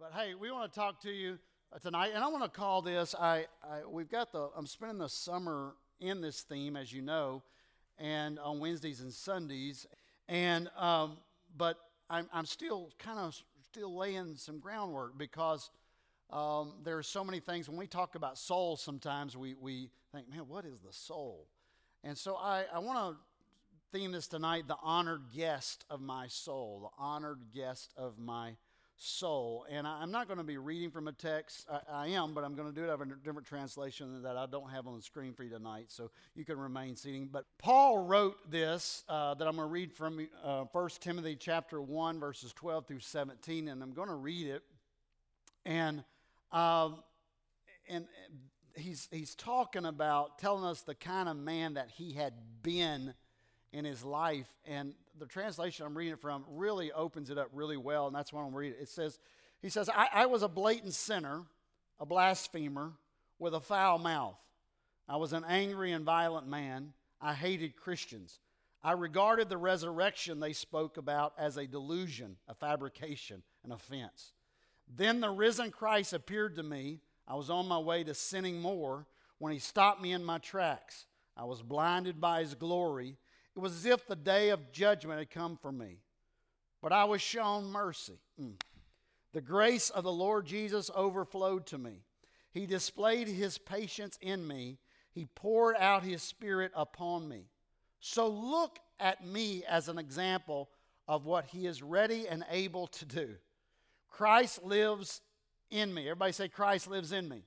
But 0.00 0.12
hey, 0.14 0.34
we 0.34 0.52
want 0.52 0.72
to 0.72 0.78
talk 0.78 1.00
to 1.02 1.10
you 1.10 1.40
uh, 1.72 1.78
tonight, 1.80 2.12
and 2.14 2.22
I 2.22 2.28
want 2.28 2.44
to 2.44 2.48
call 2.48 2.82
this. 2.82 3.16
I, 3.18 3.46
I 3.64 3.80
we've 3.84 4.08
got 4.08 4.30
the. 4.30 4.48
I'm 4.56 4.66
spending 4.66 4.98
the 4.98 5.08
summer 5.08 5.74
in 5.98 6.20
this 6.20 6.42
theme, 6.42 6.76
as 6.76 6.92
you 6.92 7.02
know, 7.02 7.42
and 7.98 8.38
on 8.38 8.60
Wednesdays 8.60 9.00
and 9.00 9.12
Sundays, 9.12 9.88
and 10.28 10.70
um, 10.78 11.16
but 11.56 11.78
I'm 12.08 12.28
I'm 12.32 12.46
still 12.46 12.92
kind 13.00 13.18
of 13.18 13.36
still 13.64 13.96
laying 13.96 14.36
some 14.36 14.60
groundwork 14.60 15.18
because. 15.18 15.70
Um, 16.30 16.74
there 16.84 16.98
are 16.98 17.02
so 17.02 17.24
many 17.24 17.40
things 17.40 17.70
when 17.70 17.78
we 17.78 17.86
talk 17.86 18.14
about 18.14 18.36
soul 18.36 18.76
sometimes 18.76 19.34
we, 19.34 19.54
we 19.54 19.88
think 20.12 20.28
man 20.28 20.40
what 20.40 20.66
is 20.66 20.80
the 20.80 20.92
soul 20.92 21.48
and 22.04 22.18
so 22.18 22.36
i, 22.36 22.66
I 22.70 22.80
want 22.80 22.98
to 23.16 23.98
theme 23.98 24.12
this 24.12 24.26
tonight 24.26 24.68
the 24.68 24.76
honored 24.82 25.22
guest 25.34 25.86
of 25.88 26.02
my 26.02 26.26
soul 26.26 26.80
the 26.82 27.02
honored 27.02 27.38
guest 27.54 27.94
of 27.96 28.18
my 28.18 28.56
soul. 28.98 29.64
And 29.70 29.86
I, 29.86 30.02
am 30.02 30.10
not 30.10 30.26
going 30.26 30.38
to 30.38 30.44
be 30.44 30.58
reading 30.58 30.90
from 30.90 31.08
a 31.08 31.12
text. 31.12 31.66
I, 31.70 31.80
I 31.90 32.06
am, 32.08 32.34
but 32.34 32.44
I'm 32.44 32.54
going 32.54 32.68
to 32.68 32.74
do 32.74 32.84
it 32.84 32.90
out 32.90 33.00
of 33.00 33.08
a 33.08 33.14
different 33.24 33.46
translation 33.46 34.22
that 34.22 34.36
I 34.36 34.46
don't 34.46 34.70
have 34.70 34.86
on 34.86 34.96
the 34.96 35.02
screen 35.02 35.32
for 35.32 35.44
you 35.44 35.50
tonight, 35.50 35.86
so 35.88 36.10
you 36.34 36.44
can 36.44 36.58
remain 36.58 36.96
seating. 36.96 37.28
But 37.32 37.46
Paul 37.58 37.98
wrote 37.98 38.50
this 38.50 39.04
uh, 39.08 39.34
that 39.34 39.46
I'm 39.46 39.56
going 39.56 39.68
to 39.68 39.72
read 39.72 39.92
from 39.92 40.26
uh, 40.44 40.64
1 40.72 40.88
Timothy 41.00 41.36
chapter 41.36 41.80
1, 41.80 42.20
verses 42.20 42.52
12 42.52 42.86
through 42.86 43.00
17, 43.00 43.68
and 43.68 43.82
I'm 43.82 43.92
going 43.92 44.08
to 44.08 44.14
read 44.14 44.48
it. 44.48 44.62
And, 45.64 46.02
uh, 46.50 46.90
and 47.88 48.06
he's, 48.74 49.08
he's 49.12 49.34
talking 49.34 49.84
about 49.84 50.38
telling 50.38 50.64
us 50.64 50.82
the 50.82 50.94
kind 50.94 51.28
of 51.28 51.36
man 51.36 51.74
that 51.74 51.90
he 51.90 52.12
had 52.12 52.32
been 52.62 53.14
in 53.72 53.84
his 53.84 54.02
life. 54.02 54.48
And 54.66 54.94
the 55.18 55.26
translation 55.26 55.86
I'm 55.86 55.96
reading 55.96 56.14
it 56.14 56.20
from 56.20 56.44
really 56.48 56.92
opens 56.92 57.30
it 57.30 57.38
up 57.38 57.48
really 57.52 57.76
well, 57.76 58.06
and 58.06 58.14
that's 58.14 58.32
what 58.32 58.42
I'm 58.42 58.54
reading. 58.54 58.78
it. 58.78 58.84
It 58.84 58.88
says, 58.88 59.18
He 59.60 59.68
says, 59.68 59.88
I, 59.88 60.08
I 60.12 60.26
was 60.26 60.42
a 60.42 60.48
blatant 60.48 60.94
sinner, 60.94 61.42
a 61.98 62.06
blasphemer, 62.06 62.92
with 63.38 63.54
a 63.54 63.60
foul 63.60 63.98
mouth. 63.98 64.38
I 65.08 65.16
was 65.16 65.32
an 65.32 65.44
angry 65.48 65.92
and 65.92 66.04
violent 66.04 66.46
man. 66.46 66.92
I 67.20 67.34
hated 67.34 67.76
Christians. 67.76 68.40
I 68.82 68.92
regarded 68.92 69.48
the 69.48 69.56
resurrection 69.56 70.38
they 70.38 70.52
spoke 70.52 70.96
about 70.96 71.32
as 71.38 71.56
a 71.56 71.66
delusion, 71.66 72.36
a 72.46 72.54
fabrication, 72.54 73.42
an 73.64 73.72
offense. 73.72 74.32
Then 74.88 75.20
the 75.20 75.30
risen 75.30 75.70
Christ 75.70 76.12
appeared 76.12 76.56
to 76.56 76.62
me. 76.62 77.00
I 77.26 77.34
was 77.34 77.50
on 77.50 77.66
my 77.66 77.78
way 77.78 78.04
to 78.04 78.14
sinning 78.14 78.60
more 78.60 79.06
when 79.38 79.52
he 79.52 79.58
stopped 79.58 80.00
me 80.00 80.12
in 80.12 80.24
my 80.24 80.38
tracks. 80.38 81.06
I 81.36 81.44
was 81.44 81.62
blinded 81.62 82.20
by 82.20 82.40
his 82.40 82.54
glory 82.54 83.16
it 83.58 83.60
was 83.60 83.72
as 83.72 83.86
if 83.86 84.06
the 84.06 84.14
day 84.14 84.50
of 84.50 84.70
judgment 84.70 85.18
had 85.18 85.30
come 85.30 85.58
for 85.60 85.72
me. 85.72 85.98
But 86.80 86.92
I 86.92 87.06
was 87.06 87.20
shown 87.20 87.72
mercy. 87.72 88.20
Mm. 88.40 88.52
The 89.32 89.40
grace 89.40 89.90
of 89.90 90.04
the 90.04 90.12
Lord 90.12 90.46
Jesus 90.46 90.92
overflowed 90.94 91.66
to 91.66 91.76
me. 91.76 92.04
He 92.52 92.66
displayed 92.66 93.26
his 93.26 93.58
patience 93.58 94.16
in 94.22 94.46
me. 94.46 94.78
He 95.10 95.26
poured 95.34 95.74
out 95.76 96.04
his 96.04 96.22
spirit 96.22 96.70
upon 96.72 97.28
me. 97.28 97.46
So 97.98 98.28
look 98.28 98.78
at 99.00 99.26
me 99.26 99.64
as 99.68 99.88
an 99.88 99.98
example 99.98 100.70
of 101.08 101.26
what 101.26 101.46
he 101.46 101.66
is 101.66 101.82
ready 101.82 102.28
and 102.28 102.44
able 102.52 102.86
to 102.86 103.04
do. 103.04 103.34
Christ 104.08 104.62
lives 104.62 105.20
in 105.72 105.92
me. 105.92 106.02
Everybody 106.02 106.30
say, 106.30 106.46
Christ 106.46 106.86
lives 106.86 107.10
in 107.10 107.28
me. 107.28 107.42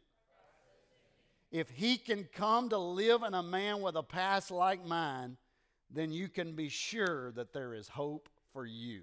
If 1.53 1.70
he 1.70 1.96
can 1.96 2.28
come 2.34 2.68
to 2.68 2.78
live 2.78 3.23
in 3.23 3.34
a 3.34 3.42
man 3.42 3.80
with 3.80 3.96
a 3.96 4.03
past 4.03 4.52
like 4.52 4.86
mine, 4.86 5.38
then 5.94 6.11
you 6.11 6.30
can 6.30 6.53
be 6.53 6.70
sure 6.70 7.31
that 7.34 7.53
there 7.53 7.73
is 7.73 7.88
hope 7.88 8.30
for 8.53 8.66
you. 8.66 9.02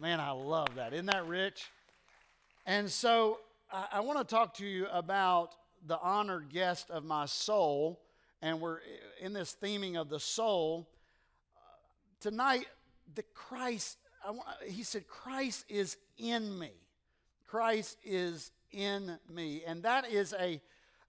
Man, 0.00 0.20
I 0.20 0.32
love 0.32 0.74
that. 0.76 0.92
Isn't 0.92 1.06
that 1.06 1.26
rich? 1.26 1.70
And 2.66 2.90
so 2.90 3.38
I, 3.72 3.86
I 3.92 4.00
want 4.00 4.18
to 4.18 4.24
talk 4.24 4.54
to 4.54 4.66
you 4.66 4.86
about 4.92 5.54
the 5.86 5.98
honored 6.00 6.48
guest 6.48 6.90
of 6.90 7.04
my 7.04 7.26
soul. 7.26 8.00
And 8.42 8.60
we're 8.60 8.78
in 9.20 9.32
this 9.32 9.56
theming 9.62 9.96
of 9.96 10.08
the 10.08 10.20
soul. 10.20 10.88
Uh, 11.56 11.60
tonight, 12.20 12.66
the 13.14 13.22
Christ, 13.34 13.98
want, 14.26 14.46
he 14.66 14.82
said, 14.82 15.06
Christ 15.06 15.64
is 15.68 15.96
in 16.18 16.58
me. 16.58 16.72
Christ 17.46 17.98
is 18.04 18.50
in 18.72 19.18
me. 19.32 19.62
And 19.64 19.84
that 19.84 20.10
is 20.10 20.34
a, 20.38 20.60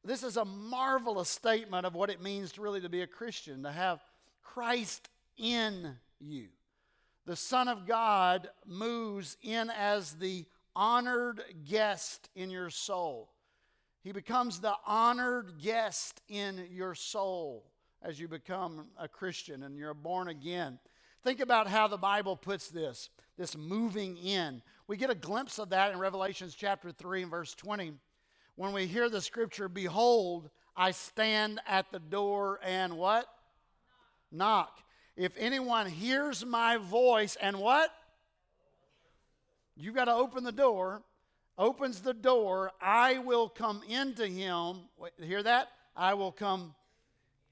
this 0.03 0.21
is 0.21 0.37
a 0.37 0.45
marvelous 0.45 1.29
statement 1.29 1.87
of 1.87 1.95
what 1.95 2.11
it 2.11 2.21
means 2.21 2.51
to 2.53 2.61
really 2.61 2.81
to 2.81 2.89
be 2.89 3.01
a 3.01 3.07
Christian, 3.07 3.63
to 3.63 3.71
have 3.71 3.99
Christ 4.45 5.09
in 5.37 5.97
you. 6.21 6.47
The 7.25 7.35
Son 7.35 7.67
of 7.67 7.85
God 7.85 8.47
moves 8.65 9.35
in 9.41 9.69
as 9.69 10.13
the 10.13 10.45
honored 10.75 11.43
guest 11.65 12.29
in 12.35 12.49
your 12.49 12.69
soul. 12.69 13.33
He 14.01 14.11
becomes 14.13 14.59
the 14.59 14.75
honored 14.85 15.59
guest 15.61 16.21
in 16.29 16.67
your 16.71 16.95
soul 16.95 17.65
as 18.01 18.19
you 18.19 18.27
become 18.27 18.87
a 18.97 19.07
Christian 19.07 19.63
and 19.63 19.77
you're 19.77 19.93
born 19.93 20.29
again. 20.29 20.79
Think 21.23 21.41
about 21.41 21.67
how 21.67 21.87
the 21.87 21.97
Bible 21.97 22.37
puts 22.37 22.69
this 22.69 23.09
this 23.37 23.57
moving 23.57 24.15
in. 24.17 24.61
We 24.87 24.95
get 24.95 25.09
a 25.09 25.15
glimpse 25.15 25.59
of 25.59 25.71
that 25.71 25.91
in 25.91 25.99
Revelations 25.99 26.55
chapter 26.55 26.91
3 26.91 27.23
and 27.23 27.31
verse 27.31 27.53
20 27.53 27.95
when 28.55 28.71
we 28.71 28.85
hear 28.87 29.09
the 29.09 29.19
scripture, 29.19 29.67
Behold, 29.67 30.49
I 30.77 30.91
stand 30.91 31.59
at 31.67 31.91
the 31.91 31.99
door 31.99 32.59
and 32.63 32.97
what? 32.97 33.27
Knock. 34.31 34.79
If 35.15 35.31
anyone 35.37 35.87
hears 35.87 36.45
my 36.45 36.77
voice 36.77 37.37
and 37.41 37.57
what? 37.57 37.89
You've 39.75 39.95
got 39.95 40.05
to 40.05 40.13
open 40.13 40.43
the 40.43 40.51
door. 40.51 41.01
Opens 41.57 42.01
the 42.01 42.13
door. 42.13 42.71
I 42.81 43.19
will 43.19 43.47
come 43.47 43.81
into 43.87 44.27
him. 44.27 44.81
Wait, 44.97 45.13
hear 45.21 45.43
that? 45.43 45.69
I 45.95 46.13
will 46.13 46.31
come 46.31 46.75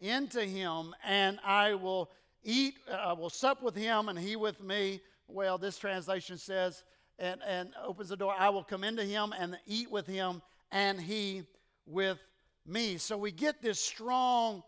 into 0.01 0.43
him 0.43 0.93
and 1.05 1.39
I 1.45 1.75
will 1.75 2.11
eat, 2.43 2.75
I 2.91 3.11
uh, 3.11 3.15
will 3.15 3.29
sup 3.29 3.63
with 3.63 3.75
him 3.75 4.09
and 4.09 4.19
he 4.19 4.35
with 4.35 4.61
me. 4.61 5.01
Well, 5.27 5.57
this 5.57 5.77
translation 5.77 6.37
says, 6.37 6.83
and, 7.17 7.39
and 7.47 7.69
opens 7.85 8.09
the 8.09 8.17
door, 8.17 8.35
I 8.37 8.49
will 8.49 8.63
come 8.63 8.83
into 8.83 9.03
him 9.03 9.33
and 9.37 9.57
eat 9.65 9.89
with 9.89 10.05
him 10.05 10.41
and 10.71 10.99
he 10.99 11.43
with 11.85 12.19
me. 12.65 12.97
So 12.97 13.17
we 13.17 13.31
get 13.31 13.61
this 13.61 13.79
strong 13.79 14.63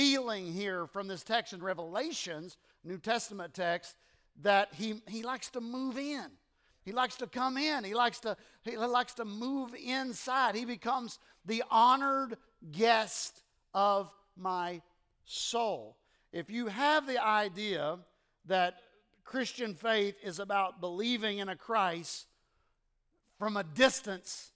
feeling 0.00 0.50
here 0.50 0.86
from 0.86 1.06
this 1.06 1.22
text 1.22 1.52
in 1.52 1.62
Revelations, 1.62 2.56
New 2.84 2.96
Testament 2.96 3.52
text, 3.52 3.96
that 4.40 4.70
he, 4.72 4.94
he 5.06 5.22
likes 5.22 5.50
to 5.50 5.60
move 5.60 5.98
in. 5.98 6.24
He 6.86 6.92
likes 6.92 7.16
to 7.16 7.26
come 7.26 7.58
in. 7.58 7.84
He 7.84 7.92
likes 7.92 8.18
to, 8.20 8.34
he 8.62 8.78
likes 8.78 9.12
to 9.14 9.26
move 9.26 9.74
inside. 9.74 10.54
He 10.54 10.64
becomes 10.64 11.18
the 11.44 11.62
honored 11.70 12.38
guest 12.72 13.42
of 13.74 14.10
my 14.38 14.80
soul. 15.26 15.98
If 16.32 16.48
you 16.48 16.68
have 16.68 17.06
the 17.06 17.22
idea 17.22 17.98
that 18.46 18.76
Christian 19.22 19.74
faith 19.74 20.14
is 20.22 20.38
about 20.38 20.80
believing 20.80 21.40
in 21.40 21.50
a 21.50 21.56
Christ 21.56 22.26
from 23.38 23.58
a 23.58 23.64
distance, 23.64 24.52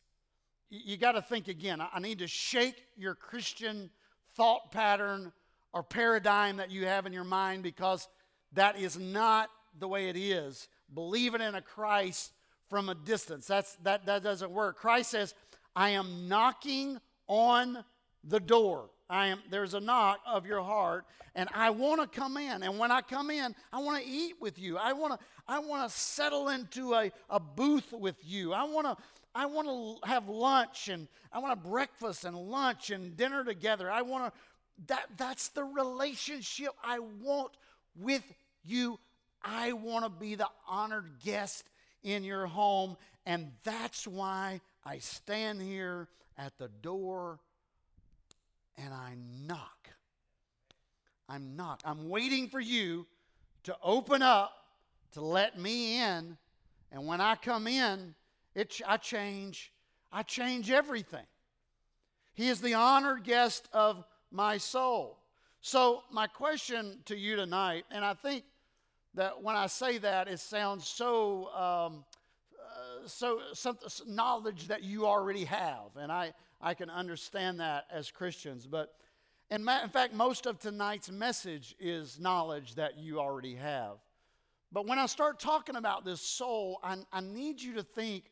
you, 0.71 0.97
got 0.97 1.13
to 1.13 1.23
think 1.23 1.49
again. 1.49 1.83
I, 1.83 1.89
I 1.93 2.01
need 2.01 2.21
to 2.21 2.29
shake 2.29 2.87
your 2.97 3.15
Christian 3.15 3.91
thought 4.37 4.71
pattern 4.71 5.33
or 5.73 5.83
paradigm 5.83 6.57
that 6.59 6.71
you 6.71 6.87
have 6.87 7.07
in 7.07 7.13
your 7.13 7.25
mind 7.25 7.63
because 7.63 8.09
that 8.53 8.79
is 8.79 8.99
not 8.99 9.51
the 9.79 9.89
way 9.89 10.09
it 10.09 10.17
is. 10.17 10.69
Believing 10.93 11.41
in 11.41 11.55
a 11.55 11.63
Christ 11.63 12.33
from 12.69 12.89
a 12.89 12.95
distance, 12.95 13.47
that's, 13.47 13.75
that, 13.83 14.07
that 14.07 14.23
doesn't 14.23 14.51
work. 14.51 14.77
Christ 14.77 15.11
says, 15.11 15.35
I 15.75 15.91
am 15.91 16.29
knocking 16.29 17.01
on 17.27 17.85
the 18.23 18.41
door. 18.41 18.91
I 19.09 19.27
am 19.27 19.41
there's 19.51 19.75
a 19.75 19.81
knock 19.81 20.21
of 20.27 20.47
your 20.47 20.63
heart 20.63 21.05
and 21.35 21.49
I 21.55 21.71
want 21.71 22.01
to 22.01 22.21
come 22.21 22.37
in 22.37 22.63
and 22.63 22.79
when 22.79 22.91
I 22.91 23.01
come 23.03 23.31
in 23.31 23.55
I 23.73 23.81
want 23.81 24.03
to 24.03 24.09
eat 24.09 24.35
with 24.41 24.59
you. 24.59 24.79
I 24.79 24.93
want 24.93 25.13
to 25.19 25.27
I 25.47 25.59
want 25.59 25.89
to 25.89 25.95
settle 25.95 26.49
into 26.49 26.95
a, 26.95 27.13
a 27.29 27.39
booth 27.39 27.93
with 27.93 28.17
you. 28.23 28.53
I 28.53 28.65
want 28.65 28.87
to 28.87 28.97
I 29.35 29.47
want 29.47 29.69
to 29.69 30.09
have 30.09 30.29
lunch 30.29 30.89
and 30.89 31.09
I 31.33 31.41
want 31.41 31.61
to 31.63 31.69
breakfast 31.69 32.25
and 32.25 32.37
lunch 32.37 32.91
and 32.91 33.17
dinner 33.17 33.45
together. 33.45 33.91
I 33.91 34.03
want 34.03 34.33
to 34.33 34.41
that 34.87 35.07
that's 35.17 35.49
the 35.49 35.65
relationship 35.65 36.71
I 36.83 36.99
want 36.99 37.53
with 37.95 38.25
you. 38.65 38.99
I 39.43 39.73
want 39.73 40.05
to 40.07 40.11
be 40.11 40.35
the 40.35 40.49
honored 40.67 41.19
guest 41.23 41.69
in 42.03 42.25
your 42.25 42.47
home 42.47 42.97
and 43.27 43.53
that's 43.65 44.07
why 44.07 44.61
I 44.85 44.99
stand 44.99 45.61
here 45.61 46.09
at 46.39 46.57
the 46.59 46.69
door 46.69 47.39
and 48.77 48.93
I 48.93 49.15
knock. 49.47 49.91
I'm 51.29 51.57
knock. 51.57 51.81
I'm 51.85 52.09
waiting 52.09 52.49
for 52.49 52.61
you 52.61 53.07
to 53.65 53.77
open 53.83 54.23
up 54.23 54.53
to 55.13 55.21
let 55.21 55.59
me 55.59 56.01
in 56.01 56.37
and 56.95 57.07
when 57.07 57.21
I 57.21 57.35
come 57.35 57.67
in 57.67 58.15
it, 58.55 58.81
I 58.87 58.97
change. 58.97 59.73
I 60.13 60.23
change 60.23 60.71
everything. 60.71 61.27
He 62.35 62.49
is 62.49 62.61
the 62.61 62.75
honored 62.75 63.25
guest 63.25 63.69
of 63.73 64.05
my 64.31 64.59
soul. 64.59 65.19
So, 65.61 66.03
my 66.13 66.29
question 66.29 67.01
to 67.07 67.17
you 67.17 67.35
tonight, 67.35 67.85
and 67.91 68.05
I 68.05 68.15
think 68.15 68.45
that 69.15 69.43
when 69.43 69.57
I 69.57 69.67
say 69.67 69.99
that, 69.99 70.29
it 70.29 70.39
sounds 70.39 70.87
so 70.87 71.49
um, 71.55 72.05
uh, 72.61 73.09
so 73.09 73.41
some 73.55 73.77
knowledge 74.07 74.69
that 74.69 74.85
you 74.85 75.07
already 75.07 75.45
have, 75.45 75.97
and 75.97 76.13
I, 76.13 76.33
I 76.65 76.73
can 76.73 76.89
understand 76.89 77.61
that 77.61 77.85
as 77.93 78.11
Christians. 78.11 78.67
But 78.67 78.95
in, 79.51 79.63
ma- 79.63 79.83
in 79.83 79.91
fact, 79.91 80.15
most 80.15 80.47
of 80.47 80.59
tonight's 80.59 81.11
message 81.11 81.77
is 81.79 82.19
knowledge 82.19 82.77
that 82.77 82.99
you 82.99 83.21
already 83.21 83.55
have. 83.55 83.99
But 84.73 84.87
when 84.87 84.99
I 84.99 85.05
start 85.07 85.39
talking 85.39 85.77
about 85.77 86.07
this 86.07 86.23
soul, 86.23 86.81
I, 86.83 86.97
I 87.13 87.21
need 87.21 87.61
you 87.61 87.75
to 87.75 87.83
think 87.83 88.25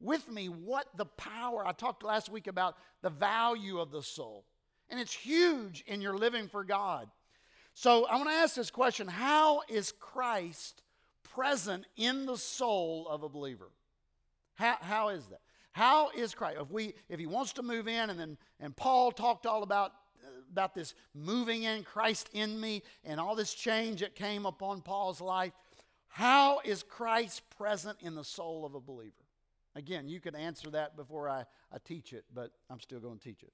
with 0.00 0.28
me 0.30 0.48
what 0.48 0.86
the 0.96 1.04
power, 1.04 1.66
I 1.66 1.72
talked 1.72 2.04
last 2.04 2.30
week 2.30 2.46
about 2.46 2.76
the 3.02 3.10
value 3.10 3.80
of 3.80 3.90
the 3.90 4.02
soul. 4.02 4.44
And 4.88 5.00
it's 5.00 5.12
huge 5.12 5.82
in 5.86 6.00
your 6.00 6.16
living 6.16 6.48
for 6.48 6.64
God. 6.64 7.08
So 7.74 8.06
I 8.06 8.16
want 8.16 8.28
to 8.28 8.34
ask 8.34 8.54
this 8.54 8.70
question 8.70 9.08
How 9.08 9.62
is 9.68 9.92
Christ 9.92 10.82
present 11.34 11.84
in 11.96 12.26
the 12.26 12.36
soul 12.38 13.08
of 13.08 13.24
a 13.24 13.28
believer? 13.28 13.70
How, 14.54 14.76
how 14.80 15.08
is 15.08 15.26
that? 15.26 15.41
How 15.72 16.10
is 16.10 16.34
Christ? 16.34 16.58
If 16.60 16.70
we 16.70 16.94
if 17.08 17.18
he 17.18 17.26
wants 17.26 17.54
to 17.54 17.62
move 17.62 17.88
in, 17.88 18.10
and 18.10 18.18
then 18.18 18.38
and 18.60 18.76
Paul 18.76 19.10
talked 19.10 19.46
all 19.46 19.62
about 19.62 19.92
uh, 20.24 20.28
about 20.50 20.74
this 20.74 20.94
moving 21.14 21.64
in 21.64 21.82
Christ 21.82 22.28
in 22.32 22.60
me 22.60 22.82
and 23.04 23.18
all 23.18 23.34
this 23.34 23.54
change 23.54 24.00
that 24.00 24.14
came 24.14 24.46
upon 24.46 24.82
Paul's 24.82 25.20
life. 25.20 25.52
How 26.08 26.60
is 26.62 26.82
Christ 26.82 27.42
present 27.56 27.98
in 28.02 28.14
the 28.14 28.24
soul 28.24 28.66
of 28.66 28.74
a 28.74 28.80
believer? 28.80 29.14
Again, 29.74 30.08
you 30.08 30.20
can 30.20 30.34
answer 30.34 30.68
that 30.70 30.94
before 30.94 31.28
I, 31.28 31.46
I 31.72 31.78
teach 31.84 32.12
it, 32.12 32.24
but 32.34 32.50
I'm 32.68 32.80
still 32.80 33.00
going 33.00 33.18
to 33.18 33.24
teach 33.24 33.42
it. 33.42 33.52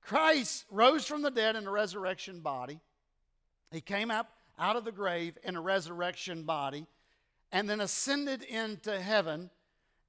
Christ 0.00 0.64
rose 0.70 1.04
from 1.04 1.20
the 1.20 1.30
dead 1.30 1.56
in 1.56 1.66
a 1.66 1.70
resurrection 1.70 2.40
body. 2.40 2.80
He 3.70 3.80
came 3.80 4.10
up 4.10 4.30
out 4.58 4.76
of 4.76 4.84
the 4.84 4.92
grave 4.92 5.36
in 5.44 5.56
a 5.56 5.60
resurrection 5.60 6.44
body 6.44 6.86
and 7.52 7.68
then 7.68 7.80
ascended 7.80 8.42
into 8.42 8.98
heaven. 9.00 9.50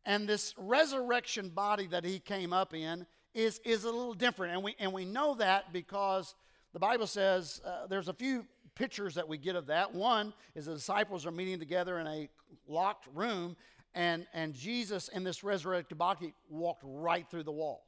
And 0.07 0.27
this 0.27 0.55
resurrection 0.57 1.49
body 1.49 1.85
that 1.87 2.05
he 2.05 2.19
came 2.19 2.53
up 2.53 2.73
in 2.73 3.05
is, 3.35 3.59
is 3.65 3.83
a 3.83 3.91
little 3.91 4.13
different. 4.13 4.53
And 4.53 4.63
we, 4.63 4.73
and 4.79 4.93
we 4.93 5.03
know 5.03 5.35
that 5.35 5.73
because 5.73 6.33
the 6.71 6.79
Bible 6.79 7.07
says 7.07 7.61
uh, 7.65 7.87
there's 7.87 8.07
a 8.07 8.13
few 8.13 8.45
pictures 8.73 9.15
that 9.15 9.27
we 9.27 9.37
get 9.37 9.57
of 9.57 9.67
that. 9.67 9.93
One 9.93 10.33
is 10.55 10.65
the 10.65 10.75
disciples 10.75 11.25
are 11.25 11.31
meeting 11.31 11.59
together 11.59 11.99
in 11.99 12.07
a 12.07 12.29
locked 12.69 13.07
room, 13.13 13.57
and, 13.93 14.25
and 14.33 14.53
Jesus 14.53 15.09
in 15.09 15.25
this 15.25 15.43
resurrected 15.43 15.97
body 15.97 16.33
walked 16.49 16.83
right 16.85 17.29
through 17.29 17.43
the 17.43 17.51
wall. 17.51 17.85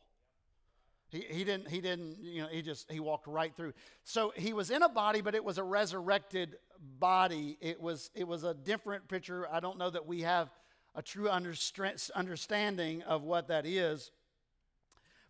He, 1.07 1.21
he 1.21 1.45
didn't, 1.45 1.69
he 1.69 1.79
didn't, 1.79 2.17
you 2.21 2.41
know, 2.41 2.49
he 2.49 2.61
just, 2.61 2.91
he 2.91 2.99
walked 2.99 3.27
right 3.27 3.55
through. 3.55 3.71
So 4.03 4.33
he 4.35 4.51
was 4.51 4.71
in 4.71 4.83
a 4.83 4.89
body, 4.89 5.21
but 5.21 5.35
it 5.35 5.43
was 5.43 5.57
a 5.57 5.63
resurrected 5.63 6.57
body. 6.99 7.57
It 7.61 7.79
was, 7.79 8.11
it 8.13 8.27
was 8.27 8.43
a 8.43 8.53
different 8.53 9.07
picture. 9.07 9.47
I 9.49 9.61
don't 9.61 9.77
know 9.77 9.89
that 9.89 10.05
we 10.05 10.21
have 10.21 10.49
a 10.95 11.01
true 11.01 11.29
understanding 11.29 13.01
of 13.03 13.23
what 13.23 13.47
that 13.47 13.65
is. 13.65 14.11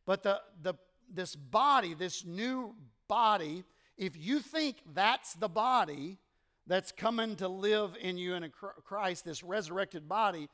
But 0.06 0.24
the, 0.24 0.42
the, 0.62 0.74
this 1.14 1.36
body, 1.36 1.94
this 1.94 2.26
new 2.26 2.76
body, 3.08 3.64
if 3.98 4.18
you 4.18 4.40
think 4.40 4.78
that's 4.94 5.34
the 5.34 5.50
body 5.50 6.18
that's 6.66 6.92
coming 6.92 7.36
to 7.38 7.48
live 7.48 7.96
in 8.00 8.18
you 8.18 8.36
in 8.36 8.52
Christ, 8.84 9.26
this 9.26 9.44
resurrected 9.44 10.08
body, 10.08 10.50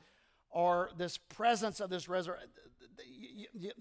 or 0.50 0.90
this 0.96 1.18
presence 1.18 1.80
of 1.80 1.90
this 1.90 2.08
resurrection, 2.08 2.48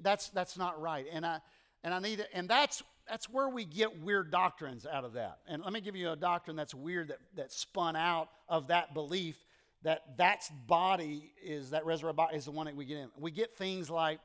that's, 0.01 0.29
that's 0.29 0.57
not 0.57 0.79
right. 0.81 1.05
And 1.11 1.25
I, 1.25 1.39
and 1.83 1.93
I 1.93 1.99
need 1.99 2.17
to, 2.17 2.35
and 2.35 2.49
that's, 2.49 2.83
that's 3.07 3.29
where 3.29 3.47
we 3.47 3.65
get 3.65 4.01
weird 4.01 4.31
doctrines 4.31 4.85
out 4.85 5.05
of 5.05 5.13
that. 5.13 5.39
And 5.47 5.63
let 5.63 5.71
me 5.71 5.81
give 5.81 5.95
you 5.95 6.11
a 6.11 6.15
doctrine 6.15 6.55
that's 6.55 6.73
weird 6.73 7.09
that, 7.09 7.19
that 7.35 7.51
spun 7.51 7.95
out 7.95 8.29
of 8.49 8.67
that 8.67 8.93
belief 8.93 9.44
that 9.85 10.17
that's 10.17 10.49
body 10.49 11.31
is 11.43 11.69
that 11.69 11.85
resurrected 11.85 12.17
body 12.17 12.37
is 12.37 12.45
the 12.45 12.51
one 12.51 12.65
that 12.65 12.75
we 12.75 12.85
get 12.85 12.97
in. 12.97 13.09
We 13.19 13.29
get 13.29 13.55
things 13.55 13.87
like 13.87 14.19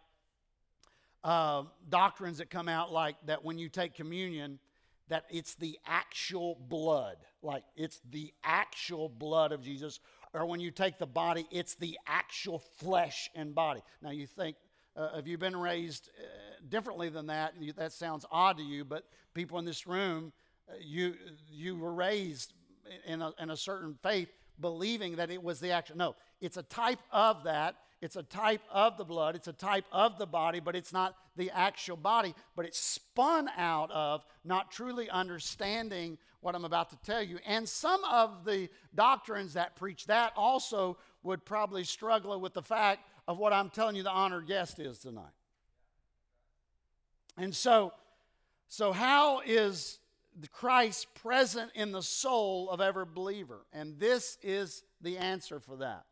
uh, 1.22 1.64
doctrines 1.90 2.38
that 2.38 2.48
come 2.48 2.66
out 2.66 2.90
like 2.90 3.16
that 3.26 3.44
when 3.44 3.58
you 3.58 3.68
take 3.68 3.94
communion, 3.94 4.58
that 5.08 5.26
it's 5.28 5.56
the 5.56 5.78
actual 5.86 6.56
blood, 6.68 7.16
like 7.42 7.62
it's 7.76 8.00
the 8.10 8.32
actual 8.42 9.10
blood 9.10 9.52
of 9.52 9.62
Jesus, 9.62 10.00
or 10.32 10.46
when 10.46 10.60
you 10.60 10.70
take 10.70 10.98
the 10.98 11.06
body, 11.06 11.46
it's 11.50 11.74
the 11.74 11.98
actual 12.06 12.60
flesh 12.78 13.28
and 13.34 13.54
body. 13.54 13.82
Now 14.00 14.12
you 14.12 14.26
think, 14.26 14.56
uh, 14.96 15.10
if 15.16 15.26
you've 15.26 15.40
been 15.40 15.56
raised 15.56 16.08
uh, 16.18 16.22
differently 16.70 17.10
than 17.10 17.26
that, 17.26 17.52
you, 17.60 17.74
that 17.74 17.92
sounds 17.92 18.24
odd 18.30 18.56
to 18.56 18.62
you, 18.62 18.82
but 18.82 19.04
people 19.34 19.58
in 19.58 19.66
this 19.66 19.86
room, 19.86 20.32
uh, 20.70 20.76
you, 20.80 21.16
you 21.50 21.76
were 21.76 21.92
raised 21.92 22.54
in 23.04 23.20
a, 23.20 23.32
in 23.38 23.50
a 23.50 23.56
certain 23.58 23.94
faith 24.02 24.30
believing 24.60 25.16
that 25.16 25.30
it 25.30 25.42
was 25.42 25.60
the 25.60 25.70
actual. 25.70 25.96
No, 25.96 26.16
it's 26.40 26.56
a 26.56 26.62
type 26.62 27.00
of 27.12 27.44
that 27.44 27.76
it's 28.00 28.16
a 28.16 28.22
type 28.22 28.62
of 28.70 28.96
the 28.96 29.04
blood, 29.04 29.36
it's 29.36 29.48
a 29.48 29.52
type 29.52 29.84
of 29.92 30.16
the 30.18 30.26
body, 30.26 30.58
but 30.58 30.74
it's 30.74 30.92
not 30.92 31.16
the 31.36 31.50
actual 31.50 31.96
body, 31.96 32.34
but 32.56 32.64
it's 32.64 32.78
spun 32.78 33.48
out 33.56 33.90
of 33.90 34.24
not 34.42 34.70
truly 34.70 35.10
understanding 35.10 36.16
what 36.40 36.54
I'm 36.54 36.64
about 36.64 36.88
to 36.90 36.96
tell 37.04 37.22
you. 37.22 37.38
And 37.46 37.68
some 37.68 38.02
of 38.04 38.46
the 38.46 38.70
doctrines 38.94 39.52
that 39.52 39.76
preach 39.76 40.06
that 40.06 40.32
also 40.34 40.96
would 41.22 41.44
probably 41.44 41.84
struggle 41.84 42.40
with 42.40 42.54
the 42.54 42.62
fact 42.62 43.06
of 43.28 43.36
what 43.36 43.52
I'm 43.52 43.68
telling 43.68 43.96
you 43.96 44.02
the 44.02 44.10
honored 44.10 44.46
guest 44.46 44.78
is 44.78 44.98
tonight. 44.98 45.24
And 47.36 47.54
so, 47.54 47.92
so 48.68 48.92
how 48.92 49.40
is 49.40 49.98
Christ 50.52 51.06
present 51.14 51.70
in 51.74 51.92
the 51.92 52.02
soul 52.02 52.70
of 52.70 52.80
every 52.80 53.04
believer? 53.04 53.66
And 53.72 53.98
this 53.98 54.38
is 54.42 54.82
the 55.00 55.18
answer 55.18 55.60
for 55.60 55.76
that. 55.76 56.04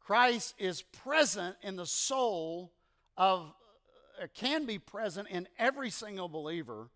Christ 0.00 0.54
is 0.58 0.82
present 0.82 1.56
in 1.62 1.76
the 1.76 1.86
soul 1.86 2.72
of, 3.16 3.52
uh, 4.22 4.26
can 4.34 4.64
be 4.64 4.78
present 4.78 5.28
in 5.28 5.46
every 5.58 5.90
single 5.90 6.28
believer. 6.28 6.88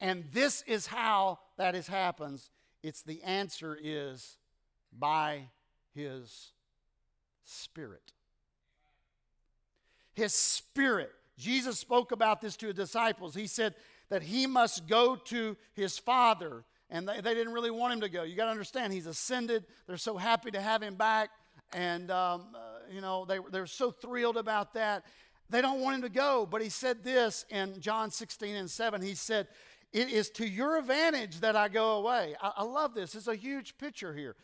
And 0.00 0.24
this 0.32 0.62
is 0.66 0.86
how 0.86 1.40
that 1.56 1.74
is 1.74 1.86
happens. 1.86 2.50
It's 2.82 3.02
the 3.02 3.22
answer 3.22 3.78
is 3.80 4.38
by 4.98 5.48
his 5.94 6.52
spirit. 7.44 8.12
His 10.14 10.34
spirit. 10.34 11.12
Jesus 11.36 11.78
spoke 11.78 12.12
about 12.12 12.40
this 12.40 12.56
to 12.58 12.66
his 12.66 12.76
disciples. 12.76 13.34
He 13.34 13.46
said 13.46 13.74
that 14.08 14.22
he 14.22 14.46
must 14.46 14.86
go 14.86 15.16
to 15.16 15.56
his 15.74 15.98
Father, 15.98 16.64
and 16.90 17.08
they, 17.08 17.20
they 17.20 17.34
didn't 17.34 17.52
really 17.52 17.70
want 17.70 17.94
him 17.94 18.00
to 18.00 18.08
go. 18.08 18.22
You 18.22 18.36
got 18.36 18.46
to 18.46 18.50
understand, 18.50 18.92
he's 18.92 19.06
ascended. 19.06 19.64
They're 19.86 19.96
so 19.96 20.16
happy 20.16 20.50
to 20.50 20.60
have 20.60 20.82
him 20.82 20.94
back. 20.94 21.30
And 21.72 22.10
um, 22.10 22.46
uh, 22.54 22.58
you 22.92 23.00
know 23.00 23.24
they, 23.24 23.38
they're 23.50 23.66
so 23.66 23.90
thrilled 23.90 24.36
about 24.36 24.74
that. 24.74 25.04
They 25.50 25.60
don't 25.60 25.80
want 25.80 25.96
him 25.96 26.02
to 26.02 26.08
go 26.08 26.46
but 26.50 26.62
he 26.62 26.70
said 26.70 27.04
this 27.04 27.44
in 27.50 27.78
john 27.78 28.10
16 28.10 28.56
and 28.56 28.70
7 28.70 29.02
he 29.02 29.14
said 29.14 29.46
it 29.94 30.10
is 30.10 30.28
to 30.30 30.46
your 30.46 30.76
advantage 30.76 31.40
that 31.40 31.54
i 31.54 31.68
go 31.68 31.92
away. 31.92 32.34
I, 32.42 32.52
I 32.56 32.62
love 32.64 32.94
this. 32.94 33.14
It's 33.14 33.28
a 33.28 33.36
huge 33.36 33.78
picture 33.78 34.12
here. 34.12 34.34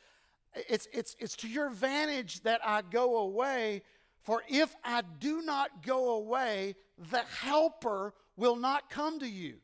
It's, 0.54 0.86
it's, 0.92 1.16
it's 1.18 1.34
to 1.36 1.48
your 1.48 1.66
advantage 1.66 2.42
that 2.42 2.60
i 2.64 2.82
go 2.82 3.18
away 3.18 3.82
for 4.22 4.42
if 4.48 4.74
i 4.84 5.02
do 5.18 5.42
not 5.42 5.84
go 5.84 6.10
away 6.10 6.74
the 7.10 7.22
helper 7.40 8.14
will 8.36 8.56
not 8.56 8.90
come 8.90 9.18
to 9.18 9.28
you 9.28 9.54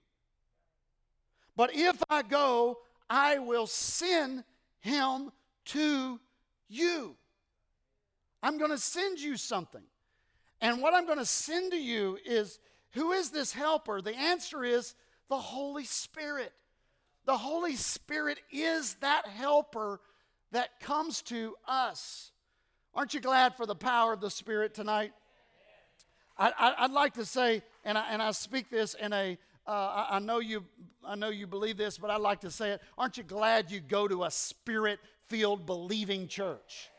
but 1.57 1.71
if 1.75 2.03
i 2.11 2.23
go 2.23 2.79
i 3.09 3.39
will 3.39 3.67
send 3.67 4.45
him 4.81 5.31
to 5.65 6.21
you 6.69 7.17
I'm 8.47 8.59
going 8.59 8.71
to 8.71 8.79
send 8.79 9.19
you 9.21 9.37
something. 9.37 9.83
And 10.61 10.81
what 10.81 10.95
I'm 10.95 11.05
going 11.05 11.19
to 11.19 11.27
send 11.27 11.73
to 11.73 11.79
you 11.79 12.17
is 12.25 12.61
who 12.93 13.11
is 13.11 13.31
this 13.31 13.53
helper? 13.53 14.01
The 14.01 14.17
answer 14.17 14.63
is 14.63 14.95
the 15.29 15.37
Holy 15.37 15.83
Spirit. 15.83 16.53
The 17.25 17.37
Holy 17.37 17.75
Spirit 17.75 18.39
is 18.53 18.95
that 19.01 19.27
helper 19.27 20.01
that 20.53 20.79
comes 20.79 21.23
to 21.23 21.57
us. 21.67 22.31
Aren't 22.97 23.13
you 23.13 23.21
glad 23.21 23.55
for 23.55 23.67
the 23.67 23.75
power 23.75 24.15
of 24.15 24.23
the 24.23 24.31
Spirit 24.31 24.73
tonight? 24.73 25.13
I, 26.39 26.75
would 26.83 26.93
like 26.93 27.13
to 27.15 27.27
say, 27.27 27.63
and 27.85 27.97
I, 27.99 28.07
and 28.11 28.23
I 28.23 28.31
speak 28.31 28.71
this 28.71 28.95
in 28.95 29.13
a. 29.13 29.39
Uh, 29.67 29.71
I, 29.71 30.17
I 30.17 30.19
know 30.19 30.39
you, 30.39 30.65
I 31.05 31.15
know 31.15 31.29
you 31.29 31.47
believe 31.47 31.77
this, 31.77 31.99
but 31.99 32.11
I'd 32.11 32.21
like 32.21 32.41
to 32.41 32.51
say 32.51 32.71
it. 32.71 32.81
Aren't 32.97 33.17
you 33.17 33.23
glad 33.23 33.71
you 33.71 33.81
go 33.81 34.07
to 34.07 34.25
a 34.25 34.31
spirit-filled, 34.31 35.67
believing 35.67 36.29
church? 36.29 36.91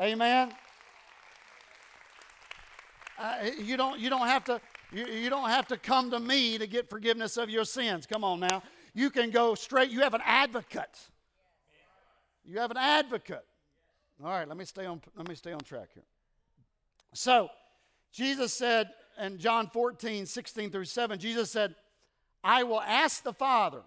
Amen. 0.00 0.52
Uh, 3.18 3.50
you, 3.58 3.76
don't, 3.76 3.98
you, 3.98 4.10
don't 4.10 4.26
have 4.26 4.44
to, 4.44 4.60
you, 4.92 5.06
you 5.06 5.30
don't 5.30 5.48
have 5.48 5.66
to 5.68 5.76
come 5.76 6.10
to 6.10 6.18
me 6.18 6.58
to 6.58 6.66
get 6.66 6.90
forgiveness 6.90 7.36
of 7.36 7.50
your 7.50 7.64
sins. 7.64 8.06
Come 8.06 8.24
on 8.24 8.40
now. 8.40 8.62
You 8.94 9.10
can 9.10 9.30
go 9.30 9.54
straight. 9.54 9.90
You 9.90 10.00
have 10.00 10.14
an 10.14 10.22
advocate. 10.24 10.98
You 12.44 12.58
have 12.58 12.70
an 12.70 12.78
advocate. 12.78 13.44
All 14.22 14.30
right, 14.30 14.48
let 14.48 14.56
me 14.56 14.64
stay 14.64 14.84
on, 14.84 15.00
let 15.16 15.28
me 15.28 15.34
stay 15.34 15.52
on 15.52 15.60
track 15.60 15.88
here. 15.94 16.04
So, 17.14 17.50
Jesus 18.12 18.52
said 18.52 18.90
in 19.20 19.38
John 19.38 19.68
14, 19.68 20.26
16 20.26 20.70
through 20.70 20.84
7, 20.84 21.18
Jesus 21.18 21.50
said, 21.50 21.74
I 22.42 22.64
will 22.64 22.80
ask 22.80 23.22
the 23.22 23.32
Father, 23.32 23.82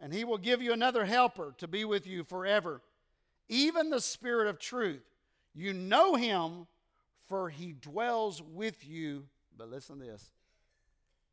and 0.00 0.12
he 0.12 0.24
will 0.24 0.38
give 0.38 0.62
you 0.62 0.72
another 0.72 1.04
helper 1.04 1.54
to 1.58 1.68
be 1.68 1.84
with 1.84 2.06
you 2.06 2.24
forever, 2.24 2.80
even 3.48 3.90
the 3.90 4.00
Spirit 4.00 4.48
of 4.48 4.58
truth 4.58 5.02
You 5.54 5.72
know 5.72 6.14
him, 6.14 6.66
for 7.28 7.48
he 7.48 7.72
dwells 7.72 8.42
with 8.42 8.86
you. 8.86 9.24
But 9.56 9.70
listen 9.70 9.98
to 10.00 10.04
this 10.04 10.30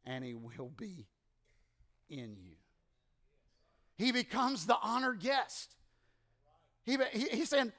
and 0.06 0.24
he 0.24 0.34
will 0.34 0.72
be 0.78 1.08
in 2.10 2.36
you. 2.36 2.56
He 3.98 4.12
becomes 4.12 4.66
the 4.66 4.78
honored 4.82 5.20
guest. 5.20 5.76
He, 6.84 6.98
he, 7.12 7.28
he's 7.30 7.50
saying, 7.50 7.72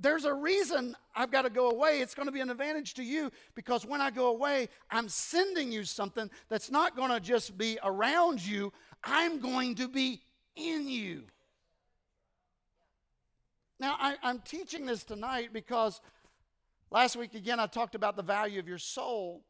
There's 0.00 0.24
a 0.24 0.32
reason 0.32 0.96
I've 1.14 1.32
got 1.32 1.42
to 1.42 1.50
go 1.50 1.70
away. 1.70 2.00
It's 2.00 2.14
going 2.14 2.26
to 2.26 2.32
be 2.32 2.40
an 2.40 2.50
advantage 2.50 2.94
to 2.94 3.02
you 3.02 3.32
because 3.56 3.84
when 3.84 4.00
I 4.00 4.10
go 4.10 4.28
away, 4.28 4.68
I'm 4.90 5.08
sending 5.08 5.72
you 5.72 5.82
something 5.82 6.30
that's 6.48 6.70
not 6.70 6.94
going 6.94 7.10
to 7.10 7.18
just 7.18 7.58
be 7.58 7.78
around 7.82 8.44
you, 8.44 8.72
I'm 9.02 9.40
going 9.40 9.74
to 9.76 9.88
be 9.88 10.20
in 10.54 10.88
you. 10.88 11.24
Now, 13.80 13.96
I, 13.98 14.16
am 14.22 14.40
teaching 14.40 14.86
this 14.86 15.04
tonight 15.04 15.50
because 15.52 16.00
last 16.90 17.16
week, 17.16 17.34
again, 17.34 17.58
I 17.58 17.66
talked 17.66 17.94
about 17.94 18.16
the 18.16 18.22
value 18.22 18.58
of 18.60 18.68
your 18.68 18.78
soul. 18.78 19.42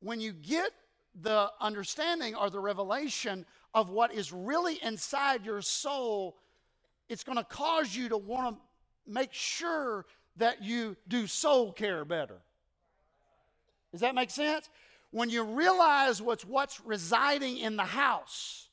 When 0.00 0.20
you 0.20 0.32
get 0.32 0.72
the 1.20 1.50
understanding 1.60 2.34
or 2.34 2.48
the 2.48 2.60
revelation 2.60 3.44
of 3.74 3.90
what 3.90 4.14
is 4.14 4.32
really 4.32 4.78
inside 4.82 5.44
your 5.44 5.62
soul, 5.62 6.36
it's 7.08 7.24
going 7.24 7.38
to 7.38 7.44
cause 7.44 7.94
you 7.94 8.08
to 8.08 8.16
want 8.16 8.56
to 8.56 8.62
make 9.10 9.32
sure 9.32 10.06
that 10.36 10.62
you 10.62 10.96
do 11.08 11.26
soul 11.26 11.72
care 11.72 12.04
better. 12.04 12.38
Does 13.92 14.00
that 14.00 14.14
make 14.14 14.30
sense? 14.30 14.68
When 15.10 15.28
you 15.28 15.42
realize 15.42 16.22
what's 16.22 16.44
what's 16.44 16.80
residing 16.80 17.58
in 17.58 17.76
the 17.76 17.84
house, 17.84 18.68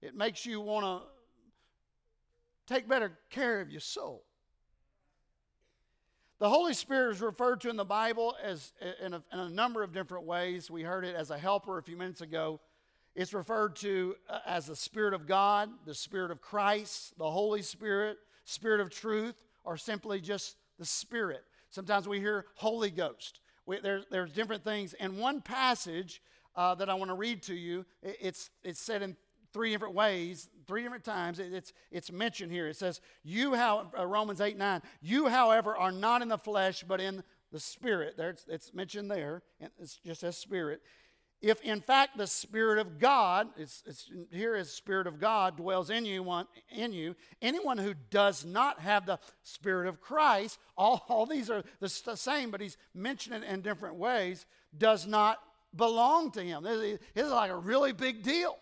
it 0.00 0.14
makes 0.14 0.46
you 0.46 0.60
want 0.60 0.84
to 0.84 2.74
take 2.74 2.88
better 2.88 3.12
care 3.30 3.60
of 3.60 3.70
your 3.70 3.80
soul. 3.80 4.24
The 6.38 6.48
Holy 6.48 6.74
Spirit 6.74 7.12
is 7.12 7.20
referred 7.20 7.60
to 7.62 7.70
in 7.70 7.76
the 7.76 7.84
Bible 7.84 8.36
as 8.42 8.72
in 9.02 9.14
a, 9.14 9.22
in 9.32 9.38
a, 9.38 9.48
number 9.48 9.82
of 9.82 9.92
different 9.92 10.24
ways. 10.24 10.70
We 10.70 10.82
heard 10.82 11.04
it 11.04 11.14
as 11.14 11.30
a 11.30 11.38
helper 11.38 11.78
a 11.78 11.82
few 11.82 11.96
minutes 11.96 12.22
ago. 12.22 12.60
It's 13.14 13.32
referred 13.32 13.76
to 13.76 14.16
uh, 14.28 14.40
as 14.44 14.66
the 14.66 14.74
Spirit 14.74 15.14
of 15.14 15.26
God, 15.26 15.70
the 15.86 15.94
Spirit 15.94 16.32
of 16.32 16.40
Christ, 16.40 17.16
the 17.16 17.30
Holy 17.30 17.62
Spirit, 17.62 18.18
Spirit 18.44 18.80
of 18.80 18.90
truth, 18.90 19.44
or 19.64 19.76
simply 19.76 20.20
just 20.20 20.56
the 20.78 20.84
Spirit. 20.84 21.44
Sometimes 21.70 22.06
we 22.06 22.20
hear 22.20 22.46
Holy 22.54 22.90
Ghost. 22.90 23.40
We, 23.66 23.80
there, 23.80 24.02
there's 24.10 24.32
different 24.32 24.64
things. 24.64 24.94
And 24.94 25.18
one 25.18 25.40
passage 25.40 26.22
uh, 26.56 26.74
that 26.76 26.88
I 26.88 26.94
want 26.94 27.10
to 27.10 27.14
read 27.14 27.42
to 27.44 27.54
you, 27.54 27.84
it, 28.02 28.16
it's, 28.20 28.50
it's 28.62 28.80
said 28.80 29.02
in 29.02 29.16
three 29.52 29.70
different 29.70 29.94
ways, 29.94 30.50
three 30.66 30.82
different 30.82 31.04
times. 31.04 31.38
It's, 31.38 31.72
it's 31.90 32.12
mentioned 32.12 32.52
here. 32.52 32.68
It 32.68 32.76
says, 32.76 33.00
You, 33.22 33.54
how, 33.54 33.90
uh, 33.98 34.06
Romans 34.06 34.40
8 34.40 34.58
9, 34.58 34.82
you, 35.00 35.28
however, 35.28 35.76
are 35.76 35.92
not 35.92 36.22
in 36.22 36.28
the 36.28 36.38
flesh, 36.38 36.84
but 36.86 37.00
in 37.00 37.22
the 37.52 37.60
Spirit. 37.60 38.16
There, 38.16 38.30
it's, 38.30 38.44
it's 38.48 38.74
mentioned 38.74 39.10
there. 39.10 39.42
and 39.60 39.70
It's 39.78 39.96
just 40.04 40.24
as 40.24 40.36
Spirit. 40.36 40.82
If 41.44 41.60
in 41.60 41.82
fact 41.82 42.16
the 42.16 42.26
Spirit 42.26 42.78
of 42.78 42.98
God, 42.98 43.48
it's, 43.58 43.82
it's, 43.86 44.10
here 44.32 44.56
is 44.56 44.70
Spirit 44.70 45.06
of 45.06 45.20
God 45.20 45.58
dwells 45.58 45.90
in 45.90 46.06
you, 46.06 46.22
one, 46.22 46.46
in 46.70 46.94
you, 46.94 47.14
anyone 47.42 47.76
who 47.76 47.92
does 48.08 48.46
not 48.46 48.80
have 48.80 49.04
the 49.04 49.18
Spirit 49.42 49.86
of 49.86 50.00
Christ, 50.00 50.58
all, 50.78 51.04
all 51.06 51.26
these 51.26 51.50
are 51.50 51.62
the 51.80 51.90
same, 51.90 52.50
but 52.50 52.62
he's 52.62 52.78
mentioning 52.94 53.42
it 53.42 53.48
in 53.50 53.60
different 53.60 53.96
ways, 53.96 54.46
does 54.78 55.06
not 55.06 55.38
belong 55.76 56.30
to 56.30 56.40
him. 56.42 56.62
This 56.62 56.98
is 57.14 57.30
like 57.30 57.50
a 57.50 57.56
really 57.58 57.92
big 57.92 58.22
deal. 58.22 58.56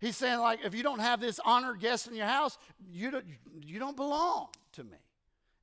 He's 0.00 0.16
saying, 0.16 0.40
like, 0.40 0.64
if 0.64 0.74
you 0.74 0.82
don't 0.82 0.98
have 0.98 1.20
this 1.20 1.38
honored 1.44 1.78
guest 1.78 2.08
in 2.08 2.16
your 2.16 2.26
house, 2.26 2.58
you 2.90 3.12
don't, 3.12 3.24
you 3.64 3.78
don't 3.78 3.96
belong 3.96 4.48
to 4.72 4.82
me. 4.82 4.98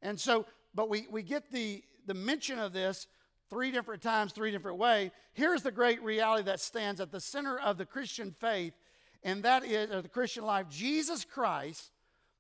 And 0.01 0.17
so, 0.17 0.45
but 0.73 0.87
we, 0.87 1.05
we 1.11 1.21
get 1.21 1.51
the, 1.51 1.83
the 2.05 2.13
mention 2.13 2.59
of 2.59 2.71
this 2.71 3.07
three 3.53 3.69
different 3.69 4.01
times, 4.01 4.33
three 4.33 4.49
different 4.49 4.79
ways. 4.79 5.11
Here's 5.33 5.61
the 5.61 5.71
great 5.71 6.01
reality 6.01 6.43
that 6.45 6.59
stands 6.59 6.99
at 6.99 7.11
the 7.11 7.19
center 7.19 7.59
of 7.59 7.77
the 7.77 7.85
Christian 7.85 8.31
faith, 8.31 8.73
and 9.21 9.43
that 9.43 9.63
is 9.63 9.89
the 10.01 10.09
Christian 10.09 10.43
life 10.43 10.67
Jesus 10.69 11.23
Christ, 11.23 11.91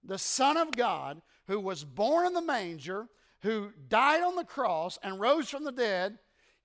the 0.03 0.17
Son 0.17 0.57
of 0.57 0.71
God, 0.71 1.21
who 1.47 1.59
was 1.59 1.83
born 1.83 2.25
in 2.25 2.33
the 2.33 2.41
manger, 2.41 3.07
who 3.41 3.71
died 3.89 4.23
on 4.23 4.35
the 4.35 4.43
cross 4.43 4.97
and 5.03 5.19
rose 5.19 5.49
from 5.49 5.63
the 5.63 5.71
dead, 5.71 6.17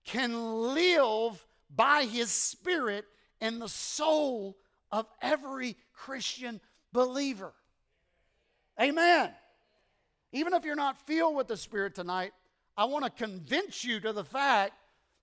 can 0.07 0.73
live 0.75 1.47
by 1.69 2.05
his 2.05 2.31
Spirit 2.31 3.05
in 3.40 3.59
the 3.59 3.69
soul 3.69 4.57
of 4.90 5.07
every 5.21 5.76
Christian 5.93 6.59
believer. 6.93 7.52
Amen. 8.81 9.31
Even 10.33 10.55
if 10.55 10.64
you're 10.64 10.75
not 10.75 11.07
filled 11.07 11.37
with 11.37 11.49
the 11.49 11.57
Spirit 11.57 11.95
tonight, 11.95 12.33
I 12.78 12.85
want 12.85 13.04
to 13.04 13.11
convince 13.11 13.82
you 13.82 13.99
to 14.00 14.12
the 14.12 14.25
fact, 14.25 14.73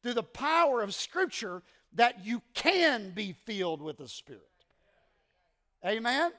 through 0.03 0.15
the 0.15 0.24
power 0.24 0.81
of 0.81 0.93
Scripture, 0.93 1.63
that 1.93 2.25
you 2.25 2.41
can 2.53 3.12
be 3.12 3.31
filled 3.45 3.81
with 3.81 3.97
the 3.97 4.09
Spirit. 4.09 4.41
Amen? 5.85 6.33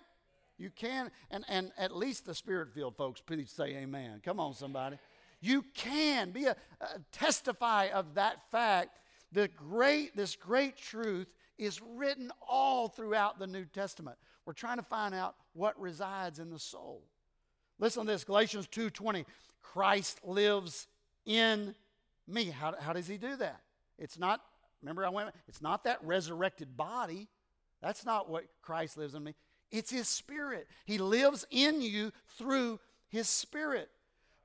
You 0.59 0.69
can, 0.69 1.11
and, 1.31 1.45
and 1.49 1.73
at 1.79 1.97
least 1.97 2.27
the 2.27 2.35
Spirit 2.35 2.69
filled 2.75 2.97
folks, 2.97 3.23
please 3.23 3.51
say 3.51 3.77
amen. 3.77 4.21
Come 4.23 4.39
on, 4.39 4.53
somebody. 4.53 4.99
You 5.41 5.65
can 5.75 6.33
be 6.33 6.45
a, 6.45 6.57
a 6.83 6.99
testify 7.13 7.89
of 7.95 8.15
that 8.15 8.51
fact. 8.51 9.01
The 9.33 9.49
great, 9.49 10.15
this 10.15 10.37
great 10.37 10.77
truth 10.77 11.29
is 11.57 11.81
written 11.81 12.31
all 12.47 12.89
throughout 12.89 13.39
the 13.39 13.47
New 13.47 13.65
Testament. 13.65 14.19
We're 14.45 14.53
trying 14.53 14.77
to 14.77 14.83
find 14.83 15.15
out 15.15 15.35
what 15.55 15.81
resides 15.81 16.41
in 16.41 16.51
the 16.51 16.59
soul. 16.59 17.03
Listen 17.79 18.05
to 18.05 18.13
this 18.13 18.25
Galatians 18.25 18.67
2:20. 18.69 19.25
Christ 19.63 20.21
lives 20.25 20.89
in 21.27 21.75
me. 22.27 22.45
How, 22.45 22.75
how 22.81 22.93
does 22.93 23.07
he 23.07 23.19
do 23.19 23.37
that? 23.37 23.61
It's 23.99 24.19
not, 24.19 24.41
remember 24.83 25.05
I 25.05 25.11
went, 25.11 25.31
it's 25.49 25.61
not 25.61 25.85
that 25.85 25.99
resurrected 26.03 26.77
body. 26.77 27.29
That's 27.83 28.07
not 28.07 28.31
what 28.31 28.45
Christ 28.63 28.97
lives 28.97 29.15
in 29.15 29.23
me. 29.25 29.35
It's 29.71 29.91
his 29.91 30.09
spirit. 30.09 30.69
He 30.87 30.99
lives 30.99 31.47
in 31.51 31.83
you 31.83 32.13
through 32.39 32.81
his 33.09 33.29
spirit. 33.29 33.91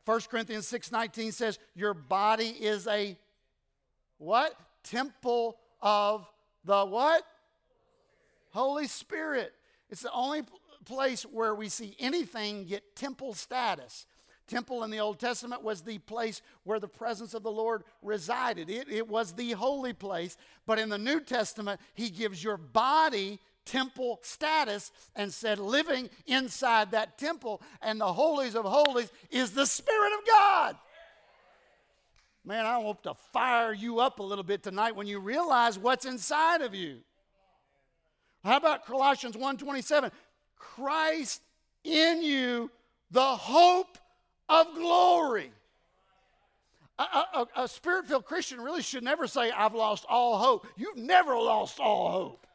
1 0.05 0.21
Corinthians 0.29 0.67
6:19 0.67 1.31
says, 1.31 1.59
"Your 1.75 1.93
body 1.93 2.49
is 2.49 2.87
a 2.87 3.17
what? 4.17 4.55
Temple 4.83 5.59
of 5.79 6.27
the 6.63 6.85
what? 6.85 7.23
Holy 8.51 8.87
Spirit. 8.87 9.53
It's 9.89 10.01
the 10.01 10.11
only 10.11 10.43
place 10.85 11.23
where 11.23 11.55
we 11.55 11.69
see 11.69 11.95
anything 11.99 12.65
get 12.65 12.95
temple 12.95 13.33
status. 13.33 14.05
Temple 14.51 14.83
in 14.83 14.91
the 14.91 14.99
Old 14.99 15.17
Testament 15.17 15.63
was 15.63 15.81
the 15.81 15.97
place 15.99 16.41
where 16.65 16.79
the 16.79 16.87
presence 16.87 17.33
of 17.33 17.41
the 17.41 17.51
Lord 17.51 17.83
resided. 18.01 18.69
It, 18.69 18.89
it 18.89 19.07
was 19.07 19.31
the 19.31 19.51
holy 19.53 19.93
place. 19.93 20.35
But 20.67 20.77
in 20.77 20.89
the 20.89 20.97
New 20.97 21.21
Testament, 21.21 21.79
he 21.93 22.09
gives 22.09 22.43
your 22.43 22.57
body 22.57 23.39
temple 23.63 24.19
status 24.23 24.91
and 25.15 25.31
said, 25.31 25.57
living 25.57 26.09
inside 26.27 26.91
that 26.91 27.17
temple 27.17 27.61
and 27.81 28.01
the 28.01 28.11
holies 28.11 28.55
of 28.55 28.65
holies 28.65 29.09
is 29.29 29.51
the 29.51 29.65
Spirit 29.65 30.11
of 30.19 30.27
God. 30.27 30.75
Man, 32.43 32.65
I 32.65 32.81
hope 32.81 33.03
to 33.03 33.13
fire 33.31 33.71
you 33.71 33.99
up 33.99 34.19
a 34.19 34.23
little 34.23 34.43
bit 34.43 34.63
tonight 34.63 34.97
when 34.97 35.07
you 35.07 35.19
realize 35.19 35.79
what's 35.79 36.05
inside 36.05 36.61
of 36.61 36.75
you. 36.75 36.97
How 38.43 38.57
about 38.57 38.85
Colossians 38.85 39.37
1:27? 39.37 40.11
Christ 40.57 41.41
in 41.85 42.21
you, 42.21 42.69
the 43.11 43.21
hope 43.21 43.97
of 44.49 44.73
glory. 44.75 45.51
A, 46.99 47.03
a, 47.03 47.47
a 47.57 47.67
spirit 47.67 48.05
filled 48.07 48.25
Christian 48.25 48.61
really 48.61 48.81
should 48.83 49.03
never 49.03 49.25
say, 49.27 49.49
I've 49.51 49.73
lost 49.73 50.05
all 50.07 50.37
hope. 50.37 50.67
You've 50.77 50.97
never 50.97 51.35
lost 51.35 51.79
all 51.79 52.11
hope. 52.11 52.47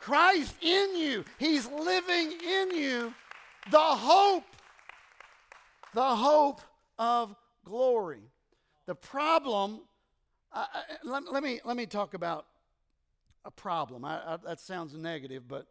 Christ 0.00 0.54
in 0.60 0.96
you, 0.96 1.24
He's 1.38 1.66
living 1.70 2.32
in 2.32 2.70
you, 2.76 3.14
the 3.70 3.78
hope, 3.78 4.44
the 5.94 6.16
hope 6.16 6.60
of 6.98 7.34
glory. 7.64 8.22
The 8.86 8.94
problem, 8.94 9.80
uh, 10.52 10.66
let, 11.04 11.32
let, 11.32 11.42
me, 11.42 11.60
let 11.64 11.76
me 11.76 11.86
talk 11.86 12.14
about 12.14 12.46
a 13.44 13.50
problem. 13.50 14.04
I, 14.04 14.20
I, 14.26 14.36
that 14.44 14.60
sounds 14.60 14.94
negative, 14.94 15.46
but 15.46 15.66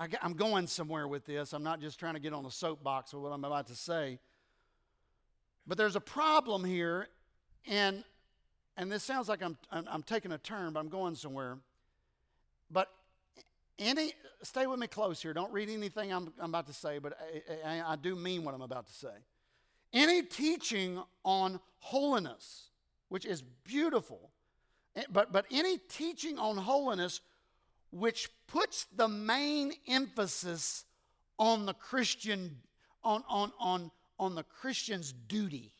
I, 0.00 0.08
am 0.22 0.32
going 0.32 0.66
somewhere 0.66 1.06
with 1.06 1.26
this. 1.26 1.52
I'm 1.52 1.62
not 1.62 1.78
just 1.78 2.00
trying 2.00 2.14
to 2.14 2.20
get 2.20 2.32
on 2.32 2.46
a 2.46 2.50
soapbox 2.50 3.12
with 3.12 3.22
what 3.22 3.32
I'm 3.32 3.44
about 3.44 3.66
to 3.66 3.74
say. 3.74 4.18
But 5.66 5.76
there's 5.76 5.94
a 5.94 6.00
problem 6.00 6.64
here, 6.64 7.08
and, 7.66 8.02
and 8.78 8.90
this 8.90 9.04
sounds 9.04 9.28
like 9.28 9.42
I'm, 9.42 9.58
I'm, 9.70 9.84
I'm 9.90 10.02
taking 10.02 10.32
a 10.32 10.38
turn, 10.38 10.72
but 10.72 10.80
I'm 10.80 10.88
going 10.88 11.14
somewhere. 11.16 11.58
But 12.70 12.88
any, 13.78 14.14
stay 14.42 14.66
with 14.66 14.80
me 14.80 14.86
close 14.86 15.20
here. 15.20 15.34
Don't 15.34 15.52
read 15.52 15.68
anything 15.68 16.14
I'm, 16.14 16.32
I'm 16.40 16.48
about 16.48 16.66
to 16.68 16.72
say, 16.72 16.98
but 16.98 17.18
I, 17.66 17.80
I, 17.80 17.92
I 17.92 17.96
do 17.96 18.16
mean 18.16 18.42
what 18.42 18.54
I'm 18.54 18.62
about 18.62 18.86
to 18.86 18.94
say. 18.94 19.08
Any 19.92 20.22
teaching 20.22 21.02
on 21.24 21.60
holiness, 21.80 22.70
which 23.10 23.26
is 23.26 23.42
beautiful, 23.42 24.30
eh, 24.96 25.02
but, 25.12 25.30
but 25.30 25.44
any 25.50 25.76
teaching 25.76 26.38
on 26.38 26.56
holiness 26.56 27.20
which 27.90 28.28
puts 28.46 28.86
the 28.96 29.08
main 29.08 29.72
emphasis 29.88 30.84
on 31.38 31.66
the 31.66 31.74
Christian, 31.74 32.58
on, 33.02 33.24
on, 33.28 33.52
on, 33.58 33.90
on 34.18 34.34
the 34.34 34.42
Christian's 34.42 35.12
duty. 35.12 35.72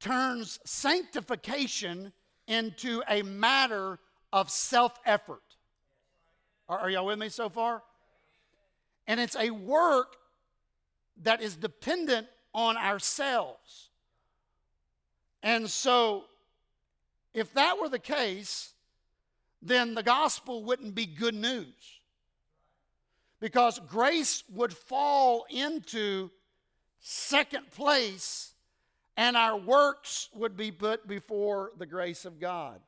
Turns 0.00 0.60
sanctification 0.64 2.12
into 2.46 3.02
a 3.08 3.22
matter 3.22 3.98
of 4.32 4.50
self 4.50 4.98
effort. 5.04 5.42
Are, 6.68 6.78
are 6.78 6.90
y'all 6.90 7.06
with 7.06 7.18
me 7.18 7.28
so 7.28 7.48
far? 7.48 7.82
And 9.06 9.20
it's 9.20 9.36
a 9.36 9.50
work 9.50 10.16
that 11.22 11.40
is 11.40 11.56
dependent 11.56 12.26
on 12.52 12.76
ourselves. 12.76 13.90
And 15.42 15.70
so, 15.70 16.24
if 17.36 17.52
that 17.52 17.78
were 17.78 17.90
the 17.90 17.98
case, 17.98 18.72
then 19.60 19.94
the 19.94 20.02
gospel 20.02 20.64
wouldn't 20.64 20.94
be 20.94 21.04
good 21.04 21.34
news. 21.34 22.00
Because 23.40 23.78
grace 23.86 24.42
would 24.50 24.72
fall 24.72 25.44
into 25.50 26.30
second 26.98 27.70
place 27.70 28.54
and 29.18 29.36
our 29.36 29.56
works 29.56 30.30
would 30.34 30.56
be 30.56 30.70
put 30.72 31.06
before 31.06 31.72
the 31.78 31.84
grace 31.84 32.24
of 32.24 32.40
God. 32.40 32.80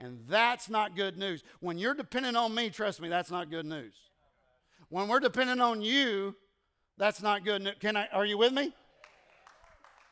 And 0.00 0.18
that's 0.28 0.68
not 0.68 0.96
good 0.96 1.16
news. 1.16 1.44
When 1.60 1.78
you're 1.78 1.94
dependent 1.94 2.36
on 2.36 2.52
me, 2.52 2.70
trust 2.70 3.00
me, 3.00 3.08
that's 3.08 3.30
not 3.30 3.50
good 3.50 3.66
news. 3.66 3.94
When 4.88 5.06
we're 5.06 5.20
dependent 5.20 5.60
on 5.60 5.80
you, 5.80 6.34
that's 6.98 7.22
not 7.22 7.44
good 7.44 7.62
news. 7.62 7.76
Can 7.78 7.96
I, 7.96 8.08
are 8.12 8.26
you 8.26 8.36
with 8.36 8.52
me? 8.52 8.72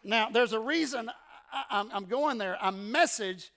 Now, 0.04 0.28
there's 0.30 0.52
a 0.52 0.60
reason 0.60 1.10
I, 1.70 1.84
am 1.92 2.04
going 2.04 2.38
there. 2.38 2.56
A 2.60 2.70
message 2.70 3.50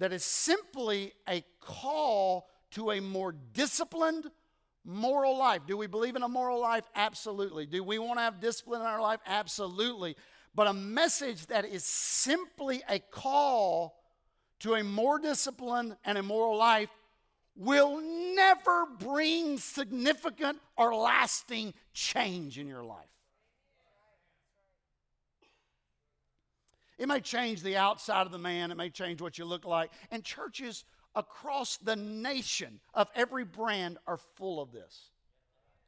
that 0.00 0.12
is 0.12 0.24
simply 0.24 1.12
a 1.28 1.44
call 1.60 2.48
to 2.72 2.90
a 2.90 3.00
more 3.00 3.34
disciplined, 3.52 4.30
moral 4.84 5.36
life. 5.36 5.60
Do 5.66 5.76
we 5.76 5.86
believe 5.86 6.16
in 6.16 6.22
a 6.22 6.28
moral 6.28 6.58
life? 6.58 6.84
Absolutely. 6.96 7.66
Do 7.66 7.84
we 7.84 7.98
want 7.98 8.18
to 8.18 8.22
have 8.22 8.40
discipline 8.40 8.80
in 8.80 8.86
our 8.86 9.00
life? 9.00 9.20
Absolutely. 9.26 10.16
But 10.54 10.68
a 10.68 10.72
message 10.72 11.46
that 11.46 11.66
is 11.66 11.84
simply 11.84 12.82
a 12.88 12.98
call 12.98 13.94
to 14.60 14.74
a 14.74 14.82
more 14.82 15.18
disciplined 15.18 15.96
and 16.04 16.16
a 16.16 16.22
moral 16.22 16.56
life 16.56 16.90
will 17.54 18.00
never 18.34 18.86
bring 18.98 19.58
significant 19.58 20.58
or 20.76 20.94
lasting 20.94 21.74
change 21.92 22.58
in 22.58 22.66
your 22.66 22.82
life. 22.82 23.06
It 27.00 27.08
may 27.08 27.20
change 27.20 27.62
the 27.62 27.78
outside 27.78 28.26
of 28.26 28.30
the 28.30 28.38
man, 28.38 28.70
it 28.70 28.76
may 28.76 28.90
change 28.90 29.22
what 29.22 29.38
you 29.38 29.46
look 29.46 29.64
like. 29.64 29.90
And 30.10 30.22
churches 30.22 30.84
across 31.14 31.78
the 31.78 31.96
nation 31.96 32.78
of 32.92 33.08
every 33.14 33.42
brand 33.42 33.96
are 34.06 34.18
full 34.18 34.60
of 34.60 34.70
this. 34.70 35.08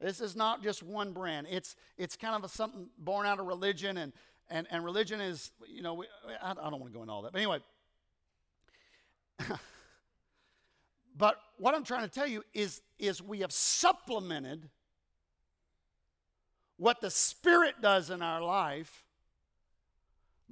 This 0.01 0.23
is 0.23 0.35
not 0.35 0.63
just 0.63 0.83
one 0.83 1.13
brand. 1.13 1.49
It's, 1.51 1.77
it's 1.99 2.17
kind 2.17 2.35
of 2.35 2.45
a, 2.45 2.49
something 2.49 2.87
born 2.97 3.27
out 3.27 3.39
of 3.39 3.47
religion, 3.47 3.99
and, 3.99 4.15
and, 4.49 4.67
and 4.71 4.83
religion 4.87 5.21
is, 5.21 5.51
you 5.69 5.83
know, 5.83 5.93
we, 5.93 6.07
I, 6.43 6.53
I 6.53 6.71
don't 6.71 6.81
want 6.81 6.87
to 6.87 6.97
go 6.97 7.03
into 7.03 7.13
all 7.13 7.21
that. 7.23 7.33
But 7.33 7.39
anyway, 7.41 7.59
but 11.19 11.37
what 11.59 11.75
I'm 11.75 11.85
trying 11.85 12.09
to 12.09 12.11
tell 12.11 12.27
you 12.27 12.43
is, 12.55 12.81
is 12.99 13.21
we 13.23 13.41
have 13.41 13.53
supplemented 13.53 14.67
what 16.79 17.03
the 17.03 17.11
Spirit 17.11 17.75
does 17.83 18.09
in 18.09 18.23
our 18.23 18.41
life 18.41 19.05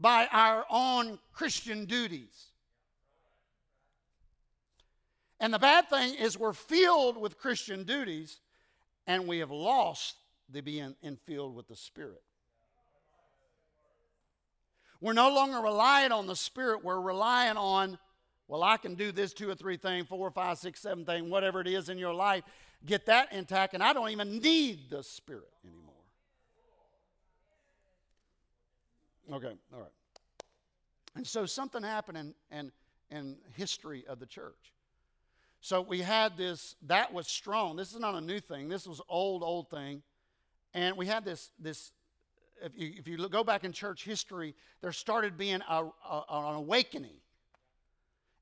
by 0.00 0.26
our 0.32 0.64
own 0.70 1.18
Christian 1.32 1.84
duties. 1.84 2.46
And 5.38 5.54
the 5.54 5.58
bad 5.58 5.88
thing 5.88 6.14
is, 6.14 6.38
we're 6.38 6.52
filled 6.52 7.16
with 7.16 7.38
Christian 7.38 7.84
duties 7.84 8.38
and 9.06 9.26
we 9.26 9.38
have 9.38 9.50
lost 9.50 10.16
the 10.50 10.60
being 10.60 10.94
filled 11.26 11.54
with 11.54 11.68
the 11.68 11.76
Spirit. 11.76 12.22
We're 15.00 15.14
no 15.14 15.32
longer 15.32 15.58
relying 15.58 16.12
on 16.12 16.26
the 16.26 16.36
Spirit, 16.36 16.84
we're 16.84 17.00
relying 17.00 17.56
on 17.56 17.98
well, 18.50 18.64
I 18.64 18.78
can 18.78 18.96
do 18.96 19.12
this 19.12 19.32
two 19.32 19.48
or 19.48 19.54
three 19.54 19.76
thing, 19.76 20.04
four, 20.04 20.28
five, 20.32 20.58
six, 20.58 20.80
seven 20.80 21.04
thing, 21.04 21.30
whatever 21.30 21.60
it 21.60 21.68
is 21.68 21.88
in 21.88 21.98
your 21.98 22.12
life, 22.12 22.42
get 22.84 23.06
that 23.06 23.32
intact, 23.32 23.74
and 23.74 23.82
I 23.82 23.92
don't 23.92 24.10
even 24.10 24.40
need 24.40 24.90
the 24.90 25.04
Spirit 25.04 25.52
anymore. 25.64 25.89
Okay, 29.32 29.52
all 29.72 29.80
right. 29.80 29.92
And 31.14 31.26
so 31.26 31.46
something 31.46 31.82
happened 31.82 32.18
in, 32.18 32.34
in, 32.50 32.72
in 33.10 33.36
history 33.54 34.04
of 34.08 34.18
the 34.18 34.26
church. 34.26 34.72
So 35.60 35.80
we 35.82 36.00
had 36.00 36.36
this, 36.36 36.76
that 36.86 37.12
was 37.12 37.26
strong. 37.26 37.76
This 37.76 37.92
is 37.92 38.00
not 38.00 38.14
a 38.14 38.20
new 38.20 38.40
thing. 38.40 38.68
This 38.68 38.86
was 38.86 39.00
old, 39.08 39.42
old 39.42 39.68
thing. 39.68 40.02
And 40.72 40.96
we 40.96 41.06
had 41.06 41.24
this, 41.24 41.50
this 41.58 41.92
if 42.62 42.72
you, 42.76 42.92
if 42.96 43.06
you 43.06 43.16
look, 43.18 43.32
go 43.32 43.44
back 43.44 43.64
in 43.64 43.72
church 43.72 44.04
history, 44.04 44.54
there 44.80 44.92
started 44.92 45.36
being 45.36 45.60
a, 45.68 45.84
a, 45.84 46.24
an 46.28 46.54
awakening 46.56 47.16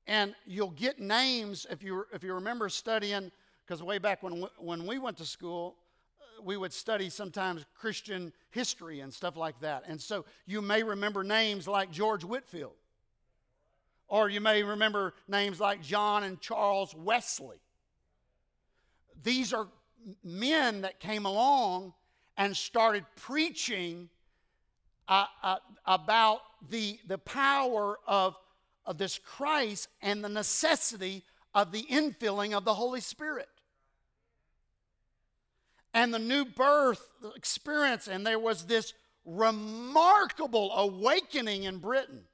and 0.09 0.33
you'll 0.43 0.71
get 0.71 0.99
names 0.99 1.67
if 1.69 1.83
you, 1.83 2.03
if 2.11 2.23
you 2.23 2.33
remember 2.33 2.67
studying, 2.67 3.31
because 3.63 3.83
way 3.83 3.99
back 3.99 4.23
when, 4.23 4.43
when 4.57 4.87
we 4.87 4.97
went 4.97 5.17
to 5.17 5.25
school, 5.25 5.75
we 6.43 6.57
would 6.57 6.73
study 6.73 7.09
sometimes 7.09 7.65
Christian 7.75 8.33
history 8.51 8.99
and 9.01 9.13
stuff 9.13 9.35
like 9.35 9.59
that. 9.61 9.83
And 9.87 9.99
so 10.01 10.25
you 10.45 10.61
may 10.61 10.83
remember 10.83 11.23
names 11.23 11.67
like 11.67 11.91
George 11.91 12.23
Whitefield, 12.23 12.73
or 14.07 14.29
you 14.29 14.41
may 14.41 14.63
remember 14.63 15.13
names 15.27 15.59
like 15.59 15.81
John 15.81 16.23
and 16.23 16.39
Charles 16.39 16.95
Wesley. 16.95 17.57
These 19.23 19.53
are 19.53 19.67
men 20.23 20.81
that 20.81 20.99
came 20.99 21.25
along 21.25 21.93
and 22.37 22.55
started 22.55 23.05
preaching 23.15 24.09
uh, 25.07 25.25
uh, 25.43 25.57
about 25.85 26.41
the, 26.69 26.99
the 27.07 27.17
power 27.17 27.99
of 28.07 28.35
of 28.89 28.97
this 28.97 29.19
Christ 29.19 29.87
and 30.01 30.23
the 30.23 30.29
necessity 30.29 31.23
of 31.53 31.71
the 31.71 31.83
infilling 31.83 32.57
of 32.57 32.65
the 32.65 32.73
Holy 32.73 33.01
Spirit. 33.01 33.47
And 35.93 36.13
the 36.13 36.19
new 36.19 36.45
birth 36.45 37.01
experience, 37.35 38.07
and 38.07 38.25
there 38.25 38.39
was 38.39 38.65
this 38.65 38.93
remarkable 39.25 40.71
awakening 40.73 41.63
in 41.63 41.79
Britain. 41.79 42.25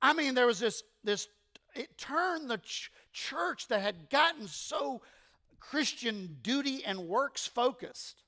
I 0.00 0.12
mean, 0.12 0.34
there 0.34 0.46
was 0.46 0.60
this, 0.60 0.82
this 1.02 1.28
it 1.74 1.98
turned 1.98 2.50
the 2.50 2.58
ch- 2.58 2.92
church 3.12 3.68
that 3.68 3.80
had 3.80 4.10
gotten 4.10 4.46
so 4.46 5.02
Christian 5.60 6.38
duty 6.42 6.84
and 6.84 7.08
works 7.08 7.46
focused 7.46 8.22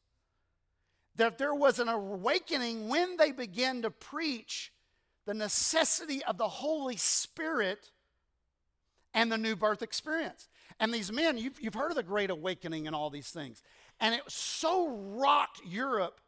that 1.16 1.38
there 1.38 1.54
was 1.54 1.78
an 1.78 1.88
awakening 1.88 2.88
when 2.88 3.16
they 3.16 3.32
began 3.32 3.82
to 3.82 3.90
preach 3.90 4.72
the 5.26 5.34
necessity 5.34 6.24
of 6.24 6.38
the 6.38 6.48
Holy 6.48 6.96
Spirit 6.96 7.90
and 9.12 9.30
the 9.30 9.38
new 9.38 9.56
birth 9.56 9.82
experience. 9.82 10.48
And 10.80 10.92
these 10.92 11.12
men, 11.12 11.36
you've, 11.36 11.60
you've 11.60 11.74
heard 11.74 11.90
of 11.90 11.96
the 11.96 12.02
Great 12.02 12.30
Awakening 12.30 12.86
and 12.86 12.96
all 12.96 13.10
these 13.10 13.30
things. 13.30 13.62
And 14.00 14.14
it 14.14 14.22
so 14.28 14.88
rocked 14.88 15.60
Europe, 15.64 16.20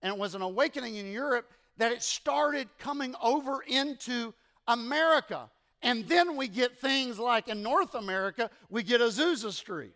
and 0.00 0.12
it 0.12 0.18
was 0.18 0.36
an 0.36 0.42
awakening 0.42 0.94
in 0.94 1.10
Europe 1.10 1.52
that 1.76 1.90
it 1.90 2.02
started 2.02 2.68
coming 2.78 3.16
over 3.20 3.62
into 3.66 4.32
America. 4.68 5.50
And 5.82 6.08
then 6.08 6.36
we 6.36 6.46
get 6.46 6.78
things 6.78 7.18
like 7.18 7.48
in 7.48 7.62
North 7.62 7.96
America, 7.96 8.48
we 8.70 8.84
get 8.84 9.00
Azusa 9.00 9.52
Street. 9.52 9.92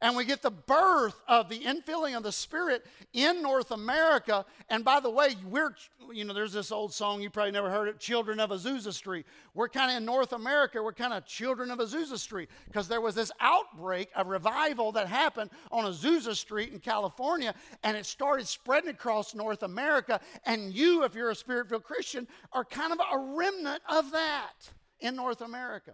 And 0.00 0.16
we 0.16 0.24
get 0.24 0.42
the 0.42 0.50
birth 0.50 1.20
of 1.28 1.48
the 1.48 1.60
infilling 1.60 2.16
of 2.16 2.22
the 2.22 2.32
Spirit 2.32 2.84
in 3.12 3.42
North 3.42 3.70
America. 3.70 4.44
And 4.68 4.84
by 4.84 5.00
the 5.00 5.10
way, 5.10 5.36
we're, 5.46 5.74
you 6.12 6.24
know, 6.24 6.34
there's 6.34 6.52
this 6.52 6.72
old 6.72 6.92
song, 6.92 7.22
you 7.22 7.30
probably 7.30 7.52
never 7.52 7.70
heard 7.70 7.88
it, 7.88 7.98
Children 7.98 8.40
of 8.40 8.50
Azusa 8.50 8.92
Street. 8.92 9.26
We're 9.54 9.68
kind 9.68 9.90
of 9.90 9.96
in 9.98 10.04
North 10.04 10.32
America, 10.32 10.82
we're 10.82 10.92
kind 10.92 11.12
of 11.12 11.26
children 11.26 11.70
of 11.70 11.78
Azusa 11.78 12.18
Street 12.18 12.48
because 12.66 12.88
there 12.88 13.00
was 13.00 13.14
this 13.14 13.32
outbreak 13.40 14.08
of 14.16 14.28
revival 14.28 14.92
that 14.92 15.06
happened 15.06 15.50
on 15.70 15.84
Azusa 15.84 16.34
Street 16.34 16.72
in 16.72 16.80
California 16.80 17.54
and 17.82 17.96
it 17.96 18.06
started 18.06 18.46
spreading 18.46 18.90
across 18.90 19.34
North 19.34 19.62
America. 19.62 20.20
And 20.44 20.72
you, 20.74 21.04
if 21.04 21.14
you're 21.14 21.30
a 21.30 21.34
spirit 21.34 21.68
filled 21.68 21.84
Christian, 21.84 22.26
are 22.52 22.64
kind 22.64 22.92
of 22.92 23.00
a 23.00 23.18
remnant 23.18 23.82
of 23.88 24.10
that 24.12 24.52
in 25.00 25.16
North 25.16 25.40
America. 25.40 25.92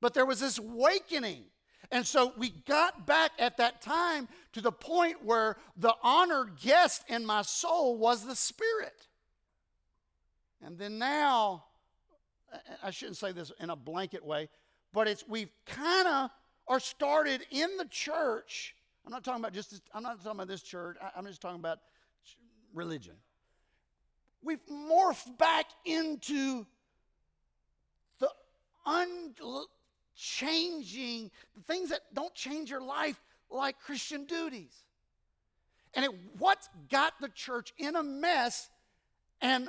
But 0.00 0.14
there 0.14 0.26
was 0.26 0.40
this 0.40 0.58
awakening 0.58 1.44
and 1.90 2.06
so 2.06 2.32
we 2.36 2.50
got 2.50 3.06
back 3.06 3.32
at 3.38 3.56
that 3.58 3.80
time 3.80 4.28
to 4.52 4.60
the 4.60 4.72
point 4.72 5.24
where 5.24 5.56
the 5.76 5.94
honored 6.02 6.56
guest 6.60 7.04
in 7.08 7.24
my 7.24 7.42
soul 7.42 7.96
was 7.96 8.24
the 8.24 8.36
Spirit. 8.36 9.06
And 10.62 10.78
then 10.78 10.98
now, 10.98 11.64
I 12.82 12.90
shouldn't 12.90 13.16
say 13.16 13.32
this 13.32 13.52
in 13.60 13.70
a 13.70 13.76
blanket 13.76 14.24
way, 14.24 14.48
but 14.92 15.06
it's 15.06 15.24
we've 15.28 15.50
kind 15.66 16.08
of 16.08 16.30
are 16.68 16.80
started 16.80 17.42
in 17.50 17.76
the 17.76 17.84
church. 17.84 18.74
I'm 19.04 19.12
not 19.12 19.22
talking 19.22 19.40
about 19.40 19.52
just 19.52 19.80
I'm 19.94 20.02
not 20.02 20.18
talking 20.22 20.32
about 20.32 20.48
this 20.48 20.62
church. 20.62 20.96
I'm 21.16 21.26
just 21.26 21.40
talking 21.40 21.60
about 21.60 21.78
religion. 22.74 23.14
We've 24.42 24.64
morphed 24.66 25.38
back 25.38 25.66
into 25.84 26.66
the 28.18 28.28
un, 28.84 29.34
changing 30.16 31.30
the 31.54 31.62
things 31.62 31.90
that 31.90 32.00
don't 32.14 32.34
change 32.34 32.70
your 32.70 32.80
life 32.80 33.20
like 33.50 33.78
Christian 33.78 34.24
duties. 34.24 34.72
And 35.94 36.04
it, 36.04 36.10
what's 36.38 36.68
got 36.90 37.14
the 37.20 37.28
church 37.28 37.72
in 37.78 37.96
a 37.96 38.02
mess, 38.02 38.68
and 39.40 39.68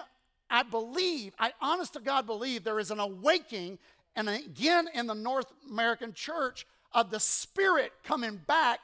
I 0.50 0.64
believe, 0.64 1.34
I 1.40 1.54
honest 1.62 1.94
to 1.94 2.00
God 2.00 2.26
believe 2.26 2.64
there 2.64 2.80
is 2.80 2.92
an 2.92 3.00
awakening, 3.00 3.78
and 4.16 4.30
again 4.30 4.88
in 4.94 5.08
the 5.08 5.16
North 5.16 5.52
American 5.70 6.14
church, 6.14 6.66
of 6.94 7.12
the 7.12 7.20
Spirit 7.20 7.92
coming 8.04 8.42
back, 8.48 8.80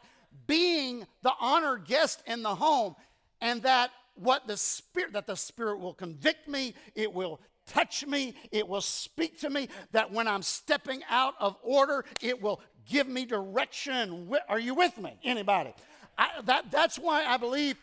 being 0.46 1.08
the 1.22 1.34
honored 1.40 1.86
guest 1.86 2.22
in 2.28 2.44
the 2.44 2.56
home, 2.56 2.96
and 3.42 3.62
that 3.64 3.92
what 4.16 4.48
the 4.48 4.58
Spirit, 4.58 5.14
that 5.14 5.28
the 5.28 5.36
Spirit 5.36 5.80
will 5.80 5.94
convict 5.94 6.48
me, 6.48 6.74
it 6.96 7.12
will 7.12 7.40
touch 7.66 8.06
me, 8.06 8.36
it 8.52 8.68
will 8.68 8.82
speak 8.82 9.40
to 9.40 9.50
me, 9.50 9.70
that 9.92 10.12
when 10.12 10.28
I'm 10.28 10.42
stepping 10.42 11.02
out 11.10 11.34
of 11.40 11.58
order, 11.64 12.06
it 12.22 12.42
will 12.42 12.62
give 12.90 13.08
me 13.08 13.26
direction. 13.26 14.32
Are 14.50 14.60
you 14.60 14.74
with 14.74 14.98
me? 14.98 15.18
Anybody? 15.24 15.74
I, 16.18 16.30
that, 16.46 16.72
that's 16.72 16.98
why 16.98 17.26
I 17.26 17.38
believe, 17.38 17.78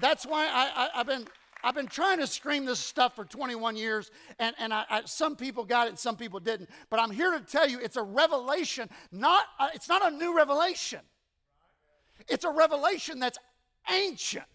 that's 0.00 0.26
why 0.26 0.46
I, 0.46 0.88
I, 0.94 0.98
have 0.98 1.06
been. 1.06 1.26
I've 1.62 1.74
been 1.74 1.88
trying 1.88 2.18
to 2.20 2.26
scream 2.26 2.64
this 2.64 2.78
stuff 2.78 3.14
for 3.14 3.26
21 3.26 3.76
years, 3.76 4.10
and, 4.38 4.56
and 4.58 4.72
I, 4.72 4.84
I, 4.88 5.02
some 5.04 5.36
people 5.36 5.62
got 5.62 5.88
it 5.88 5.90
and 5.90 5.98
some 5.98 6.16
people 6.16 6.40
didn't. 6.40 6.70
But 6.88 7.00
I'm 7.00 7.10
here 7.10 7.32
to 7.32 7.40
tell 7.40 7.68
you 7.68 7.78
it's 7.80 7.98
a 7.98 8.02
revelation, 8.02 8.88
not, 9.12 9.44
uh, 9.58 9.68
it's 9.74 9.86
not 9.86 10.10
a 10.10 10.16
new 10.16 10.34
revelation. 10.34 11.00
It's 12.28 12.46
a 12.46 12.50
revelation 12.50 13.18
that's 13.18 13.36
ancient 13.90 14.46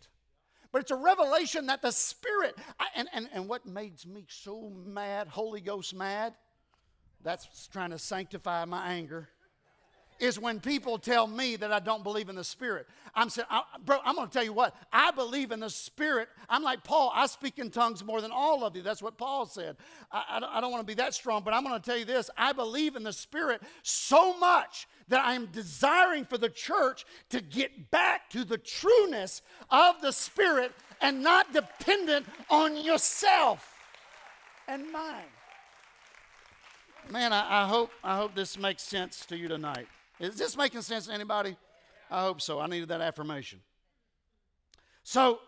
but 0.75 0.81
it's 0.81 0.91
a 0.91 0.95
revelation 0.97 1.67
that 1.67 1.81
the 1.81 1.89
Spirit, 1.89 2.53
I, 2.77 2.87
and, 2.97 3.07
and, 3.13 3.29
and 3.31 3.47
what 3.47 3.65
makes 3.65 4.05
me 4.05 4.25
so 4.27 4.73
mad, 4.85 5.29
Holy 5.29 5.61
Ghost 5.61 5.95
mad, 5.95 6.33
that's 7.23 7.69
trying 7.71 7.91
to 7.91 7.97
sanctify 7.97 8.65
my 8.65 8.85
anger, 8.87 9.29
is 10.19 10.39
when 10.39 10.59
people 10.59 10.97
tell 10.97 11.27
me 11.27 11.55
that 11.55 11.71
I 11.71 11.79
don't 11.79 12.03
believe 12.03 12.29
in 12.29 12.35
the 12.35 12.43
Spirit. 12.43 12.87
I'm 13.13 13.29
saying, 13.29 13.47
bro, 13.85 13.99
I'm 14.03 14.15
going 14.15 14.27
to 14.27 14.33
tell 14.33 14.43
you 14.43 14.53
what, 14.53 14.75
I 14.91 15.11
believe 15.11 15.51
in 15.51 15.61
the 15.61 15.69
Spirit. 15.69 16.29
I'm 16.49 16.63
like 16.63 16.83
Paul, 16.83 17.11
I 17.13 17.27
speak 17.27 17.59
in 17.59 17.69
tongues 17.69 18.03
more 18.03 18.21
than 18.21 18.31
all 18.31 18.63
of 18.63 18.75
you. 18.75 18.81
That's 18.81 19.01
what 19.01 19.17
Paul 19.17 19.45
said. 19.45 19.77
I, 20.11 20.41
I 20.49 20.61
don't 20.61 20.71
want 20.71 20.81
to 20.81 20.87
be 20.87 20.95
that 20.95 21.13
strong, 21.13 21.43
but 21.43 21.53
I'm 21.53 21.63
going 21.63 21.79
to 21.79 21.85
tell 21.85 21.97
you 21.97 22.05
this 22.05 22.29
I 22.37 22.53
believe 22.53 22.95
in 22.95 23.03
the 23.03 23.13
Spirit 23.13 23.61
so 23.83 24.37
much 24.37 24.87
that 25.07 25.21
I'm 25.23 25.47
desiring 25.47 26.25
for 26.25 26.37
the 26.37 26.49
church 26.49 27.05
to 27.29 27.41
get 27.41 27.91
back 27.91 28.29
to 28.31 28.43
the 28.43 28.57
trueness 28.57 29.41
of 29.69 30.01
the 30.01 30.11
Spirit 30.11 30.71
and 31.01 31.21
not 31.21 31.53
dependent 31.53 32.25
on 32.49 32.83
yourself 32.83 33.73
and 34.67 34.91
mine. 34.91 35.25
Man, 37.11 37.33
I, 37.33 37.63
I, 37.63 37.67
hope, 37.67 37.91
I 38.03 38.17
hope 38.17 38.33
this 38.33 38.57
makes 38.57 38.81
sense 38.81 39.25
to 39.27 39.37
you 39.37 39.47
tonight. 39.47 39.87
Is 40.19 40.35
this 40.35 40.55
making 40.55 40.81
sense 40.81 41.07
to 41.07 41.13
anybody? 41.13 41.55
I 42.09 42.21
hope 42.21 42.41
so. 42.41 42.59
I 42.59 42.67
needed 42.67 42.89
that 42.89 43.01
affirmation. 43.01 43.59
So, 45.03 45.39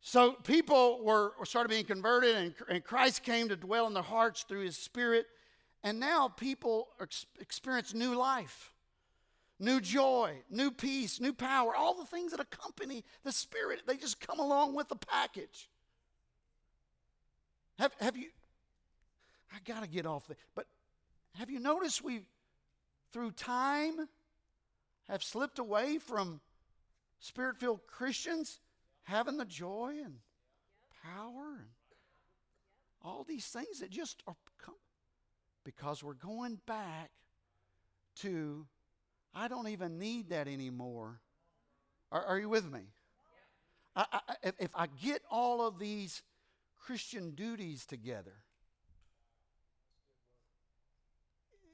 so 0.00 0.32
people 0.32 1.00
were, 1.02 1.32
were 1.38 1.46
started 1.46 1.68
being 1.68 1.84
converted, 1.84 2.36
and, 2.36 2.54
and 2.68 2.84
Christ 2.84 3.22
came 3.22 3.48
to 3.48 3.56
dwell 3.56 3.86
in 3.86 3.94
their 3.94 4.02
hearts 4.02 4.44
through 4.48 4.64
His 4.64 4.76
Spirit. 4.76 5.26
And 5.82 6.00
now 6.00 6.28
people 6.28 6.88
ex- 7.00 7.26
experience 7.40 7.94
new 7.94 8.14
life, 8.14 8.72
new 9.58 9.80
joy, 9.80 10.34
new 10.50 10.70
peace, 10.70 11.20
new 11.20 11.32
power, 11.32 11.74
all 11.74 11.94
the 11.94 12.06
things 12.06 12.32
that 12.32 12.40
accompany 12.40 13.04
the 13.24 13.32
Spirit. 13.32 13.82
They 13.86 13.96
just 13.96 14.20
come 14.20 14.38
along 14.38 14.74
with 14.74 14.88
the 14.88 14.96
package. 14.96 15.68
Have, 17.78 17.92
have 18.00 18.16
you, 18.16 18.28
I 19.52 19.58
got 19.64 19.82
to 19.82 19.88
get 19.88 20.04
off 20.04 20.26
the, 20.26 20.36
but 20.54 20.66
have 21.34 21.48
you 21.48 21.60
noticed 21.60 22.02
we, 22.02 22.22
through 23.12 23.32
time, 23.32 24.08
have 25.08 25.22
slipped 25.22 25.58
away 25.58 25.98
from 25.98 26.40
spirit 27.20 27.56
filled 27.58 27.86
Christians 27.86 28.60
having 29.04 29.38
the 29.38 29.44
joy 29.44 29.94
and 30.04 30.16
power 31.02 31.56
and 31.58 31.68
all 33.02 33.24
these 33.24 33.46
things 33.46 33.80
that 33.80 33.90
just 33.90 34.22
are 34.26 34.34
because 35.68 36.02
we're 36.02 36.14
going 36.14 36.58
back 36.64 37.10
to, 38.16 38.64
I 39.34 39.48
don't 39.48 39.68
even 39.68 39.98
need 39.98 40.30
that 40.30 40.48
anymore. 40.48 41.20
Are, 42.10 42.24
are 42.24 42.38
you 42.38 42.48
with 42.48 42.72
me? 42.72 42.80
I, 43.94 44.06
I, 44.10 44.20
if 44.60 44.70
I 44.74 44.86
get 44.86 45.20
all 45.30 45.66
of 45.66 45.78
these 45.78 46.22
Christian 46.80 47.32
duties 47.32 47.84
together, 47.84 48.32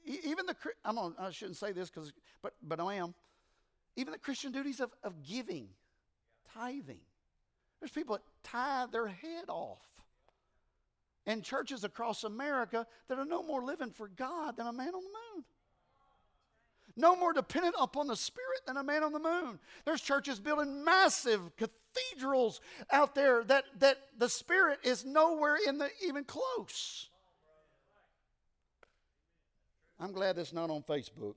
even 0.05 0.45
the 0.45 0.55
I'm 0.83 0.97
on, 0.97 1.15
I 1.19 1.31
shouldn't 1.31 1.57
say 1.57 1.71
this 1.71 1.89
because 1.89 2.13
but 2.41 2.53
but 2.61 2.79
I 2.79 2.95
am 2.95 3.13
even 3.95 4.11
the 4.11 4.19
Christian 4.19 4.51
duties 4.51 4.79
of, 4.79 4.91
of 5.03 5.23
giving, 5.23 5.67
tithing. 6.53 6.99
There's 7.79 7.91
people 7.91 8.15
that 8.15 8.23
tithe 8.43 8.91
their 8.91 9.07
head 9.07 9.45
off 9.47 9.81
and 11.25 11.43
churches 11.43 11.83
across 11.83 12.23
America 12.23 12.85
that 13.07 13.17
are 13.17 13.25
no 13.25 13.41
more 13.41 13.63
living 13.63 13.91
for 13.91 14.07
God 14.07 14.57
than 14.57 14.67
a 14.67 14.73
man 14.73 14.93
on 14.93 15.03
the 15.03 15.35
moon. 15.35 15.45
No 16.97 17.15
more 17.15 17.33
dependent 17.33 17.75
upon 17.79 18.07
the 18.07 18.15
Spirit 18.15 18.61
than 18.65 18.77
a 18.77 18.83
man 18.83 19.03
on 19.03 19.11
the 19.11 19.19
moon. 19.19 19.59
There's 19.83 20.01
churches 20.01 20.39
building 20.39 20.83
massive 20.83 21.51
cathedrals 21.57 22.61
out 22.91 23.15
there 23.15 23.43
that, 23.45 23.65
that 23.79 23.97
the 24.17 24.29
Spirit 24.29 24.79
is 24.83 25.03
nowhere 25.03 25.57
in 25.67 25.77
the 25.77 25.89
even 26.05 26.23
close. 26.23 27.09
I'm 29.99 30.11
glad 30.11 30.35
that's 30.35 30.53
not 30.53 30.69
on 30.69 30.83
Facebook. 30.83 31.35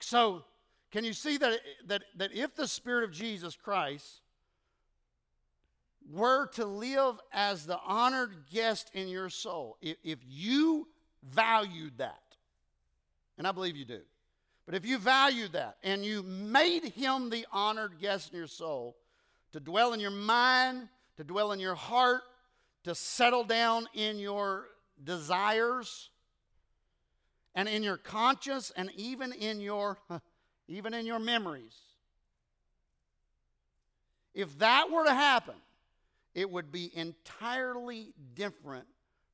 So, 0.00 0.44
can 0.90 1.04
you 1.04 1.12
see 1.12 1.38
that, 1.38 1.60
that, 1.86 2.02
that 2.16 2.32
if 2.34 2.54
the 2.54 2.68
Spirit 2.68 3.04
of 3.04 3.10
Jesus 3.10 3.56
Christ 3.56 4.20
were 6.10 6.46
to 6.48 6.66
live 6.66 7.18
as 7.32 7.66
the 7.66 7.78
honored 7.84 8.44
guest 8.52 8.90
in 8.92 9.08
your 9.08 9.30
soul, 9.30 9.78
if, 9.80 9.96
if 10.04 10.18
you 10.26 10.86
valued 11.22 11.98
that, 11.98 12.22
and 13.38 13.46
I 13.46 13.52
believe 13.52 13.76
you 13.76 13.86
do, 13.86 14.02
but 14.66 14.74
if 14.74 14.86
you 14.86 14.98
valued 14.98 15.52
that 15.52 15.76
and 15.82 16.04
you 16.04 16.22
made 16.22 16.84
him 16.84 17.30
the 17.30 17.46
honored 17.50 17.98
guest 17.98 18.32
in 18.32 18.38
your 18.38 18.46
soul, 18.46 18.96
to 19.52 19.60
dwell 19.60 19.92
in 19.94 20.00
your 20.00 20.10
mind, 20.10 20.88
to 21.16 21.24
dwell 21.24 21.52
in 21.52 21.60
your 21.60 21.74
heart, 21.74 22.22
to 22.84 22.94
settle 22.94 23.44
down 23.44 23.86
in 23.94 24.18
your 24.18 24.66
desires 25.02 26.10
and 27.54 27.68
in 27.68 27.82
your 27.82 27.96
conscience 27.96 28.72
and 28.76 28.90
even 28.96 29.32
in 29.32 29.60
your 29.60 29.98
even 30.68 30.94
in 30.94 31.06
your 31.06 31.18
memories 31.18 31.76
if 34.34 34.58
that 34.58 34.90
were 34.90 35.04
to 35.04 35.14
happen 35.14 35.54
it 36.34 36.50
would 36.50 36.72
be 36.72 36.90
entirely 36.96 38.12
different 38.34 38.86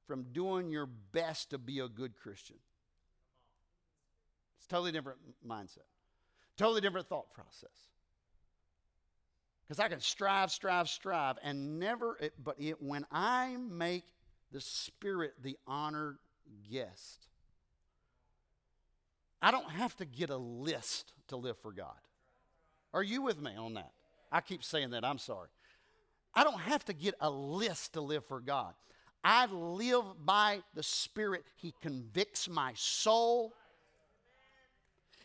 from 0.06 0.24
doing 0.32 0.70
your 0.70 0.86
best 0.86 1.50
to 1.50 1.58
be 1.58 1.78
a 1.78 1.88
good 1.88 2.16
Christian. 2.16 2.56
It's 4.58 4.66
totally 4.66 4.92
different 4.92 5.18
mindset, 5.46 5.86
totally 6.56 6.80
different 6.80 7.08
thought 7.08 7.32
process. 7.32 7.70
Because 9.62 9.78
I 9.78 9.88
can 9.88 10.00
strive, 10.00 10.50
strive, 10.50 10.88
strive, 10.88 11.36
and 11.42 11.78
never, 11.78 12.16
it, 12.20 12.34
but 12.42 12.56
it, 12.58 12.82
when 12.82 13.06
I 13.12 13.56
make 13.56 14.04
the 14.52 14.60
Spirit 14.60 15.34
the 15.42 15.56
honored 15.66 16.18
guest, 16.70 17.26
I 19.42 19.50
don't 19.50 19.70
have 19.70 19.96
to 19.96 20.04
get 20.04 20.30
a 20.30 20.36
list 20.36 21.12
to 21.28 21.36
live 21.36 21.56
for 21.58 21.72
God. 21.72 21.96
Are 22.92 23.02
you 23.02 23.22
with 23.22 23.40
me 23.40 23.52
on 23.56 23.74
that? 23.74 23.92
I 24.32 24.40
keep 24.40 24.62
saying 24.62 24.90
that, 24.90 25.04
I'm 25.04 25.18
sorry. 25.18 25.48
I 26.34 26.44
don't 26.44 26.60
have 26.60 26.84
to 26.86 26.92
get 26.92 27.14
a 27.20 27.30
list 27.30 27.94
to 27.94 28.00
live 28.00 28.24
for 28.24 28.40
God. 28.40 28.74
I 29.22 29.46
live 29.46 30.04
by 30.24 30.62
the 30.74 30.82
Spirit. 30.82 31.44
He 31.56 31.74
convicts 31.80 32.48
my 32.48 32.72
soul. 32.74 33.54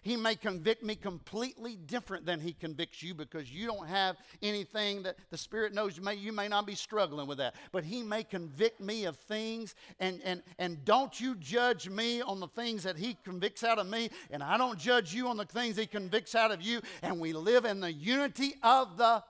He 0.05 0.15
may 0.15 0.35
convict 0.35 0.83
me 0.83 0.95
completely 0.95 1.77
different 1.77 2.27
than 2.27 2.39
He 2.39 2.53
convicts 2.53 3.01
you 3.01 3.15
because 3.15 3.51
you 3.51 3.65
don't 3.65 3.87
have 3.87 4.17
anything 4.43 5.01
that 5.01 5.15
the 5.31 5.37
Spirit 5.37 5.73
knows. 5.73 5.97
You 5.97 6.03
may, 6.03 6.13
you 6.13 6.31
may 6.31 6.47
not 6.47 6.67
be 6.67 6.75
struggling 6.75 7.25
with 7.25 7.39
that, 7.39 7.55
but 7.71 7.83
He 7.83 8.03
may 8.03 8.23
convict 8.23 8.79
me 8.79 9.05
of 9.05 9.15
things. 9.15 9.73
And, 9.99 10.21
and, 10.23 10.43
and 10.59 10.85
don't 10.85 11.19
you 11.19 11.33
judge 11.33 11.89
me 11.89 12.21
on 12.21 12.39
the 12.39 12.47
things 12.47 12.83
that 12.83 12.97
He 12.97 13.17
convicts 13.25 13.63
out 13.63 13.79
of 13.79 13.87
me, 13.87 14.11
and 14.29 14.43
I 14.43 14.59
don't 14.59 14.77
judge 14.77 15.11
you 15.11 15.27
on 15.27 15.37
the 15.37 15.45
things 15.45 15.75
He 15.75 15.87
convicts 15.87 16.35
out 16.35 16.51
of 16.51 16.61
you. 16.61 16.81
And 17.01 17.19
we 17.19 17.33
live 17.33 17.65
in 17.65 17.79
the 17.79 17.91
unity 17.91 18.53
of 18.61 18.97
the 18.97 19.23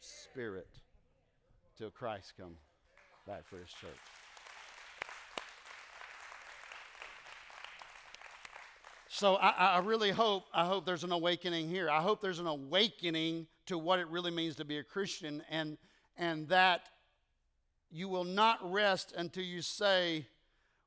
Spirit 0.00 0.66
till 1.78 1.90
Christ 1.90 2.32
come 2.36 2.56
back 3.28 3.46
for 3.48 3.58
his 3.58 3.70
church. 3.80 4.19
So 9.12 9.34
I, 9.34 9.50
I, 9.50 9.78
really 9.80 10.12
hope 10.12 10.44
I 10.54 10.64
hope 10.64 10.86
there's 10.86 11.02
an 11.02 11.10
awakening 11.10 11.68
here. 11.68 11.90
I 11.90 12.00
hope 12.00 12.20
there's 12.20 12.38
an 12.38 12.46
awakening 12.46 13.48
to 13.66 13.76
what 13.76 13.98
it 13.98 14.06
really 14.06 14.30
means 14.30 14.54
to 14.56 14.64
be 14.64 14.78
a 14.78 14.84
Christian, 14.84 15.42
and 15.50 15.78
and 16.16 16.48
that 16.48 16.82
you 17.90 18.08
will 18.08 18.22
not 18.22 18.58
rest 18.62 19.12
until 19.16 19.42
you 19.42 19.62
say, 19.62 20.26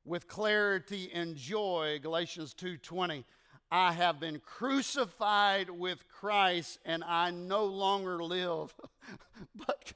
with 0.06 0.26
clarity 0.26 1.10
and 1.12 1.36
joy, 1.36 1.98
Galatians 2.02 2.54
2:20, 2.54 3.24
I 3.70 3.92
have 3.92 4.18
been 4.20 4.40
crucified 4.40 5.68
with 5.68 6.08
Christ 6.08 6.78
and 6.86 7.04
I 7.04 7.30
no 7.30 7.66
longer 7.66 8.24
live, 8.24 8.74
but, 9.54 9.92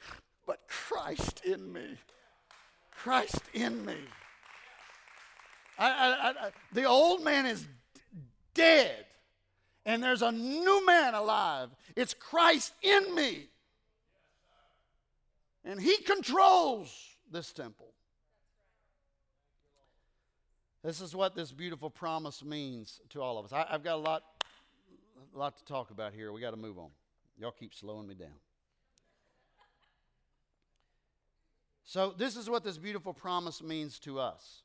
but 0.46 0.68
Christ 0.68 1.40
in 1.46 1.72
me. 1.72 1.96
Christ 2.90 3.40
in 3.54 3.86
me. 3.86 3.96
I, 5.78 5.88
I, 5.88 6.28
I, 6.28 6.50
the 6.72 6.84
old 6.84 7.24
man 7.24 7.46
is 7.46 7.66
dead, 8.58 9.06
and 9.86 10.02
there's 10.02 10.20
a 10.20 10.32
new 10.32 10.84
man 10.84 11.14
alive. 11.14 11.70
It's 11.96 12.12
Christ 12.12 12.74
in 12.82 13.14
me. 13.14 13.48
And 15.64 15.80
he 15.80 15.96
controls 15.98 16.94
this 17.30 17.52
temple. 17.52 17.92
This 20.82 21.00
is 21.00 21.14
what 21.14 21.34
this 21.34 21.52
beautiful 21.52 21.90
promise 21.90 22.44
means 22.44 23.00
to 23.10 23.20
all 23.20 23.38
of 23.38 23.46
us. 23.46 23.52
I, 23.52 23.66
have 23.70 23.82
got 23.82 23.96
a 23.96 24.00
lot, 24.00 24.22
a 25.34 25.38
lot 25.38 25.56
to 25.56 25.64
talk 25.64 25.90
about 25.90 26.12
here. 26.12 26.32
We 26.32 26.40
got 26.40 26.52
to 26.52 26.56
move 26.56 26.78
on. 26.78 26.90
Y'all 27.38 27.50
keep 27.50 27.74
slowing 27.74 28.06
me 28.06 28.14
down. 28.14 28.28
So, 31.84 32.14
this 32.16 32.36
is 32.36 32.50
what 32.50 32.64
this 32.64 32.76
beautiful 32.76 33.14
promise 33.14 33.62
means 33.62 33.98
to 34.00 34.20
us. 34.20 34.62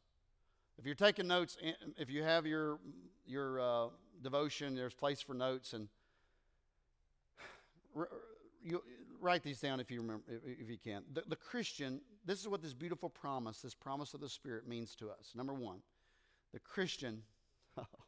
If 0.78 0.86
you're 0.86 0.96
taking 0.96 1.28
notes, 1.28 1.58
if 1.98 2.10
you 2.10 2.24
have 2.24 2.46
your, 2.46 2.80
your 3.26 3.60
uh, 3.60 3.88
devotion, 4.22 4.76
there's 4.76 4.94
place 4.94 5.22
for 5.22 5.34
notes, 5.34 5.74
and 5.74 5.88
you 8.64 8.82
write 9.22 9.44
these 9.44 9.60
down 9.60 9.80
if 9.80 9.92
you 9.92 10.02
remember, 10.02 10.24
if 10.46 10.70
you 10.70 10.78
can. 10.78 11.04
The, 11.14 11.24
the 11.28 11.36
Christian, 11.36 12.02
this 12.26 12.40
is 12.40 12.48
what 12.48 12.62
this 12.62 12.74
beautiful 12.74 13.10
promise, 13.10 13.62
this 13.62 13.76
promise 13.76 14.14
of 14.14 14.22
the 14.22 14.30
Spirit 14.30 14.68
means 14.68 14.96
to 14.96 15.10
us. 15.10 15.34
Number 15.36 15.54
one, 15.54 15.80
the 16.54 16.60
Christian, 16.60 17.22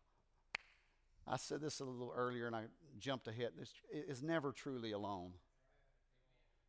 I 1.27 1.37
said 1.37 1.61
this 1.61 1.79
a 1.79 1.85
little 1.85 2.13
earlier 2.15 2.47
and 2.47 2.55
I 2.55 2.63
jumped 2.99 3.27
ahead, 3.27 3.51
This 3.57 3.73
is 3.91 4.21
never 4.21 4.51
truly 4.51 4.91
alone. 4.91 5.31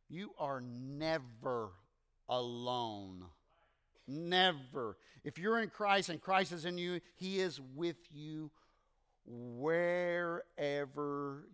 You 0.09 0.31
are 0.39 0.61
never 0.61 1.71
alone. 2.29 3.25
Never. 4.07 4.97
If 5.23 5.37
you're 5.37 5.59
in 5.59 5.69
Christ 5.69 6.09
and 6.09 6.21
Christ 6.21 6.51
is 6.53 6.65
in 6.65 6.77
you, 6.77 7.01
He 7.15 7.39
is 7.39 7.59
with 7.75 7.97
you 8.11 8.51
wherever 9.25 10.43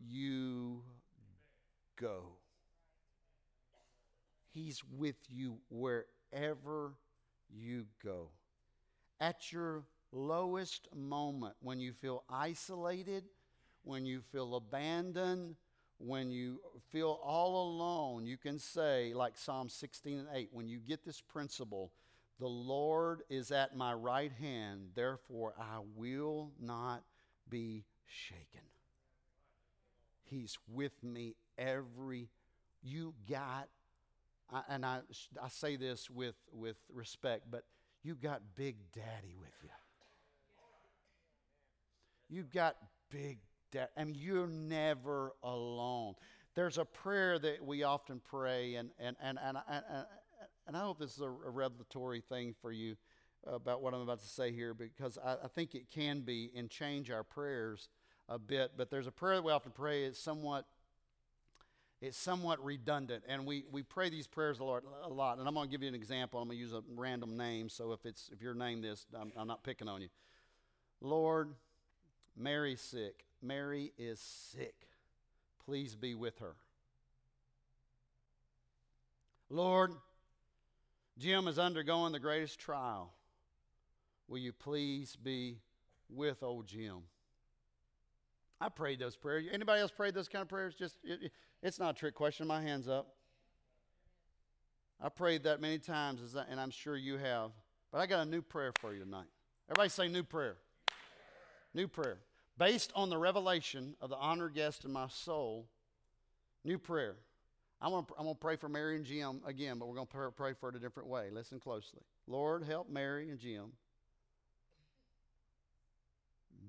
you 0.08 0.84
go. 2.00 2.24
He's 4.54 4.84
with 4.96 5.16
you 5.30 5.58
wherever 5.70 6.94
you 7.50 7.88
go. 8.04 8.30
At 9.20 9.52
your 9.52 9.84
lowest 10.12 10.88
moment, 10.96 11.56
when 11.62 11.80
you 11.80 11.92
feel 11.94 12.24
isolated, 12.30 13.24
when 13.84 14.06
you 14.06 14.22
feel 14.32 14.56
abandoned, 14.56 15.56
when 15.98 16.30
you 16.30 16.60
feel 16.92 17.20
all 17.24 17.70
alone, 17.70 18.28
you 18.28 18.38
can 18.38 18.60
say, 18.60 19.14
like 19.14 19.38
Psalm 19.38 19.70
16 19.70 20.20
and 20.20 20.28
8, 20.32 20.50
when 20.52 20.68
you 20.68 20.80
get 20.80 21.04
this 21.04 21.22
principle, 21.22 21.92
the 22.40 22.48
Lord 22.48 23.24
is 23.30 23.52
at 23.52 23.76
my 23.76 23.94
right 23.94 24.32
hand, 24.32 24.90
therefore 24.96 25.54
I 25.60 25.80
will 25.96 26.52
not 26.60 27.04
be 27.50 27.86
shaken. 28.06 28.62
He's 30.24 30.58
with 30.68 31.04
me 31.04 31.36
every 31.58 32.30
you 32.82 33.14
got 33.30 33.70
and 34.70 34.86
I, 34.86 35.00
I 35.42 35.48
say 35.50 35.76
this 35.76 36.10
with, 36.10 36.36
with 36.52 36.78
respect, 36.94 37.46
but 37.50 37.64
you 38.04 38.16
got 38.16 38.42
Big 38.56 38.76
Daddy 38.94 39.36
with 39.40 39.54
you. 39.64 39.70
You 42.30 42.44
got 42.44 42.76
Big 43.10 43.40
Daddy. 43.72 43.90
Mean, 43.98 44.16
you're 44.16 44.48
never 44.48 45.34
alone. 45.44 46.16
There's 46.56 46.78
a 46.78 46.86
prayer 46.86 47.40
that 47.40 47.66
we 47.66 47.84
often 47.84 48.22
pray, 48.24 48.76
and, 48.76 48.92
and, 49.00 49.16
and, 49.22 49.40
and, 49.44 49.58
and, 50.68 50.78
I 50.78 50.82
hope 50.82 51.00
this 51.00 51.16
is 51.16 51.22
a, 51.22 51.26
a 51.26 51.50
revelatory 51.50 52.22
thing 52.22 52.56
for 52.62 52.72
you 52.72 52.96
uh, 53.48 53.56
about 53.56 53.82
what 53.82 53.94
I'm 53.94 54.02
about 54.02 54.20
to 54.20 54.28
say 54.28 54.52
here 54.52 54.74
because 54.74 55.18
I, 55.24 55.34
I, 55.44 55.48
think 55.48 55.76
it 55.76 55.90
can 55.90 56.22
be 56.22 56.52
and 56.56 56.70
change 56.70 57.12
our 57.12 57.24
prayers 57.24 57.90
a 58.30 58.40
bit. 58.40 58.72
But 58.78 58.90
there's 58.90 59.08
a 59.08 59.12
prayer 59.12 59.36
that 59.36 59.44
we 59.44 59.52
often 59.52 59.72
pray. 59.72 60.06
It's 60.06 60.20
somewhat 60.20 60.66
it's 62.02 62.18
somewhat 62.18 62.62
redundant, 62.62 63.24
and 63.30 63.46
we, 63.46 63.64
we 63.72 63.82
pray 63.82 64.10
these 64.10 64.28
prayers 64.28 64.60
a 64.60 64.64
lot, 64.66 64.84
a 65.04 65.08
lot. 65.08 65.38
And 65.38 65.48
I'm 65.48 65.54
going 65.54 65.70
to 65.70 65.72
give 65.72 65.82
you 65.82 65.88
an 65.88 65.96
example. 65.96 66.42
I'm 66.42 66.50
going 66.50 66.58
to 66.58 66.62
use 66.62 66.74
a 66.74 66.84
random 66.98 67.38
name, 67.38 67.70
so 67.70 67.94
if 67.94 68.06
it's 68.06 68.30
if 68.34 68.42
you're 68.42 68.54
named 68.54 68.84
this, 68.84 69.06
I'm, 69.18 69.32
I'm 69.38 69.48
not 69.48 69.64
picking 69.64 69.88
on 69.88 70.02
you. 70.02 70.10
Lord, 71.00 71.54
Mary's 72.36 72.82
sick. 72.82 73.24
Mary 73.42 73.94
is 73.98 74.20
sick. 74.20 74.76
Please 75.66 75.96
be 75.96 76.14
with 76.14 76.40
her. 76.40 76.56
Lord, 79.50 79.92
Jim 81.18 81.48
is 81.48 81.60
undergoing 81.60 82.12
the 82.12 82.20
greatest 82.20 82.60
trial. 82.60 83.14
Will 84.28 84.40
you 84.40 84.52
please 84.52 85.16
be 85.16 85.60
with 86.10 86.42
old 86.42 86.68
Jim? 86.68 87.04
I 88.60 88.70
prayed 88.70 89.00
those 89.00 89.16
prayers. 89.16 89.46
Anybody 89.52 89.82
else 89.82 89.92
prayed 89.92 90.14
those 90.14 90.30
kind 90.30 90.42
of 90.42 90.48
prayers? 90.48 90.74
Just 90.74 90.98
it, 91.04 91.32
it's 91.62 91.80
not 91.80 91.96
a 91.96 92.00
trick 92.00 92.16
question. 92.16 92.48
My 92.48 92.62
hands 92.62 92.88
up. 92.88 93.16
I 95.02 95.10
prayed 95.10 95.44
that 95.44 95.60
many 95.60 95.80
times, 95.80 96.22
and 96.50 96.60
I'm 96.60 96.72
sure 96.72 96.96
you 96.96 97.18
have. 97.18 97.52
But 97.92 98.00
I 98.00 98.06
got 98.06 98.26
a 98.26 98.30
new 98.30 98.42
prayer 98.42 98.72
for 98.80 98.94
you 98.94 99.04
tonight. 99.04 99.28
Everybody 99.70 99.90
say 99.90 100.08
new 100.08 100.24
prayer. 100.24 100.56
New 101.74 101.88
prayer. 101.88 102.20
Based 102.58 102.92
on 102.96 103.10
the 103.10 103.18
revelation 103.18 103.96
of 104.00 104.10
the 104.10 104.16
honored 104.16 104.54
guest 104.54 104.86
in 104.86 104.94
my 104.94 105.08
soul, 105.10 105.68
new 106.64 106.78
prayer. 106.78 107.16
I'm 107.84 107.92
going 107.92 108.06
to 108.06 108.14
I'm 108.18 108.24
gonna 108.24 108.36
pray 108.36 108.56
for 108.56 108.70
Mary 108.70 108.96
and 108.96 109.04
Jim 109.04 109.42
again, 109.46 109.78
but 109.78 109.90
we're 109.90 109.96
going 109.96 110.08
to 110.08 110.32
pray 110.32 110.54
for 110.54 110.70
it 110.70 110.76
a 110.76 110.80
different 110.80 111.10
way. 111.10 111.28
Listen 111.30 111.60
closely. 111.60 112.00
Lord, 112.28 112.64
help 112.64 112.90
Mary 112.90 113.30
and 113.30 113.38
Jim 113.38 113.74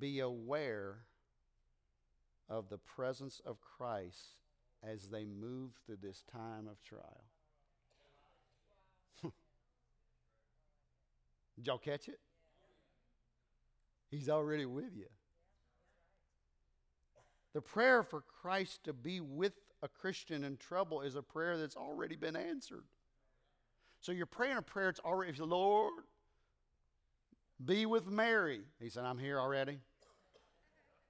be 0.01 0.19
aware 0.19 0.97
of 2.49 2.69
the 2.69 2.79
presence 2.79 3.41
of 3.47 3.59
Christ 3.61 4.35
as 4.83 5.07
they 5.07 5.25
move 5.25 5.71
through 5.87 5.99
this 6.03 6.25
time 6.33 6.67
of 6.69 6.83
trial. 6.83 7.25
Did 11.55 11.69
y'all 11.69 11.79
catch 11.79 12.09
it? 12.09 12.19
He's 14.11 14.29
already 14.29 14.67
with 14.67 14.97
you. 14.97 15.07
The 17.53 17.61
prayer 17.61 18.03
for 18.03 18.25
Christ 18.43 18.83
to 18.85 18.93
be 18.93 19.21
with 19.21 19.53
a 19.85 19.89
Christian 19.89 20.45
in 20.45 20.57
trouble 20.57 21.03
is 21.03 21.15
a 21.15 21.23
prayer 21.23 21.59
that's 21.59 21.77
already 21.77 22.17
been 22.17 22.37
answered. 22.37 22.85
So 24.01 24.13
you're 24.13 24.25
praying 24.25 24.57
a 24.57 24.63
prayer, 24.63 24.89
it's 24.89 25.01
already, 25.01 25.31
if 25.31 25.37
the 25.37 25.45
Lord, 25.45 25.93
be 27.63 27.85
with 27.85 28.07
Mary. 28.07 28.63
He 28.81 28.89
said, 28.89 29.05
I'm 29.05 29.19
here 29.19 29.39
already. 29.39 29.79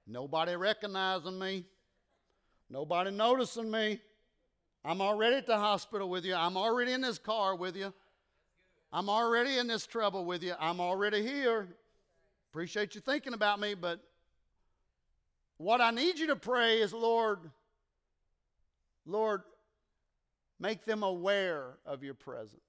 Nobody 0.05 0.57
recognizing 0.57 1.39
me. 1.39 1.63
Nobody 2.69 3.11
noticing 3.11 3.71
me. 3.71 4.01
I'm 4.83 5.01
already 5.01 5.37
at 5.37 5.47
the 5.47 5.57
hospital 5.57 6.09
with 6.09 6.25
you. 6.25 6.35
I'm 6.35 6.57
already 6.57 6.91
in 6.91 7.01
this 7.01 7.17
car 7.17 7.55
with 7.55 7.77
you. 7.77 7.93
I'm 8.91 9.09
already 9.09 9.57
in 9.57 9.67
this 9.67 9.87
trouble 9.87 10.25
with 10.25 10.43
you. 10.43 10.53
I'm 10.59 10.81
already 10.81 11.23
here. 11.23 11.69
Appreciate 12.51 12.93
you 12.93 13.01
thinking 13.01 13.33
about 13.33 13.59
me, 13.59 13.73
but 13.73 14.01
what 15.57 15.79
I 15.79 15.91
need 15.91 16.19
you 16.19 16.27
to 16.27 16.35
pray 16.35 16.81
is, 16.81 16.93
Lord, 16.93 17.39
Lord, 19.05 19.41
make 20.59 20.85
them 20.85 21.03
aware 21.03 21.77
of 21.85 22.03
your 22.03 22.13
presence. 22.13 22.61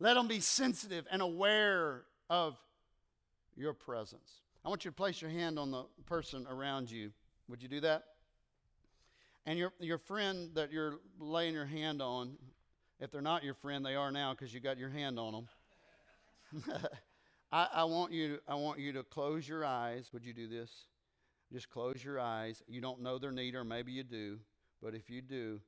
Let 0.00 0.14
them 0.14 0.28
be 0.28 0.40
sensitive 0.40 1.06
and 1.10 1.22
aware 1.22 2.02
of 2.28 2.56
your 3.56 3.72
presence. 3.72 4.40
I 4.64 4.68
want 4.68 4.84
you 4.84 4.90
to 4.90 4.94
place 4.94 5.20
your 5.20 5.30
hand 5.30 5.58
on 5.58 5.70
the 5.70 5.84
person 6.06 6.46
around 6.50 6.90
you. 6.90 7.12
Would 7.48 7.62
you 7.62 7.68
do 7.68 7.80
that? 7.80 8.04
And 9.46 9.58
your, 9.58 9.72
your 9.78 9.98
friend 9.98 10.50
that 10.54 10.72
you're 10.72 10.94
laying 11.18 11.54
your 11.54 11.66
hand 11.66 12.00
on, 12.00 12.36
if 12.98 13.10
they're 13.10 13.20
not 13.20 13.44
your 13.44 13.54
friend, 13.54 13.84
they 13.84 13.94
are 13.94 14.10
now 14.10 14.32
because 14.32 14.54
you 14.54 14.60
got 14.60 14.78
your 14.78 14.88
hand 14.88 15.18
on 15.18 15.32
them. 15.32 16.64
I, 17.52 17.68
I, 17.74 17.84
want 17.84 18.12
you 18.12 18.38
I 18.48 18.54
want 18.54 18.78
you 18.78 18.92
to 18.94 19.02
close 19.02 19.46
your 19.46 19.64
eyes. 19.64 20.10
Would 20.12 20.24
you 20.24 20.32
do 20.32 20.48
this? 20.48 20.70
Just 21.52 21.70
close 21.70 22.02
your 22.02 22.18
eyes. 22.18 22.62
You 22.66 22.80
don't 22.80 23.00
know 23.00 23.18
their 23.18 23.32
need, 23.32 23.54
or 23.54 23.64
maybe 23.64 23.92
you 23.92 24.02
do, 24.02 24.38
but 24.82 24.94
if 24.94 25.08
you 25.08 25.22
do, 25.22 25.60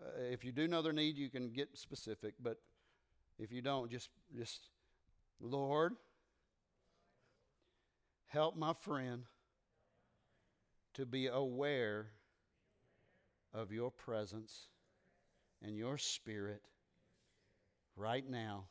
uh, 0.00 0.22
if 0.30 0.44
you 0.44 0.52
do 0.52 0.68
know 0.68 0.82
their 0.82 0.92
need, 0.92 1.16
you 1.16 1.28
can 1.28 1.50
get 1.50 1.76
specific. 1.76 2.34
But 2.40 2.58
if 3.38 3.52
you 3.52 3.62
don't, 3.62 3.90
just, 3.90 4.10
just, 4.36 4.68
Lord, 5.40 5.94
help 8.26 8.56
my 8.56 8.72
friend 8.80 9.24
to 10.94 11.06
be 11.06 11.26
aware 11.26 12.06
of 13.52 13.72
your 13.72 13.90
presence 13.90 14.68
and 15.62 15.76
your 15.76 15.98
spirit 15.98 16.62
right 17.96 18.28
now 18.28 18.64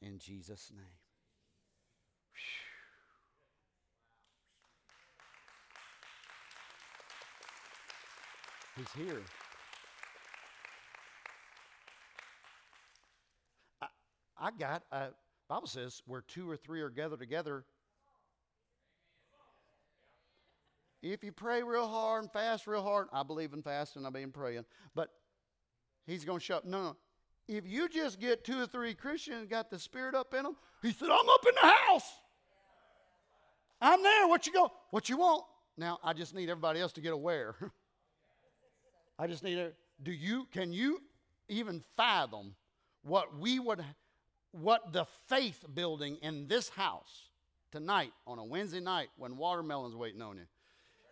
in 0.00 0.18
Jesus' 0.18 0.70
name. 0.74 0.84
He's 8.76 8.92
here. 9.06 9.20
I, 13.80 13.86
I 14.38 14.50
got, 14.58 14.82
uh, 14.90 15.08
Bible 15.48 15.68
says, 15.68 16.02
where 16.06 16.22
two 16.22 16.50
or 16.50 16.56
three 16.56 16.80
are 16.80 16.90
gathered 16.90 17.20
together. 17.20 17.64
If 21.02 21.22
you 21.22 21.32
pray 21.32 21.62
real 21.62 21.86
hard 21.86 22.22
and 22.24 22.32
fast 22.32 22.66
real 22.66 22.82
hard, 22.82 23.08
I 23.12 23.22
believe 23.22 23.52
in 23.52 23.62
fasting, 23.62 24.06
I 24.06 24.10
believe 24.10 24.26
in 24.26 24.32
praying, 24.32 24.64
but 24.94 25.10
he's 26.06 26.24
going 26.24 26.38
to 26.38 26.44
show 26.44 26.56
up. 26.56 26.64
No, 26.64 26.82
no. 26.82 26.96
If 27.46 27.66
you 27.66 27.88
just 27.90 28.18
get 28.18 28.42
two 28.42 28.62
or 28.62 28.66
three 28.66 28.94
Christians 28.94 29.46
got 29.48 29.70
the 29.70 29.78
Spirit 29.78 30.14
up 30.14 30.32
in 30.32 30.44
them, 30.44 30.56
he 30.82 30.92
said, 30.92 31.10
I'm 31.10 31.28
up 31.28 31.44
in 31.46 31.54
the 31.60 31.68
house. 31.68 32.10
I'm 33.82 34.02
there. 34.02 34.26
What 34.28 34.46
you 34.46 34.52
go? 34.54 34.72
What 34.90 35.10
you 35.10 35.18
want? 35.18 35.44
Now, 35.76 35.98
I 36.02 36.14
just 36.14 36.34
need 36.34 36.48
everybody 36.48 36.80
else 36.80 36.92
to 36.94 37.02
get 37.02 37.12
aware. 37.12 37.54
I 39.18 39.26
just 39.26 39.44
need 39.44 39.56
to, 39.56 39.72
do 40.02 40.12
you, 40.12 40.46
can 40.52 40.72
you 40.72 41.00
even 41.48 41.82
fathom 41.96 42.54
what 43.02 43.38
we 43.38 43.58
would, 43.58 43.84
what 44.52 44.92
the 44.92 45.06
faith 45.28 45.64
building 45.72 46.18
in 46.22 46.48
this 46.48 46.68
house 46.68 47.28
tonight 47.70 48.12
on 48.26 48.38
a 48.38 48.44
Wednesday 48.44 48.80
night 48.80 49.08
when 49.16 49.36
watermelon's 49.36 49.94
waiting 49.94 50.22
on 50.22 50.36
you? 50.36 50.46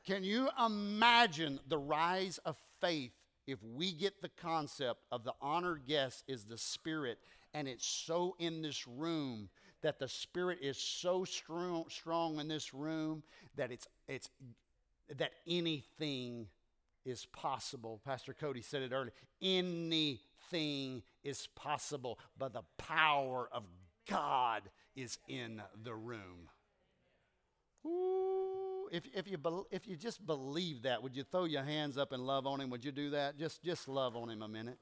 Can 0.04 0.24
you 0.24 0.48
imagine 0.64 1.60
the 1.68 1.78
rise 1.78 2.38
of 2.38 2.56
faith 2.80 3.12
if 3.46 3.58
we 3.62 3.92
get 3.92 4.20
the 4.20 4.30
concept 4.30 5.00
of 5.12 5.22
the 5.22 5.34
honored 5.40 5.86
guest 5.86 6.24
is 6.26 6.44
the 6.44 6.58
Spirit 6.58 7.18
and 7.54 7.68
it's 7.68 7.86
so 7.86 8.34
in 8.38 8.62
this 8.62 8.86
room 8.88 9.48
that 9.82 9.98
the 9.98 10.08
Spirit 10.08 10.58
is 10.60 10.78
so 10.78 11.24
strong, 11.24 11.84
strong 11.88 12.40
in 12.40 12.48
this 12.48 12.72
room 12.72 13.22
that 13.56 13.70
it's, 13.70 13.86
it's 14.08 14.30
that 15.16 15.32
anything 15.46 16.46
is 17.04 17.26
possible. 17.26 18.00
Pastor 18.04 18.34
Cody 18.34 18.62
said 18.62 18.82
it 18.82 18.92
earlier. 18.92 19.12
Anything 19.40 21.02
is 21.22 21.48
possible, 21.54 22.18
but 22.38 22.52
the 22.52 22.62
power 22.78 23.48
of 23.52 23.64
God 24.08 24.62
is 24.94 25.18
in 25.28 25.62
the 25.82 25.94
room. 25.94 26.48
Ooh, 27.86 28.88
if, 28.92 29.04
if, 29.14 29.28
you, 29.28 29.38
if 29.70 29.88
you 29.88 29.96
just 29.96 30.24
believe 30.24 30.82
that, 30.82 31.02
would 31.02 31.16
you 31.16 31.24
throw 31.24 31.44
your 31.44 31.64
hands 31.64 31.98
up 31.98 32.12
and 32.12 32.24
love 32.24 32.46
on 32.46 32.60
him? 32.60 32.70
Would 32.70 32.84
you 32.84 32.92
do 32.92 33.10
that? 33.10 33.38
Just, 33.38 33.62
just 33.62 33.88
love 33.88 34.16
on 34.16 34.30
him 34.30 34.42
a 34.42 34.48
minute. 34.48 34.78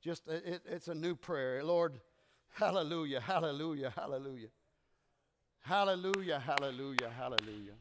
Just, 0.00 0.26
it, 0.26 0.62
it's 0.66 0.88
a 0.88 0.94
new 0.94 1.14
prayer. 1.14 1.62
Lord, 1.62 2.00
hallelujah, 2.54 3.20
hallelujah, 3.20 3.92
hallelujah. 3.94 4.48
Hallelujah, 5.60 6.40
hallelujah, 6.40 7.10
hallelujah. 7.16 7.74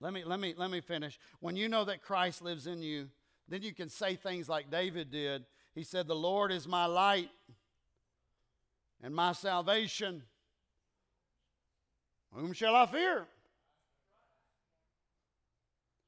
Let 0.00 0.12
me, 0.12 0.24
let 0.24 0.38
me, 0.38 0.54
let 0.56 0.70
me 0.70 0.80
finish. 0.80 1.18
When 1.40 1.56
you 1.56 1.68
know 1.68 1.84
that 1.84 2.02
Christ 2.02 2.42
lives 2.42 2.66
in 2.66 2.82
you, 2.82 3.08
then 3.48 3.62
you 3.62 3.74
can 3.74 3.88
say 3.88 4.14
things 4.14 4.48
like 4.48 4.70
David 4.70 5.10
did. 5.10 5.44
He 5.74 5.82
said, 5.82 6.06
The 6.06 6.14
Lord 6.14 6.52
is 6.52 6.68
my 6.68 6.86
light 6.86 7.30
and 9.02 9.14
my 9.14 9.32
salvation. 9.32 10.22
Whom 12.32 12.52
shall 12.52 12.76
I 12.76 12.86
fear? 12.86 13.26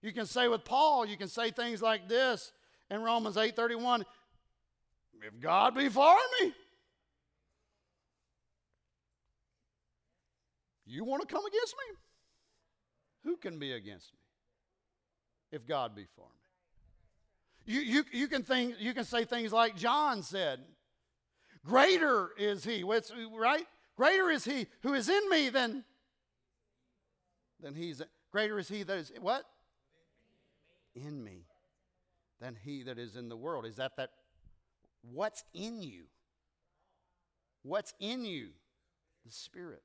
You 0.02 0.12
can 0.12 0.26
say 0.26 0.48
with 0.48 0.64
Paul, 0.64 1.06
you 1.06 1.16
can 1.16 1.28
say 1.28 1.50
things 1.50 1.82
like 1.82 2.08
this 2.08 2.52
in 2.90 3.02
Romans 3.02 3.36
8:31, 3.36 4.04
if 5.22 5.38
God 5.40 5.74
be 5.74 5.88
for 5.88 6.16
me, 6.40 6.54
you 10.86 11.04
want 11.04 11.26
to 11.26 11.32
come 11.32 11.44
against 11.44 11.74
me? 11.76 11.96
Who 13.24 13.36
can 13.36 13.58
be 13.58 13.72
against 13.72 14.12
me 14.12 14.18
if 15.52 15.66
God 15.66 15.94
be 15.94 16.06
for 16.16 16.26
me? 16.26 17.74
You, 17.74 17.80
you, 17.80 18.04
you, 18.12 18.28
can 18.28 18.42
think, 18.42 18.76
you 18.78 18.94
can 18.94 19.04
say 19.04 19.24
things 19.24 19.52
like 19.52 19.76
John 19.76 20.22
said 20.22 20.60
Greater 21.64 22.30
is 22.38 22.64
he, 22.64 22.82
right? 22.82 23.66
Greater 23.96 24.30
is 24.30 24.44
he 24.44 24.66
who 24.82 24.94
is 24.94 25.08
in 25.08 25.28
me 25.28 25.50
than, 25.50 25.84
than 27.60 27.74
he's, 27.74 28.00
greater 28.32 28.58
is 28.58 28.68
he 28.68 28.82
that 28.82 28.96
is, 28.96 29.12
what? 29.20 29.44
In 30.94 31.22
me 31.22 31.44
than 32.40 32.56
he 32.64 32.82
that 32.84 32.98
is 32.98 33.16
in 33.16 33.28
the 33.28 33.36
world. 33.36 33.66
Is 33.66 33.76
that 33.76 33.96
that, 33.98 34.10
what's 35.02 35.44
in 35.52 35.82
you? 35.82 36.04
What's 37.62 37.92
in 38.00 38.24
you? 38.24 38.48
The 39.26 39.32
Spirit. 39.32 39.82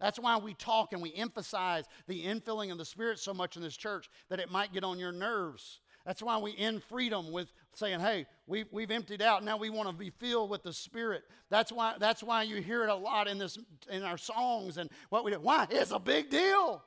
That's 0.00 0.18
why 0.18 0.36
we 0.36 0.54
talk 0.54 0.92
and 0.92 1.02
we 1.02 1.12
emphasize 1.14 1.86
the 2.06 2.24
infilling 2.24 2.70
of 2.70 2.78
the 2.78 2.84
Spirit 2.84 3.18
so 3.18 3.34
much 3.34 3.56
in 3.56 3.62
this 3.62 3.76
church 3.76 4.08
that 4.28 4.38
it 4.38 4.50
might 4.50 4.72
get 4.72 4.84
on 4.84 4.98
your 4.98 5.12
nerves. 5.12 5.80
That's 6.06 6.22
why 6.22 6.38
we 6.38 6.56
end 6.56 6.82
freedom 6.84 7.32
with 7.32 7.52
saying, 7.74 8.00
hey, 8.00 8.26
we've, 8.46 8.66
we've 8.70 8.90
emptied 8.90 9.20
out. 9.20 9.44
Now 9.44 9.56
we 9.56 9.68
want 9.68 9.88
to 9.88 9.94
be 9.94 10.10
filled 10.10 10.48
with 10.50 10.62
the 10.62 10.72
Spirit. 10.72 11.24
That's 11.50 11.70
why, 11.70 11.96
that's 11.98 12.22
why 12.22 12.44
you 12.44 12.62
hear 12.62 12.84
it 12.84 12.88
a 12.88 12.94
lot 12.94 13.28
in, 13.28 13.38
this, 13.38 13.58
in 13.90 14.02
our 14.04 14.16
songs 14.16 14.78
and 14.78 14.88
what 15.10 15.24
we 15.24 15.32
do. 15.32 15.40
Why? 15.40 15.66
It's 15.68 15.90
a 15.90 15.98
big 15.98 16.30
deal. 16.30 16.82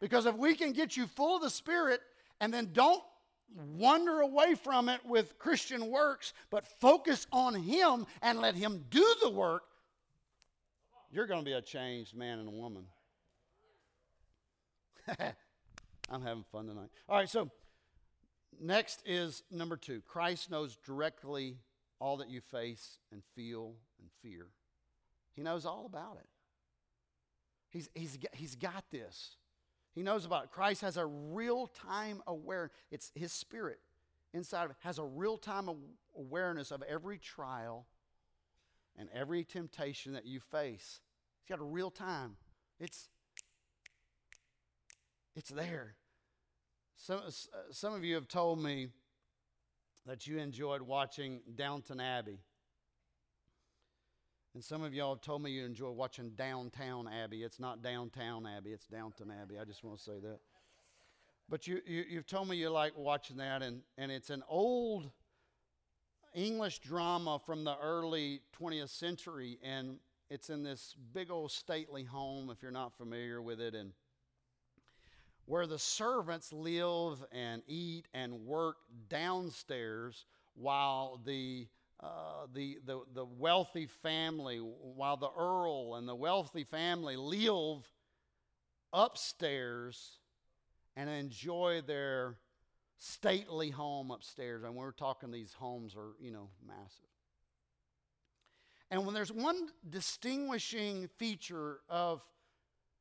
Because 0.00 0.26
if 0.26 0.36
we 0.36 0.54
can 0.54 0.72
get 0.72 0.96
you 0.96 1.06
full 1.06 1.36
of 1.36 1.42
the 1.42 1.50
Spirit 1.50 2.00
and 2.40 2.52
then 2.52 2.70
don't 2.72 3.02
wander 3.76 4.20
away 4.20 4.54
from 4.54 4.88
it 4.88 5.00
with 5.06 5.38
Christian 5.38 5.90
works, 5.90 6.32
but 6.50 6.66
focus 6.80 7.26
on 7.32 7.54
Him 7.54 8.06
and 8.20 8.40
let 8.40 8.54
Him 8.54 8.84
do 8.90 9.14
the 9.22 9.30
work, 9.30 9.62
you're 11.10 11.26
going 11.26 11.40
to 11.40 11.44
be 11.44 11.52
a 11.52 11.62
changed 11.62 12.16
man 12.16 12.38
and 12.38 12.48
a 12.48 12.52
woman. 12.52 12.84
I'm 16.10 16.22
having 16.22 16.44
fun 16.50 16.66
tonight. 16.66 16.90
All 17.08 17.16
right, 17.16 17.28
so 17.28 17.50
next 18.60 19.02
is 19.06 19.42
number 19.50 19.76
two 19.76 20.02
Christ 20.06 20.50
knows 20.50 20.76
directly 20.84 21.56
all 22.00 22.18
that 22.18 22.28
you 22.28 22.40
face 22.40 22.98
and 23.12 23.22
feel 23.34 23.74
and 24.00 24.08
fear. 24.22 24.46
He 25.34 25.42
knows 25.42 25.66
all 25.66 25.86
about 25.86 26.16
it. 26.18 26.28
He's, 27.70 27.88
he's, 27.94 28.18
he's 28.32 28.54
got 28.54 28.84
this. 28.90 29.36
He 29.94 30.02
knows 30.02 30.24
about 30.24 30.44
it. 30.44 30.50
Christ 30.50 30.80
has 30.82 30.96
a 30.96 31.04
real 31.06 31.66
time 31.66 32.22
aware. 32.26 32.70
It's 32.90 33.12
his 33.14 33.32
spirit 33.32 33.80
inside 34.34 34.64
of 34.64 34.70
it 34.70 34.76
has 34.80 34.98
a 34.98 35.04
real 35.04 35.36
time 35.36 35.68
awareness 36.16 36.70
of 36.70 36.82
every 36.88 37.18
trial 37.18 37.86
and 38.98 39.08
every 39.14 39.44
temptation 39.44 40.12
that 40.12 40.26
you 40.26 40.40
face. 40.40 41.00
It's 41.38 41.48
got 41.48 41.60
a 41.60 41.64
real 41.64 41.90
time. 41.90 42.36
It's 42.80 43.08
it's 45.36 45.50
there. 45.50 45.94
Some, 46.96 47.18
uh, 47.18 47.58
some 47.70 47.94
of 47.94 48.04
you 48.04 48.16
have 48.16 48.26
told 48.26 48.60
me 48.60 48.88
that 50.04 50.26
you 50.26 50.38
enjoyed 50.38 50.82
watching 50.82 51.40
Downton 51.54 52.00
Abbey. 52.00 52.40
And 54.54 54.64
some 54.64 54.82
of 54.82 54.92
y'all 54.92 55.14
have 55.14 55.20
told 55.20 55.42
me 55.42 55.52
you 55.52 55.64
enjoy 55.64 55.90
watching 55.90 56.30
Downtown 56.30 57.06
Abbey. 57.06 57.44
It's 57.44 57.60
not 57.60 57.82
Downtown 57.82 58.46
Abbey, 58.46 58.70
it's 58.70 58.86
Downton 58.86 59.30
Abbey. 59.30 59.60
I 59.60 59.64
just 59.64 59.84
want 59.84 59.98
to 59.98 60.02
say 60.02 60.18
that. 60.20 60.40
But 61.48 61.68
you, 61.68 61.80
you, 61.86 62.16
have 62.16 62.26
told 62.26 62.48
me 62.48 62.56
you 62.56 62.68
like 62.70 62.98
watching 62.98 63.36
that, 63.36 63.62
and, 63.62 63.82
and 63.96 64.10
it's 64.10 64.30
an 64.30 64.42
old 64.48 65.10
English 66.34 66.80
drama 66.80 67.40
from 67.44 67.64
the 67.64 67.76
early 67.82 68.40
20th 68.60 68.90
century, 68.90 69.58
and 69.62 69.98
it's 70.30 70.50
in 70.50 70.62
this 70.62 70.94
big 71.12 71.30
old 71.30 71.50
stately 71.50 72.04
home, 72.04 72.50
if 72.50 72.62
you're 72.62 72.70
not 72.70 72.96
familiar 72.96 73.40
with 73.40 73.60
it, 73.60 73.74
and 73.74 73.92
where 75.46 75.66
the 75.66 75.78
servants 75.78 76.52
live 76.52 77.24
and 77.32 77.62
eat 77.66 78.06
and 78.12 78.46
work 78.46 78.76
downstairs 79.08 80.26
while 80.54 81.20
the 81.24 81.66
uh, 82.00 82.46
the, 82.54 82.78
the, 82.86 83.00
the 83.12 83.24
wealthy 83.24 83.86
family, 83.86 84.58
while 84.58 85.16
the 85.16 85.30
earl 85.36 85.96
and 85.96 86.08
the 86.08 86.14
wealthy 86.14 86.62
family 86.62 87.16
live 87.16 87.90
upstairs 88.92 90.18
and 90.94 91.10
enjoy 91.10 91.82
their 91.84 92.36
stately 92.98 93.70
home 93.70 94.10
upstairs. 94.10 94.62
And 94.64 94.74
we're 94.74 94.92
talking 94.92 95.30
these 95.30 95.52
homes 95.52 95.94
are, 95.96 96.14
you 96.20 96.30
know, 96.30 96.48
massive. 96.66 97.06
And 98.90 99.04
when 99.04 99.14
there's 99.14 99.32
one 99.32 99.68
distinguishing 99.88 101.08
feature 101.18 101.80
of 101.88 102.22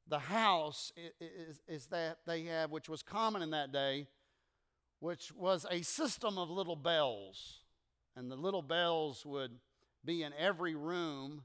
the 0.07 0.19
house 0.19 0.91
is, 1.19 1.61
is 1.67 1.87
that 1.87 2.19
they 2.25 2.43
have, 2.43 2.71
which 2.71 2.89
was 2.89 3.03
common 3.03 3.41
in 3.41 3.51
that 3.51 3.71
day, 3.71 4.07
which 4.99 5.31
was 5.33 5.65
a 5.69 5.81
system 5.81 6.37
of 6.37 6.49
little 6.49 6.75
bells. 6.75 7.59
And 8.15 8.31
the 8.31 8.35
little 8.35 8.61
bells 8.61 9.25
would 9.25 9.51
be 10.03 10.23
in 10.23 10.33
every 10.37 10.75
room, 10.75 11.43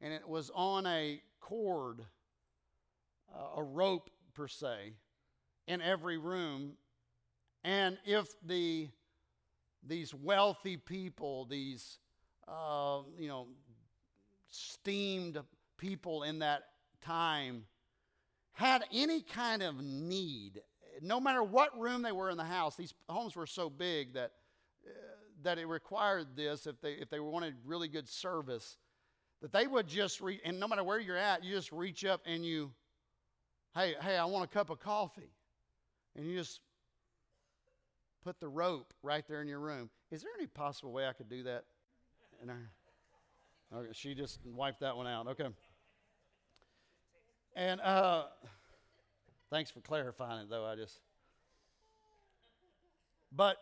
and 0.00 0.12
it 0.12 0.28
was 0.28 0.50
on 0.54 0.86
a 0.86 1.20
cord, 1.40 2.00
uh, 3.34 3.60
a 3.60 3.62
rope 3.62 4.10
per 4.34 4.48
se, 4.48 4.94
in 5.66 5.82
every 5.82 6.18
room. 6.18 6.74
And 7.64 7.98
if 8.04 8.28
the 8.46 8.88
these 9.86 10.14
wealthy 10.14 10.76
people, 10.76 11.46
these 11.46 11.98
uh, 12.46 13.00
you 13.18 13.28
know 13.28 13.48
esteemed 14.50 15.38
people 15.76 16.22
in 16.22 16.38
that 16.40 16.64
time 17.00 17.64
had 18.52 18.84
any 18.92 19.20
kind 19.20 19.62
of 19.62 19.82
need, 19.82 20.60
no 21.02 21.18
matter 21.18 21.42
what 21.42 21.78
room 21.78 22.02
they 22.02 22.12
were 22.12 22.30
in 22.30 22.36
the 22.36 22.44
house, 22.44 22.76
these 22.76 22.94
homes 23.08 23.34
were 23.34 23.46
so 23.46 23.68
big 23.68 24.14
that, 24.14 24.30
uh, 24.86 24.90
that 25.42 25.58
it 25.58 25.66
required 25.66 26.28
this 26.36 26.66
if 26.66 26.80
they, 26.80 26.92
if 26.92 27.10
they 27.10 27.18
wanted 27.18 27.54
really 27.64 27.88
good 27.88 28.08
service, 28.08 28.76
that 29.42 29.52
they 29.52 29.66
would 29.66 29.88
just 29.88 30.20
reach, 30.20 30.40
and 30.44 30.60
no 30.60 30.68
matter 30.68 30.84
where 30.84 31.00
you're 31.00 31.16
at, 31.16 31.42
you 31.42 31.52
just 31.54 31.72
reach 31.72 32.04
up 32.04 32.20
and 32.26 32.44
you, 32.44 32.70
hey, 33.74 33.94
hey, 34.00 34.16
I 34.16 34.24
want 34.24 34.44
a 34.44 34.48
cup 34.48 34.70
of 34.70 34.78
coffee. 34.78 35.32
And 36.14 36.24
you 36.24 36.38
just 36.38 36.60
put 38.24 38.40
the 38.40 38.48
rope 38.48 38.94
right 39.02 39.24
there 39.28 39.42
in 39.42 39.48
your 39.48 39.60
room. 39.60 39.90
Is 40.10 40.22
there 40.22 40.30
any 40.36 40.46
possible 40.46 40.92
way 40.92 41.06
I 41.06 41.12
could 41.12 41.28
do 41.28 41.42
that? 41.44 41.64
And 42.40 42.50
our, 42.50 42.70
okay, 43.74 43.90
she 43.92 44.14
just 44.14 44.40
wiped 44.44 44.80
that 44.80 44.96
one 44.96 45.06
out. 45.06 45.28
Okay. 45.28 45.48
And 47.54 47.80
uh, 47.82 48.24
thanks 49.50 49.70
for 49.70 49.80
clarifying 49.80 50.40
it, 50.40 50.50
though. 50.50 50.64
I 50.64 50.74
just. 50.74 50.98
But 53.30 53.58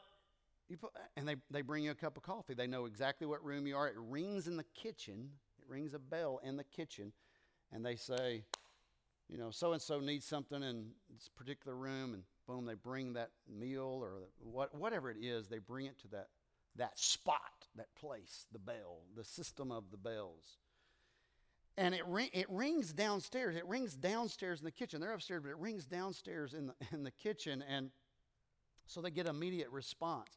you 0.68 0.76
put, 0.76 0.90
and 1.16 1.28
they, 1.28 1.36
they 1.50 1.62
bring 1.62 1.84
you 1.84 1.90
a 1.90 1.94
cup 1.94 2.16
of 2.16 2.22
coffee. 2.22 2.54
They 2.54 2.66
know 2.66 2.84
exactly 2.86 3.26
what 3.26 3.44
room 3.44 3.66
you 3.66 3.76
are. 3.76 3.88
It 3.88 3.96
rings 3.96 4.46
in 4.46 4.56
the 4.56 4.64
kitchen. 4.74 5.30
It 5.58 5.64
rings 5.68 5.92
a 5.92 5.98
bell 5.98 6.40
in 6.44 6.56
the 6.56 6.64
kitchen, 6.64 7.12
and 7.72 7.84
they 7.84 7.96
say, 7.96 8.44
you 9.28 9.38
know, 9.38 9.50
so 9.50 9.72
and 9.72 9.82
so 9.82 10.00
needs 10.00 10.26
something 10.26 10.62
in 10.62 10.90
this 11.12 11.28
particular 11.36 11.76
room, 11.76 12.14
and 12.14 12.22
boom, 12.46 12.66
they 12.66 12.74
bring 12.74 13.14
that 13.14 13.30
meal 13.48 14.00
or 14.02 14.28
what, 14.38 14.74
whatever 14.74 15.10
it 15.10 15.18
is. 15.20 15.48
They 15.48 15.58
bring 15.58 15.86
it 15.86 15.98
to 16.00 16.08
that 16.08 16.28
that 16.76 16.98
spot, 16.98 17.66
that 17.76 17.94
place, 17.94 18.46
the 18.50 18.58
bell, 18.58 19.02
the 19.14 19.24
system 19.24 19.70
of 19.70 19.90
the 19.90 19.98
bells 19.98 20.56
and 21.76 21.94
it, 21.94 22.06
ring, 22.06 22.28
it 22.32 22.46
rings 22.50 22.92
downstairs. 22.92 23.56
It 23.56 23.66
rings 23.66 23.94
downstairs 23.94 24.60
in 24.60 24.64
the 24.64 24.70
kitchen. 24.70 25.00
They're 25.00 25.14
upstairs, 25.14 25.42
but 25.42 25.50
it 25.50 25.58
rings 25.58 25.86
downstairs 25.86 26.54
in 26.54 26.66
the, 26.66 26.74
in 26.92 27.02
the 27.02 27.10
kitchen, 27.10 27.64
and 27.68 27.90
so 28.86 29.00
they 29.00 29.10
get 29.10 29.26
immediate 29.26 29.70
response. 29.70 30.30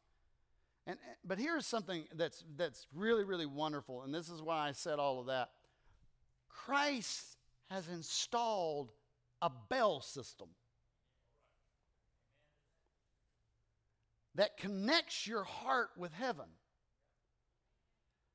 And, 0.86 0.98
eh, 0.98 1.14
but 1.24 1.38
here's 1.38 1.66
something 1.66 2.04
that's, 2.14 2.42
that's 2.56 2.86
really, 2.94 3.24
really 3.24 3.46
wonderful, 3.46 4.02
and 4.02 4.14
this 4.14 4.30
is 4.30 4.40
why 4.40 4.68
I 4.68 4.72
said 4.72 4.98
all 4.98 5.20
of 5.20 5.26
that. 5.26 5.50
Christ 6.48 7.36
has 7.70 7.86
installed 7.88 8.92
a 9.42 9.50
bell 9.68 10.00
system 10.00 10.48
that 14.36 14.56
connects 14.56 15.26
your 15.26 15.44
heart 15.44 15.90
with 15.96 16.12
heaven. 16.12 16.46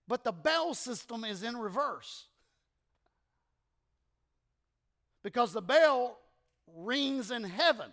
But 0.08 0.24
the 0.24 0.32
bell 0.32 0.74
system 0.74 1.24
is 1.24 1.42
in 1.42 1.56
reverse 1.56 2.26
because 5.24 5.54
the 5.54 5.62
bell 5.62 6.18
rings 6.76 7.32
in 7.32 7.44
heaven. 7.44 7.92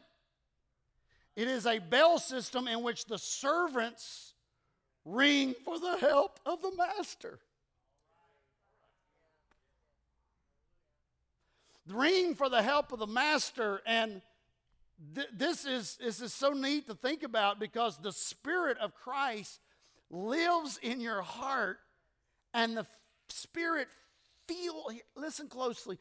It 1.36 1.48
is 1.48 1.66
a 1.66 1.78
bell 1.78 2.18
system 2.18 2.66
in 2.66 2.82
which 2.82 3.04
the 3.04 3.18
servants 3.18 4.34
ring 5.04 5.54
for 5.64 5.78
the 5.78 5.96
help 5.98 6.40
of 6.44 6.60
the 6.62 6.72
master. 6.76 7.38
Ring 11.86 12.34
for 12.34 12.48
the 12.48 12.62
help 12.62 12.92
of 12.92 12.98
the 12.98 13.06
master. 13.06 13.80
And 13.86 14.20
th- 15.14 15.28
this, 15.32 15.64
is, 15.64 15.98
this 16.02 16.20
is 16.20 16.32
so 16.32 16.50
neat 16.50 16.86
to 16.86 16.94
think 16.94 17.22
about 17.22 17.58
because 17.58 17.98
the 17.98 18.12
Spirit 18.12 18.78
of 18.78 18.94
Christ 18.94 19.60
lives 20.10 20.78
in 20.82 21.00
your 21.00 21.22
heart, 21.22 21.78
and 22.54 22.76
the 22.76 22.86
Spirit 23.28 23.88
feel, 24.46 24.86
listen 25.16 25.48
closely, 25.48 25.98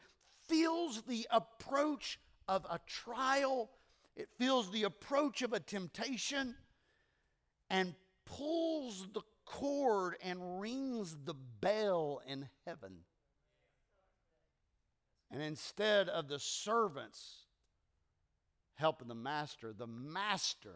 feels 0.48 1.02
the 1.02 1.26
approach 1.30 2.18
of 2.48 2.66
a 2.70 2.80
trial, 2.86 3.70
it 4.16 4.28
feels 4.38 4.70
the 4.70 4.84
approach 4.84 5.42
of 5.42 5.52
a 5.52 5.60
temptation, 5.60 6.54
and 7.68 7.94
pulls 8.24 9.06
the 9.12 9.20
cord 9.44 10.16
and 10.22 10.60
rings 10.60 11.16
the 11.24 11.34
bell 11.34 12.20
in 12.26 12.48
heaven. 12.66 13.00
And 15.30 15.42
instead 15.42 16.08
of 16.08 16.28
the 16.28 16.38
servants 16.38 17.47
helping 18.78 19.08
the 19.08 19.14
master, 19.14 19.72
the 19.76 19.86
master 19.86 20.74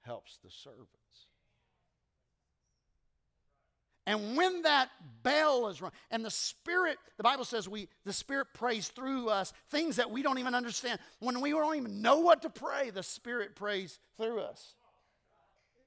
helps 0.00 0.38
the 0.44 0.50
servants. 0.50 0.88
And 4.04 4.36
when 4.36 4.62
that 4.62 4.90
bell 5.22 5.68
is 5.68 5.80
rung, 5.80 5.92
and 6.10 6.24
the 6.24 6.30
Spirit, 6.30 6.98
the 7.16 7.22
Bible 7.22 7.44
says 7.44 7.68
we 7.68 7.88
the 8.04 8.12
Spirit 8.12 8.48
prays 8.52 8.88
through 8.88 9.28
us 9.28 9.52
things 9.70 9.96
that 9.96 10.10
we 10.10 10.22
don't 10.22 10.38
even 10.38 10.56
understand. 10.56 10.98
When 11.20 11.40
we 11.40 11.50
don't 11.50 11.76
even 11.76 12.02
know 12.02 12.18
what 12.18 12.42
to 12.42 12.50
pray, 12.50 12.90
the 12.90 13.04
Spirit 13.04 13.54
prays 13.54 14.00
through 14.16 14.40
us. 14.40 14.74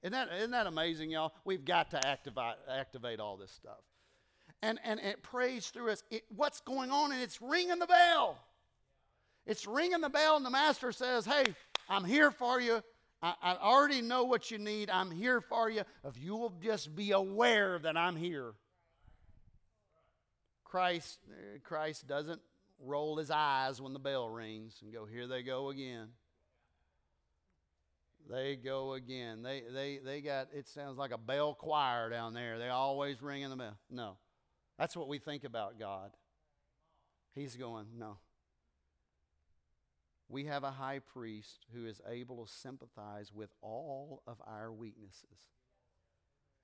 Isn't 0.02 0.14
that, 0.14 0.30
isn't 0.38 0.52
that 0.52 0.68
amazing, 0.68 1.10
y'all? 1.10 1.34
We've 1.44 1.66
got 1.66 1.92
to 1.92 2.08
activate, 2.08 2.56
activate 2.70 3.20
all 3.20 3.36
this 3.36 3.52
stuff. 3.52 3.82
And, 4.62 4.80
and 4.86 5.00
it 5.02 5.22
prays 5.22 5.68
through 5.68 5.92
us. 5.92 6.04
It, 6.10 6.24
what's 6.34 6.62
going 6.62 6.92
on? 6.92 7.12
And 7.12 7.22
it's 7.22 7.42
ringing 7.42 7.80
the 7.80 7.88
bell. 7.88 8.38
It's 9.46 9.68
ringing 9.68 10.02
the 10.02 10.10
bell, 10.10 10.38
and 10.38 10.46
the 10.46 10.50
Master 10.50 10.92
says, 10.92 11.26
Hey, 11.26 11.46
I'm 11.88 12.04
here 12.04 12.32
for 12.32 12.60
you. 12.60 12.82
I, 13.22 13.36
I 13.42 13.56
already 13.56 14.02
know 14.02 14.24
what 14.24 14.52
you 14.52 14.58
need. 14.58 14.90
I'm 14.90 15.12
here 15.12 15.42
for 15.42 15.70
you. 15.70 15.84
If 16.04 16.18
you 16.18 16.36
will 16.36 16.54
just 16.62 16.96
be 16.96 17.12
aware 17.12 17.80
that 17.80 17.96
I'm 17.96 18.16
here. 18.16 18.54
Christ, 20.64 21.20
eh, 21.30 21.60
Christ 21.64 22.08
doesn't 22.08 22.42
roll 22.80 23.18
his 23.18 23.32
eyes 23.32 23.80
when 23.80 23.94
the 23.94 24.00
bell 24.00 24.30
rings 24.30 24.80
and 24.84 24.92
go, 24.92 25.06
Here 25.06 25.28
they 25.28 25.44
go 25.44 25.70
again. 25.70 26.08
They 28.30 28.56
go 28.56 28.94
again. 28.94 29.44
They, 29.44 29.62
they, 29.72 30.00
they 30.04 30.22
got, 30.22 30.48
it 30.52 30.68
sounds 30.68 30.98
like 30.98 31.12
a 31.12 31.18
bell 31.18 31.54
choir 31.54 32.10
down 32.10 32.34
there. 32.34 32.58
They 32.58 32.70
always 32.70 33.22
ringing 33.22 33.52
the 33.52 33.56
bell. 33.56 33.78
No. 33.92 34.18
That's 34.80 34.98
what 34.98 35.08
we 35.08 35.20
think 35.20 35.44
about 35.44 35.80
God. 35.80 36.12
He's 37.36 37.56
going, 37.56 37.86
No. 37.98 38.18
We 40.28 40.46
have 40.46 40.64
a 40.64 40.72
high 40.72 41.00
priest 41.00 41.66
who 41.74 41.86
is 41.86 42.02
able 42.10 42.46
to 42.46 42.52
sympathize 42.52 43.32
with 43.34 43.50
all 43.62 44.24
of 44.26 44.38
our 44.48 44.72
weaknesses. 44.72 45.50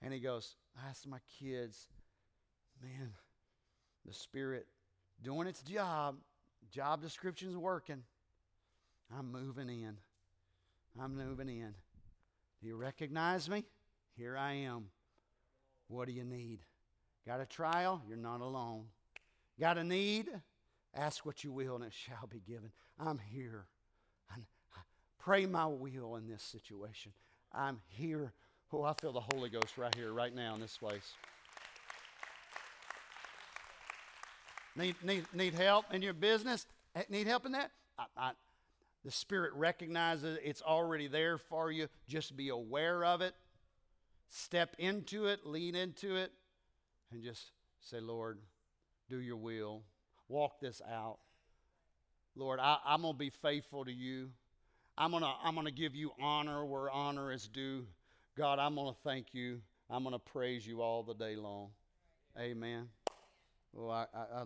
And 0.02 0.14
he 0.14 0.20
goes, 0.20 0.56
I 0.76 0.90
asked 0.90 1.08
my 1.08 1.20
kids, 1.40 1.88
man, 2.82 3.12
the 4.06 4.14
Spirit 4.14 4.66
doing 5.24 5.48
its 5.48 5.62
job, 5.62 6.16
job 6.72 7.02
description's 7.02 7.56
working. 7.56 8.02
I'm 9.16 9.32
moving 9.32 9.70
in. 9.70 9.98
I'm 11.00 11.16
moving 11.16 11.50
in. 11.50 11.74
Do 12.62 12.68
you 12.68 12.76
recognize 12.76 13.50
me? 13.50 13.64
Here 14.18 14.36
I 14.38 14.54
am. 14.54 14.86
What 15.88 16.08
do 16.08 16.14
you 16.14 16.24
need? 16.24 16.60
Got 17.28 17.42
a 17.42 17.46
trial? 17.46 18.02
You're 18.08 18.18
not 18.18 18.42
alone. 18.42 18.86
Got 19.60 19.78
a 19.78 19.84
need? 19.84 20.30
Ask 20.94 21.26
what 21.26 21.44
you 21.44 21.52
will, 21.52 21.76
and 21.76 21.86
it 21.86 21.94
shall 21.94 22.28
be 22.30 22.42
given. 22.46 22.72
I'm 23.00 23.18
here. 23.18 23.66
And 24.34 24.44
pray 25.20 25.46
my 25.46 25.68
will 25.68 26.16
in 26.16 26.28
this 26.28 26.44
situation. 26.44 27.14
I'm 27.54 27.80
here. 27.88 28.34
Oh, 28.74 28.84
I 28.84 28.94
feel 28.94 29.12
the 29.12 29.24
Holy 29.34 29.50
Ghost 29.50 29.78
right 29.78 29.94
here, 29.96 30.12
right 30.12 30.34
now 30.34 30.56
in 30.56 30.62
this 30.62 30.78
place. 30.78 31.14
Need, 34.76 34.96
need, 35.04 35.26
need 35.34 35.54
help 35.54 35.94
in 35.94 36.02
your 36.02 36.14
business? 36.14 36.66
Eh, 36.96 37.04
need 37.10 37.28
help 37.28 37.46
in 37.46 37.52
that? 37.52 37.72
I, 37.98 38.06
I, 38.16 38.32
the 39.04 39.12
Spirit 39.12 39.54
recognizes 39.54 40.38
it's 40.44 40.62
already 40.62 41.08
there 41.08 41.38
for 41.38 41.72
you. 41.72 41.88
Just 42.08 42.38
be 42.38 42.50
aware 42.50 43.04
of 43.04 43.22
it. 43.22 43.34
Step 44.30 44.76
into 44.80 45.26
it, 45.26 45.46
lean 45.46 45.76
into 45.76 46.16
it, 46.16 46.32
and 47.12 47.22
just 47.22 47.52
say, 47.82 48.00
Lord, 48.00 48.40
do 49.10 49.20
your 49.20 49.36
will 49.36 49.84
walk 50.32 50.60
this 50.62 50.82
out. 50.90 51.20
Lord, 52.36 52.60
I, 52.62 52.78
am 52.88 53.02
going 53.02 53.14
to 53.14 53.20
be 53.20 53.30
faithful 53.30 53.84
to 53.86 53.92
you. 53.92 54.30
I'm 54.98 55.12
going 55.12 55.24
to 55.24 55.32
I'm 55.44 55.54
going 55.54 55.66
to 55.66 55.74
give 55.74 55.96
you 55.96 56.12
honor 56.20 56.66
where 56.66 56.90
honor 56.90 57.32
is 57.32 57.48
due. 57.48 57.86
God, 58.38 58.58
I'm 58.58 58.76
going 58.76 58.94
to 58.94 59.00
thank 59.04 59.34
you. 59.34 59.62
I'm 59.90 60.04
going 60.04 60.14
to 60.14 60.20
praise 60.20 60.66
you 60.66 60.82
all 60.82 61.04
the 61.04 61.14
day 61.14 61.36
long. 61.36 61.70
Amen. 62.40 62.88
Well, 63.74 63.92
I, 63.92 64.06
I, 64.16 64.42
I, 64.42 64.44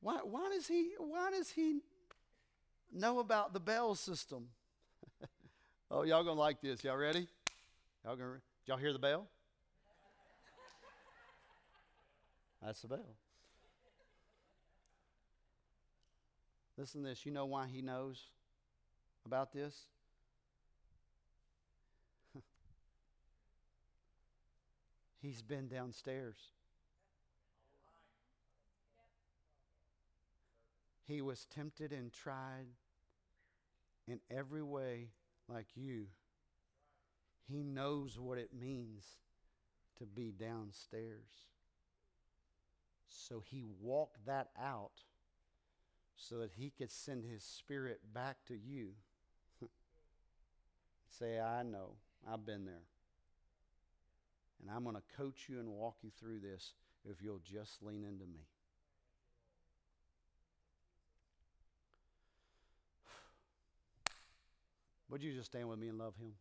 why, 0.00 0.18
why 0.22 0.50
does 0.54 0.68
he 0.68 0.92
why 0.98 1.30
does 1.30 1.50
he 1.50 1.80
know 2.92 3.18
about 3.18 3.54
the 3.54 3.60
bell 3.60 3.94
system? 3.94 4.48
oh, 5.90 6.02
y'all 6.02 6.24
gonna 6.24 6.38
like 6.38 6.60
this. 6.60 6.84
Y'all 6.84 6.96
ready? 6.96 7.26
Y'all 8.04 8.16
gonna 8.16 8.40
y'all 8.66 8.76
hear 8.76 8.92
the 8.92 8.98
bell? 8.98 9.26
That's 12.62 12.80
the 12.82 12.88
bell. 12.88 13.16
Listen 16.78 17.02
to 17.02 17.08
this. 17.08 17.26
You 17.26 17.32
know 17.32 17.44
why 17.44 17.66
he 17.66 17.82
knows 17.82 18.30
about 19.26 19.52
this? 19.52 19.74
He's 25.20 25.42
been 25.42 25.66
downstairs. 25.66 26.36
He 31.04 31.20
was 31.20 31.46
tempted 31.46 31.92
and 31.92 32.12
tried 32.12 32.68
in 34.06 34.20
every 34.30 34.62
way 34.62 35.08
like 35.48 35.66
you. 35.74 36.06
He 37.48 37.64
knows 37.64 38.20
what 38.20 38.38
it 38.38 38.50
means 38.56 39.04
to 39.98 40.06
be 40.06 40.30
downstairs. 40.30 41.26
So 43.08 43.42
he 43.44 43.64
walked 43.80 44.24
that 44.26 44.50
out 44.56 44.92
so 46.18 46.38
that 46.38 46.50
he 46.56 46.72
could 46.76 46.90
send 46.90 47.24
his 47.24 47.44
spirit 47.44 48.00
back 48.12 48.38
to 48.48 48.54
you. 48.54 48.88
Say, 51.18 51.38
I 51.40 51.62
know, 51.62 51.92
I've 52.30 52.44
been 52.44 52.64
there. 52.64 52.82
And 54.60 54.68
I'm 54.70 54.82
going 54.82 54.96
to 54.96 55.02
coach 55.16 55.46
you 55.48 55.60
and 55.60 55.68
walk 55.68 55.98
you 56.02 56.10
through 56.18 56.40
this 56.40 56.72
if 57.08 57.22
you'll 57.22 57.38
just 57.44 57.80
lean 57.84 58.02
into 58.02 58.26
me. 58.26 58.40
Would 65.08 65.22
you 65.22 65.32
just 65.32 65.50
stand 65.50 65.68
with 65.68 65.78
me 65.78 65.86
and 65.86 65.98
love 65.98 66.16
him? 66.16 66.32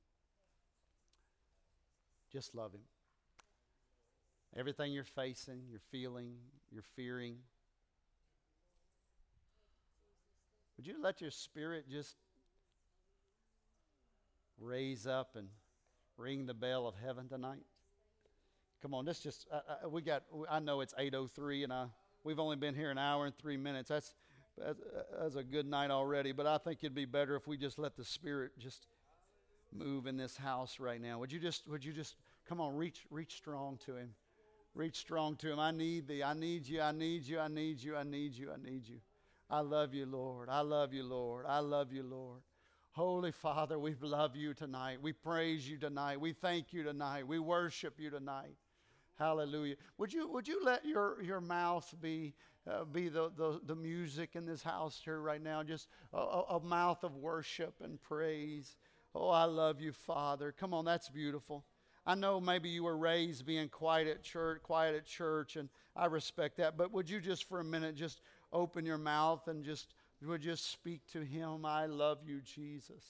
Just 2.34 2.56
love 2.56 2.74
him. 2.74 2.82
Everything 4.58 4.92
you're 4.92 5.04
facing, 5.04 5.62
you're 5.70 5.80
feeling, 5.92 6.34
you're 6.72 6.82
fearing. 6.96 7.36
Would 10.78 10.86
you 10.86 10.96
let 11.02 11.22
your 11.22 11.32
spirit 11.32 11.86
just 11.90 12.16
raise 14.60 15.08
up 15.08 15.36
and 15.36 15.48
ring 16.18 16.46
the 16.46 16.54
bell 16.54 16.88
of 16.88 16.94
heaven 17.04 17.28
tonight? 17.28 17.64
Come 18.82 18.94
on, 18.94 19.06
let's 19.06 19.20
just, 19.20 19.48
uh, 19.52 19.60
uh, 19.86 19.90
we 19.90 20.04
got, 20.04 20.24
I 20.50 20.60
know 20.60 20.82
it's 20.82 20.94
8.03 20.94 21.64
and 21.64 21.74
I, 21.74 21.86
we've 22.24 22.40
only 22.40 22.58
been 22.58 22.76
here 22.76 22.92
an 22.92 23.00
hour 23.00 23.26
and 23.26 23.36
three 23.36 23.58
minutes. 23.58 23.90
That's, 23.90 24.14
that's, 24.56 24.80
that's 25.20 25.36
a 25.36 25.44
good 25.44 25.66
night 25.66 25.90
already, 25.90 26.32
but 26.32 26.46
I 26.46 26.60
think 26.60 26.80
it'd 26.84 26.94
be 26.94 27.06
better 27.06 27.36
if 27.36 27.48
we 27.48 27.58
just 27.58 27.80
let 27.80 27.96
the 27.96 28.06
Spirit 28.06 28.52
just 28.60 28.86
move 29.74 30.06
in 30.06 30.16
this 30.16 30.38
house 30.38 30.80
right 30.80 31.02
now. 31.02 31.18
Would 31.20 31.32
you 31.32 31.40
just, 31.40 31.68
would 31.68 31.84
you 31.84 31.92
just, 31.92 32.16
come 32.48 32.62
on, 32.62 32.76
reach, 32.76 33.02
reach 33.10 33.36
strong 33.36 33.80
to 33.86 33.96
Him. 33.96 34.12
Reach 34.76 34.98
strong 34.98 35.36
to 35.38 35.52
Him. 35.52 35.60
I 35.60 35.72
need 35.72 36.08
thee. 36.08 36.22
I 36.22 36.36
need 36.36 36.68
you. 36.68 36.82
I 36.82 36.92
need 36.92 37.26
you. 37.26 37.40
I 37.40 37.48
need 37.48 37.82
you. 37.82 37.96
I 37.96 38.04
need 38.04 38.34
you. 38.36 38.52
I 38.52 38.64
need 38.64 38.88
you. 38.88 39.00
I 39.50 39.62
love 39.62 39.94
you, 39.94 40.06
Lord. 40.06 40.50
I 40.50 40.62
love 40.62 40.94
you, 40.94 41.04
Lord. 41.04 41.46
I 41.48 41.60
love 41.60 41.94
you, 41.94 42.04
Lord. 42.04 42.42
Holy 42.92 43.32
Father, 43.32 43.80
we 43.80 43.96
love 44.02 44.36
you 44.36 44.54
tonight. 44.54 44.98
We 45.02 45.14
praise 45.14 45.70
you 45.70 45.78
tonight. 45.78 46.20
We 46.20 46.34
thank 46.34 46.74
you 46.74 46.84
tonight. 46.84 47.28
We 47.28 47.40
worship 47.40 48.00
you 48.00 48.10
tonight. 48.10 48.56
Hallelujah. 49.18 49.76
Would 49.98 50.12
you, 50.12 50.28
would 50.30 50.48
you 50.48 50.64
let 50.64 50.86
your, 50.86 51.22
your 51.22 51.40
mouth 51.40 51.94
be, 52.02 52.34
uh, 52.70 52.86
be 52.86 53.08
the, 53.10 53.32
the, 53.38 53.62
the 53.66 53.76
music 53.76 54.32
in 54.36 54.46
this 54.46 54.64
house 54.64 55.00
here 55.04 55.20
right 55.22 55.42
now? 55.42 55.64
Just 55.64 55.88
a, 56.14 56.18
a 56.18 56.60
mouth 56.60 57.04
of 57.04 57.16
worship 57.16 57.76
and 57.84 58.02
praise. 58.02 58.76
Oh, 59.16 59.30
I 59.30 59.46
love 59.46 59.80
you, 59.80 59.92
Father. 59.92 60.52
Come 60.52 60.74
on, 60.74 60.84
that's 60.84 61.10
beautiful. 61.10 61.66
I 62.06 62.16
know 62.16 62.40
maybe 62.40 62.70
you 62.70 62.84
were 62.84 62.98
raised 62.98 63.46
being 63.46 63.68
quiet 63.68 64.08
at 64.08 64.24
church, 64.24 64.64
quiet 64.64 64.96
at 64.96 65.06
church, 65.06 65.56
and 65.56 65.68
I 65.96 66.06
respect 66.06 66.58
that. 66.58 66.78
But 66.78 66.94
would 66.94 67.10
you 67.10 67.20
just 67.20 67.50
for 67.50 67.60
a 67.60 67.64
minute 67.64 67.96
just 67.96 68.22
open 68.52 68.86
your 68.86 68.98
mouth 68.98 69.48
and 69.48 69.64
just 69.64 69.94
would 70.26 70.42
just 70.42 70.72
speak 70.72 71.02
to 71.14 71.22
him? 71.22 71.66
I 71.66 71.86
love 71.86 72.20
you, 72.26 72.42
Jesus. 72.42 73.04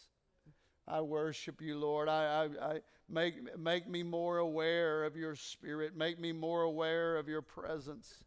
I 0.87 1.01
worship 1.01 1.61
you, 1.61 1.77
Lord. 1.77 2.07
I, 2.07 2.49
I, 2.61 2.65
I, 2.65 2.79
make, 3.09 3.57
make 3.57 3.87
me 3.89 4.03
more 4.03 4.37
aware 4.37 5.03
of 5.03 5.15
your 5.15 5.35
spirit. 5.35 5.95
Make 5.95 6.19
me 6.19 6.31
more 6.31 6.63
aware 6.63 7.17
of 7.17 7.27
your 7.27 7.41
presence. 7.41 8.23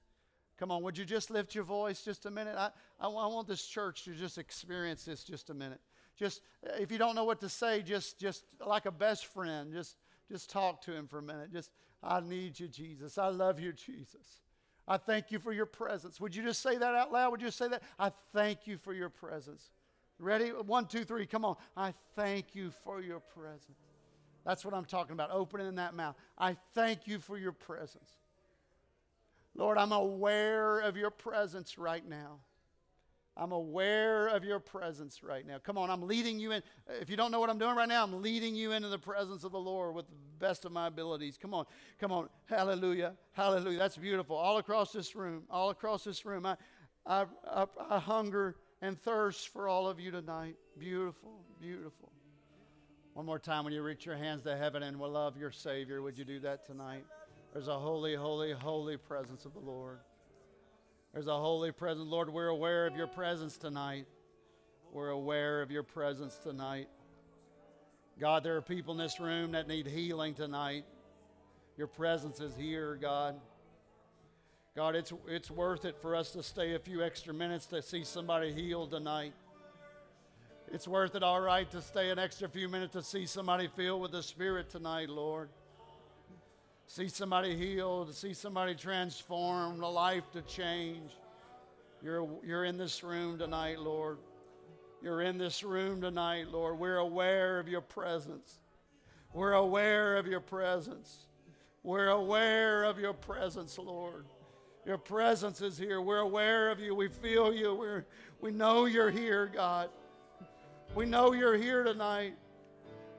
Come 0.58 0.70
on, 0.70 0.82
would 0.82 0.98
you 0.98 1.06
just 1.06 1.30
lift 1.30 1.54
your 1.54 1.64
voice 1.64 2.02
just 2.02 2.26
a 2.26 2.30
minute? 2.30 2.54
I, 2.56 2.70
I, 3.00 3.08
I 3.08 3.26
want 3.26 3.48
this 3.48 3.64
church 3.64 4.04
to 4.04 4.14
just 4.14 4.36
experience 4.36 5.04
this 5.06 5.24
just 5.24 5.48
a 5.48 5.54
minute. 5.54 5.80
Just 6.18 6.42
if 6.78 6.92
you 6.92 6.98
don't 6.98 7.14
know 7.14 7.24
what 7.24 7.40
to 7.40 7.48
say, 7.48 7.80
just 7.80 8.20
just 8.20 8.44
like 8.66 8.84
a 8.84 8.90
best 8.90 9.24
friend, 9.24 9.72
just 9.72 9.96
just 10.30 10.50
talk 10.50 10.82
to 10.82 10.92
him 10.92 11.06
for 11.06 11.18
a 11.18 11.22
minute. 11.22 11.50
Just 11.50 11.70
I 12.02 12.20
need 12.20 12.60
you, 12.60 12.68
Jesus. 12.68 13.16
I 13.16 13.28
love 13.28 13.58
you, 13.58 13.72
Jesus. 13.72 14.42
I 14.88 14.96
thank 14.96 15.30
you 15.30 15.38
for 15.38 15.52
your 15.52 15.66
presence. 15.66 16.20
Would 16.20 16.34
you 16.34 16.42
just 16.42 16.62
say 16.62 16.76
that 16.76 16.94
out 16.94 17.12
loud? 17.12 17.30
Would 17.30 17.42
you 17.42 17.50
say 17.50 17.68
that? 17.68 17.82
I 17.98 18.10
thank 18.32 18.66
you 18.66 18.76
for 18.78 18.92
your 18.92 19.08
presence. 19.08 19.70
Ready? 20.18 20.48
One, 20.48 20.86
two, 20.86 21.04
three. 21.04 21.26
Come 21.26 21.44
on. 21.44 21.56
I 21.76 21.94
thank 22.16 22.54
you 22.54 22.70
for 22.84 23.00
your 23.00 23.20
presence. 23.20 23.78
That's 24.44 24.64
what 24.64 24.74
I'm 24.74 24.84
talking 24.84 25.12
about, 25.12 25.30
opening 25.30 25.74
that 25.76 25.94
mouth. 25.94 26.16
I 26.36 26.56
thank 26.74 27.06
you 27.06 27.18
for 27.18 27.38
your 27.38 27.52
presence. 27.52 28.10
Lord, 29.54 29.78
I'm 29.78 29.92
aware 29.92 30.80
of 30.80 30.96
your 30.96 31.10
presence 31.10 31.78
right 31.78 32.06
now. 32.06 32.38
I'm 33.36 33.52
aware 33.52 34.28
of 34.28 34.44
your 34.44 34.58
presence 34.58 35.22
right 35.22 35.46
now. 35.46 35.58
Come 35.58 35.78
on, 35.78 35.88
I'm 35.90 36.02
leading 36.02 36.38
you 36.38 36.52
in. 36.52 36.62
If 37.00 37.08
you 37.08 37.16
don't 37.16 37.30
know 37.30 37.40
what 37.40 37.48
I'm 37.48 37.58
doing 37.58 37.76
right 37.76 37.88
now, 37.88 38.02
I'm 38.02 38.20
leading 38.22 38.54
you 38.54 38.72
into 38.72 38.88
the 38.88 38.98
presence 38.98 39.44
of 39.44 39.52
the 39.52 39.58
Lord 39.58 39.94
with 39.94 40.06
the 40.08 40.16
best 40.38 40.64
of 40.64 40.72
my 40.72 40.88
abilities. 40.88 41.38
Come 41.40 41.54
on, 41.54 41.64
come 41.98 42.12
on. 42.12 42.28
Hallelujah. 42.46 43.14
Hallelujah. 43.32 43.78
That's 43.78 43.96
beautiful. 43.96 44.36
All 44.36 44.58
across 44.58 44.92
this 44.92 45.14
room, 45.14 45.44
all 45.50 45.70
across 45.70 46.04
this 46.04 46.26
room. 46.26 46.44
I, 46.44 46.56
I, 47.06 47.26
I, 47.50 47.66
I 47.88 47.98
hunger 47.98 48.56
and 48.82 49.00
thirst 49.00 49.48
for 49.48 49.68
all 49.68 49.88
of 49.88 50.00
you 50.00 50.10
tonight. 50.10 50.56
Beautiful, 50.78 51.44
beautiful. 51.60 52.12
One 53.14 53.26
more 53.26 53.38
time, 53.38 53.64
when 53.64 53.72
you 53.72 53.82
reach 53.82 54.06
your 54.06 54.16
hands 54.16 54.42
to 54.44 54.56
heaven 54.56 54.82
and 54.82 54.98
will 54.98 55.10
love 55.10 55.36
your 55.36 55.50
Savior, 55.50 56.00
would 56.02 56.16
you 56.16 56.24
do 56.24 56.40
that 56.40 56.64
tonight? 56.64 57.04
There's 57.52 57.68
a 57.68 57.78
holy, 57.78 58.14
holy, 58.14 58.52
holy 58.52 58.96
presence 58.96 59.44
of 59.44 59.52
the 59.52 59.60
Lord. 59.60 59.98
There's 61.12 61.26
a 61.26 61.36
holy 61.36 61.72
presence. 61.72 62.08
Lord, 62.08 62.32
we're 62.32 62.48
aware 62.48 62.86
of 62.86 62.96
your 62.96 63.08
presence 63.08 63.56
tonight. 63.56 64.06
We're 64.92 65.08
aware 65.08 65.60
of 65.60 65.70
your 65.70 65.82
presence 65.82 66.36
tonight. 66.36 66.88
God, 68.20 68.44
there 68.44 68.56
are 68.56 68.62
people 68.62 68.92
in 68.92 68.98
this 68.98 69.18
room 69.18 69.52
that 69.52 69.66
need 69.66 69.86
healing 69.86 70.34
tonight. 70.34 70.84
Your 71.76 71.88
presence 71.88 72.40
is 72.40 72.54
here, 72.56 72.96
God. 73.00 73.40
God, 74.76 74.94
it's, 74.94 75.12
it's 75.26 75.50
worth 75.50 75.84
it 75.84 75.96
for 76.00 76.14
us 76.14 76.30
to 76.32 76.44
stay 76.44 76.74
a 76.74 76.78
few 76.78 77.02
extra 77.02 77.34
minutes 77.34 77.66
to 77.66 77.82
see 77.82 78.04
somebody 78.04 78.52
healed 78.52 78.90
tonight. 78.92 79.32
It's 80.72 80.86
worth 80.86 81.16
it, 81.16 81.24
all 81.24 81.40
right, 81.40 81.68
to 81.72 81.82
stay 81.82 82.10
an 82.10 82.20
extra 82.20 82.48
few 82.48 82.68
minutes 82.68 82.92
to 82.92 83.02
see 83.02 83.26
somebody 83.26 83.68
filled 83.74 84.00
with 84.00 84.12
the 84.12 84.22
Spirit 84.22 84.70
tonight, 84.70 85.08
Lord. 85.08 85.48
See 86.90 87.06
somebody 87.06 87.54
healed, 87.54 88.08
to 88.08 88.12
see 88.12 88.34
somebody 88.34 88.74
transformed, 88.74 89.80
a 89.80 89.86
life 89.86 90.28
to 90.32 90.42
change. 90.42 91.12
You're, 92.02 92.28
you're 92.44 92.64
in 92.64 92.78
this 92.78 93.04
room 93.04 93.38
tonight, 93.38 93.78
Lord. 93.78 94.18
You're 95.00 95.22
in 95.22 95.38
this 95.38 95.62
room 95.62 96.00
tonight, 96.00 96.48
Lord. 96.50 96.80
We're 96.80 96.96
aware 96.96 97.60
of 97.60 97.68
your 97.68 97.80
presence. 97.80 98.58
We're 99.32 99.52
aware 99.52 100.16
of 100.16 100.26
your 100.26 100.40
presence. 100.40 101.26
We're 101.84 102.08
aware 102.08 102.82
of 102.82 102.98
your 102.98 103.14
presence, 103.14 103.78
Lord. 103.78 104.26
Your 104.84 104.98
presence 104.98 105.62
is 105.62 105.78
here. 105.78 106.00
We're 106.00 106.18
aware 106.18 106.72
of 106.72 106.80
you. 106.80 106.96
We 106.96 107.06
feel 107.06 107.54
you. 107.54 107.72
We're, 107.72 108.04
we 108.40 108.50
know 108.50 108.86
you're 108.86 109.12
here, 109.12 109.46
God. 109.46 109.90
We 110.96 111.06
know 111.06 111.34
you're 111.34 111.56
here 111.56 111.84
tonight. 111.84 112.34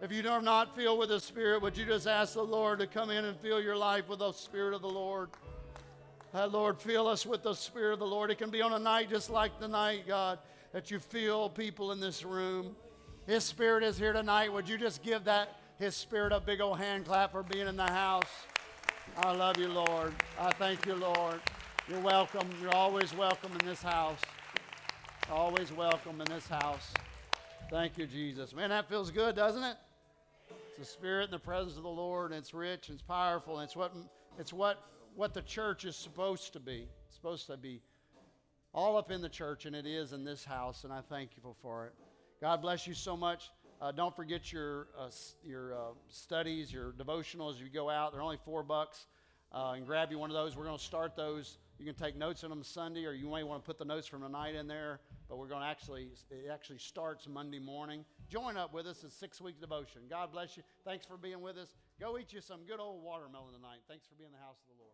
If 0.01 0.11
you 0.11 0.27
are 0.27 0.41
not 0.41 0.75
filled 0.75 0.97
with 0.97 1.09
the 1.09 1.19
Spirit, 1.19 1.61
would 1.61 1.77
you 1.77 1.85
just 1.85 2.07
ask 2.07 2.33
the 2.33 2.41
Lord 2.41 2.79
to 2.79 2.87
come 2.87 3.11
in 3.11 3.23
and 3.23 3.37
fill 3.37 3.61
your 3.61 3.77
life 3.77 4.09
with 4.09 4.17
the 4.17 4.31
Spirit 4.31 4.73
of 4.73 4.81
the 4.81 4.89
Lord? 4.89 5.29
Uh, 6.33 6.47
Lord, 6.47 6.81
fill 6.81 7.07
us 7.07 7.23
with 7.23 7.43
the 7.43 7.53
Spirit 7.53 7.93
of 7.93 7.99
the 7.99 8.07
Lord. 8.07 8.31
It 8.31 8.39
can 8.39 8.49
be 8.49 8.63
on 8.63 8.73
a 8.73 8.79
night 8.79 9.11
just 9.11 9.29
like 9.29 9.59
the 9.59 9.67
night, 9.67 10.07
God, 10.07 10.39
that 10.73 10.89
you 10.89 10.97
feel 10.97 11.49
people 11.49 11.91
in 11.91 11.99
this 11.99 12.25
room. 12.25 12.75
His 13.27 13.43
Spirit 13.43 13.83
is 13.83 13.95
here 13.95 14.11
tonight. 14.11 14.51
Would 14.51 14.67
you 14.67 14.79
just 14.79 15.03
give 15.03 15.25
that 15.25 15.57
His 15.77 15.95
Spirit 15.95 16.33
a 16.33 16.39
big 16.39 16.61
old 16.61 16.79
hand 16.79 17.05
clap 17.05 17.31
for 17.31 17.43
being 17.43 17.67
in 17.67 17.75
the 17.75 17.83
house? 17.83 18.23
I 19.17 19.35
love 19.35 19.59
you, 19.59 19.67
Lord. 19.67 20.15
I 20.39 20.51
thank 20.53 20.83
you, 20.87 20.95
Lord. 20.95 21.39
You're 21.87 21.99
welcome. 21.99 22.49
You're 22.59 22.73
always 22.73 23.13
welcome 23.13 23.51
in 23.59 23.67
this 23.67 23.83
house. 23.83 24.21
Always 25.31 25.71
welcome 25.71 26.21
in 26.21 26.25
this 26.25 26.47
house. 26.47 26.91
Thank 27.69 27.99
you, 27.99 28.07
Jesus. 28.07 28.55
Man, 28.55 28.71
that 28.71 28.89
feels 28.89 29.11
good, 29.11 29.35
doesn't 29.35 29.63
it? 29.63 29.77
The 30.81 30.87
Spirit 30.87 31.25
and 31.25 31.33
the 31.33 31.37
presence 31.37 31.77
of 31.77 31.83
the 31.83 31.89
Lord, 31.89 32.31
and 32.31 32.39
it's 32.39 32.55
rich 32.55 32.89
and 32.89 32.95
it's 32.95 33.03
powerful, 33.03 33.59
and 33.59 33.65
it's 33.65 33.75
what 33.75 33.93
it's 34.39 34.51
what 34.51 34.83
what 35.15 35.31
the 35.31 35.43
church 35.43 35.85
is 35.85 35.95
supposed 35.95 36.53
to 36.53 36.59
be. 36.59 36.87
It's 37.05 37.15
supposed 37.15 37.45
to 37.45 37.57
be 37.57 37.83
all 38.73 38.97
up 38.97 39.11
in 39.11 39.21
the 39.21 39.29
church, 39.29 39.67
and 39.67 39.75
it 39.75 39.85
is 39.85 40.11
in 40.11 40.23
this 40.23 40.43
house, 40.43 40.83
and 40.83 40.91
I 40.91 41.01
thank 41.01 41.37
you 41.37 41.55
for 41.61 41.85
it. 41.85 41.93
God 42.41 42.63
bless 42.63 42.87
you 42.87 42.95
so 42.95 43.15
much. 43.15 43.51
Uh, 43.79 43.91
don't 43.91 44.15
forget 44.15 44.51
your 44.51 44.87
uh, 44.97 45.11
your 45.43 45.75
uh, 45.75 45.77
studies, 46.07 46.73
your 46.73 46.93
devotionals. 46.93 47.59
You 47.59 47.69
go 47.71 47.87
out, 47.87 48.11
they're 48.11 48.23
only 48.23 48.39
four 48.43 48.63
bucks, 48.63 49.05
uh, 49.51 49.73
and 49.75 49.85
grab 49.85 50.09
you 50.09 50.17
one 50.17 50.31
of 50.31 50.35
those. 50.35 50.57
We're 50.57 50.65
going 50.65 50.79
to 50.79 50.83
start 50.83 51.15
those. 51.15 51.59
You 51.77 51.85
can 51.85 51.93
take 51.93 52.17
notes 52.17 52.43
on 52.43 52.49
them 52.49 52.63
Sunday, 52.63 53.05
or 53.05 53.13
you 53.13 53.29
may 53.29 53.43
want 53.43 53.61
to 53.61 53.67
put 53.67 53.77
the 53.77 53.85
notes 53.85 54.07
from 54.07 54.23
tonight 54.23 54.55
in 54.55 54.65
there. 54.67 54.99
But 55.31 55.37
we're 55.39 55.47
going 55.47 55.61
to 55.61 55.67
actually 55.67 56.09
it 56.29 56.51
actually 56.51 56.79
starts 56.79 57.25
Monday 57.25 57.57
morning. 57.57 58.03
Join 58.27 58.57
up 58.57 58.73
with 58.73 58.85
us. 58.85 59.01
It's 59.05 59.15
six 59.15 59.39
week 59.39 59.61
devotion. 59.61 60.01
God 60.09 60.33
bless 60.33 60.57
you. 60.57 60.63
Thanks 60.83 61.05
for 61.05 61.15
being 61.15 61.39
with 61.39 61.55
us. 61.55 61.73
Go 62.01 62.17
eat 62.17 62.33
you 62.33 62.41
some 62.41 62.65
good 62.67 62.81
old 62.81 63.01
watermelon 63.01 63.53
tonight. 63.53 63.79
Thanks 63.87 64.05
for 64.05 64.15
being 64.15 64.27
in 64.27 64.33
the 64.33 64.43
house 64.43 64.59
of 64.59 64.75
the 64.75 64.83
Lord. 64.83 64.91